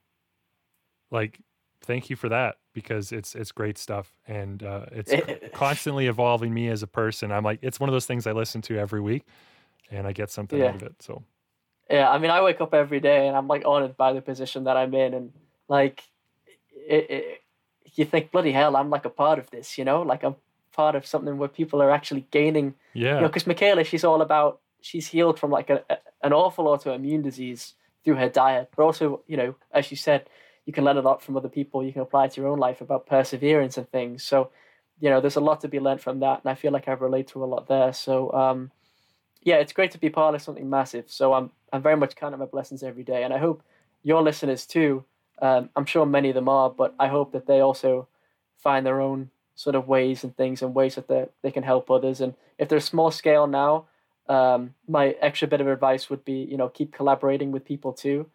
like 1.11 1.41
thank 1.81 2.11
you 2.11 2.17
for 2.17 2.29
that 2.29 2.57
because 2.73 3.13
it's 3.13 3.35
it's 3.35 3.53
great 3.53 3.79
stuff 3.79 4.13
and 4.27 4.63
uh, 4.63 4.87
it's 4.93 5.13
constantly 5.55 6.07
evolving 6.07 6.53
me 6.53 6.69
as 6.69 6.83
a 6.83 6.87
person. 6.87 7.33
I'm 7.33 7.45
like 7.45 7.61
it's 7.63 7.81
one 7.81 7.89
of 7.89 7.93
those 7.93 8.07
things 8.07 8.27
I 8.27 8.33
listen 8.33 8.61
to 8.63 8.79
every 8.79 9.01
week 9.01 9.25
and 9.91 10.07
I 10.07 10.13
get 10.13 10.31
something 10.31 10.59
yeah. 10.59 10.67
out 10.67 10.77
of 10.77 10.83
it. 10.83 10.97
So 11.01 11.23
yeah, 11.91 12.11
I 12.11 12.19
mean 12.19 12.31
I 12.31 12.43
wake 12.43 12.61
up 12.61 12.75
every 12.75 13.01
day 13.01 13.29
and 13.29 13.37
I'm 13.37 13.49
like 13.49 13.63
honored 13.65 13.97
by 13.97 14.13
the 14.13 14.21
position 14.21 14.65
that 14.65 14.77
I'm 14.77 14.93
in 14.95 15.15
and 15.15 15.33
like 15.69 16.03
it, 16.75 17.11
it, 17.11 17.44
you 17.95 18.05
think 18.05 18.31
bloody 18.31 18.53
hell 18.53 18.77
I'm 18.77 18.91
like 18.91 19.05
a 19.05 19.11
part 19.11 19.39
of 19.39 19.51
this, 19.51 19.79
you 19.79 19.85
know, 19.85 20.03
like 20.03 20.23
I'm 20.23 20.37
part 20.73 20.95
of 20.95 21.07
something 21.07 21.39
where 21.39 21.49
people 21.49 21.81
are 21.83 21.91
actually 21.91 22.27
gaining. 22.31 22.75
Yeah, 22.93 23.17
you 23.17 23.21
know, 23.23 23.29
because 23.29 23.45
Mikhaila 23.45 23.85
she's 23.85 24.05
all 24.05 24.23
about 24.23 24.61
she's 24.81 25.09
healed 25.09 25.39
from 25.39 25.51
like 25.51 25.71
a, 25.71 25.83
a, 25.91 25.99
an 26.23 26.33
awful 26.33 26.65
autoimmune 26.67 27.23
disease 27.23 27.75
through 28.05 28.17
her 28.17 28.29
diet, 28.29 28.71
but 28.77 28.83
also 28.83 29.23
you 29.27 29.37
know 29.37 29.55
as 29.73 29.91
you 29.91 29.97
said 29.97 30.29
you 30.67 30.73
can 30.73 30.85
learn 30.85 30.97
a 30.97 31.03
lot 31.03 31.23
from 31.23 31.37
other 31.37 31.49
people. 31.49 31.85
You 31.85 31.93
can 31.93 32.03
apply 32.03 32.29
to 32.29 32.41
your 32.41 32.51
own 32.51 32.59
life 32.59 32.81
about 32.81 33.07
perseverance 33.07 33.77
and 33.77 33.91
things. 33.91 34.23
So, 34.23 34.51
you 35.01 35.11
know, 35.11 35.21
there's 35.21 35.37
a 35.37 35.41
lot 35.41 35.61
to 35.61 35.69
be 35.69 35.81
learned 35.81 36.01
from 36.01 36.21
that, 36.21 36.41
and 36.43 36.51
I 36.51 36.55
feel 36.55 36.73
like 36.73 36.89
I 36.89 36.93
relate 36.93 37.29
to 37.29 37.45
a 37.45 37.47
lot 37.47 37.69
there. 37.69 37.93
So, 37.93 38.33
um, 38.33 38.71
yeah, 39.43 39.57
it's 39.57 39.73
great 39.73 39.91
to 39.91 39.99
be 39.99 40.09
part 40.09 40.35
of 40.35 40.43
something 40.43 40.69
massive. 40.69 41.05
So 41.09 41.35
I'm 41.35 41.51
I'm 41.73 41.83
very 41.83 41.97
much 41.97 42.17
counting 42.17 42.41
my 42.41 42.47
blessings 42.47 42.83
every 42.83 43.05
day, 43.05 43.25
and 43.25 43.33
I 43.33 43.39
hope 43.39 43.63
your 44.03 44.23
listeners 44.23 44.67
too. 44.67 45.05
Um, 45.41 45.71
I'm 45.77 45.87
sure 45.87 46.07
many 46.07 46.29
of 46.29 46.35
them 46.35 46.49
are, 46.49 46.71
but 46.71 46.95
I 46.99 47.09
hope 47.09 47.33
that 47.33 47.47
they 47.47 47.61
also 47.61 48.09
find 48.57 48.87
their 48.87 49.01
own 49.01 49.31
sort 49.55 49.77
of 49.77 49.87
ways 49.87 50.25
and 50.25 50.37
things 50.37 50.63
and 50.63 50.75
ways 50.75 50.95
that 50.95 51.09
they 51.09 51.27
they 51.43 51.51
can 51.51 51.63
help 51.63 51.91
others. 51.91 52.21
And 52.21 52.35
if 52.59 52.69
they're 52.69 52.81
small 52.81 53.11
scale 53.11 53.47
now, 53.47 53.87
um, 54.29 54.75
my 54.89 55.17
extra 55.21 55.49
bit 55.49 55.61
of 55.61 55.69
advice 55.69 56.09
would 56.11 56.25
be, 56.25 56.47
you 56.51 56.57
know, 56.57 56.69
keep 56.69 56.93
collaborating 56.93 57.53
with 57.53 57.65
people 57.65 57.93
too 57.93 58.31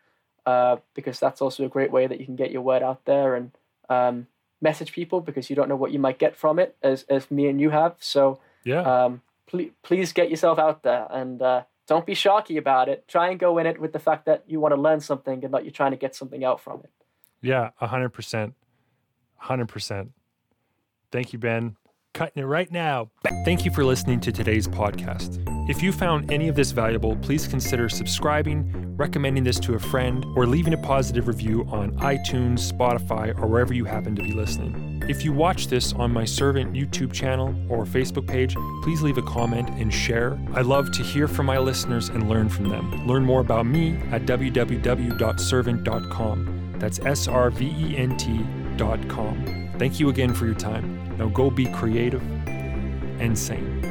uh, 0.45 0.77
because 0.93 1.19
that's 1.19 1.41
also 1.41 1.65
a 1.65 1.69
great 1.69 1.91
way 1.91 2.07
that 2.07 2.19
you 2.19 2.25
can 2.25 2.35
get 2.35 2.51
your 2.51 2.61
word 2.61 2.83
out 2.83 3.05
there 3.05 3.35
and 3.35 3.51
um, 3.89 4.27
message 4.61 4.91
people 4.91 5.21
because 5.21 5.49
you 5.49 5.55
don't 5.55 5.69
know 5.69 5.75
what 5.75 5.91
you 5.91 5.99
might 5.99 6.19
get 6.19 6.35
from 6.35 6.59
it, 6.59 6.75
as 6.81 7.03
as 7.03 7.29
me 7.29 7.47
and 7.47 7.59
you 7.61 7.69
have. 7.69 7.95
So 7.99 8.39
yeah, 8.63 8.81
um, 8.81 9.21
please 9.47 9.71
please 9.83 10.13
get 10.13 10.29
yourself 10.29 10.59
out 10.59 10.83
there 10.83 11.07
and 11.11 11.41
uh, 11.41 11.63
don't 11.89 12.05
be 12.05 12.13
shocky 12.13 12.57
about 12.57 12.87
it. 12.87 13.07
Try 13.07 13.31
and 13.31 13.39
go 13.39 13.57
in 13.57 13.65
it 13.65 13.81
with 13.81 13.93
the 13.93 13.99
fact 13.99 14.25
that 14.27 14.43
you 14.47 14.59
want 14.59 14.75
to 14.75 14.79
learn 14.79 14.99
something 14.99 15.43
and 15.43 15.51
not 15.51 15.63
you're 15.63 15.71
trying 15.71 15.91
to 15.91 15.97
get 15.97 16.15
something 16.15 16.43
out 16.45 16.61
from 16.61 16.81
it. 16.81 16.91
Yeah, 17.41 17.71
hundred 17.77 18.09
percent, 18.09 18.53
hundred 19.37 19.69
percent. 19.69 20.11
Thank 21.11 21.33
you, 21.33 21.39
Ben. 21.39 21.75
Cutting 22.13 22.43
it 22.43 22.45
right 22.45 22.71
now. 22.71 23.09
Thank 23.43 23.65
you 23.65 23.71
for 23.71 23.83
listening 23.83 24.19
to 24.21 24.31
today's 24.31 24.67
podcast. 24.67 25.43
If 25.69 25.81
you 25.81 25.91
found 25.91 26.31
any 26.31 26.47
of 26.47 26.55
this 26.55 26.71
valuable, 26.71 27.15
please 27.17 27.47
consider 27.47 27.89
subscribing, 27.89 28.95
recommending 28.95 29.43
this 29.43 29.59
to 29.61 29.73
a 29.73 29.79
friend, 29.79 30.25
or 30.35 30.45
leaving 30.45 30.73
a 30.73 30.77
positive 30.77 31.27
review 31.27 31.65
on 31.69 31.91
iTunes, 31.97 32.71
Spotify, 32.71 33.37
or 33.39 33.47
wherever 33.47 33.73
you 33.73 33.85
happen 33.85 34.15
to 34.15 34.21
be 34.21 34.33
listening. 34.33 34.98
If 35.09 35.25
you 35.25 35.33
watch 35.33 35.67
this 35.67 35.91
on 35.93 36.13
my 36.13 36.21
Srvent 36.21 36.79
YouTube 36.79 37.11
channel 37.11 37.55
or 37.67 37.83
Facebook 37.83 38.27
page, 38.27 38.55
please 38.83 39.01
leave 39.01 39.17
a 39.17 39.23
comment 39.23 39.67
and 39.71 39.91
share. 39.91 40.39
I 40.53 40.61
love 40.61 40.91
to 40.91 41.01
hear 41.01 41.27
from 41.27 41.47
my 41.47 41.57
listeners 41.57 42.09
and 42.09 42.29
learn 42.29 42.47
from 42.47 42.69
them. 42.69 43.07
Learn 43.07 43.25
more 43.25 43.41
about 43.41 43.65
me 43.65 43.95
at 44.11 44.27
www.srvent.com. 44.27 46.75
That's 46.77 46.99
S 46.99 47.27
R 47.27 47.49
V 47.49 47.65
E 47.65 47.97
N 47.97 48.15
T.com. 48.17 49.71
Thank 49.79 49.99
you 49.99 50.09
again 50.09 50.35
for 50.35 50.45
your 50.45 50.53
time. 50.53 51.17
Now 51.17 51.29
go 51.29 51.49
be 51.49 51.65
creative 51.65 52.21
and 53.19 53.35
sane. 53.35 53.88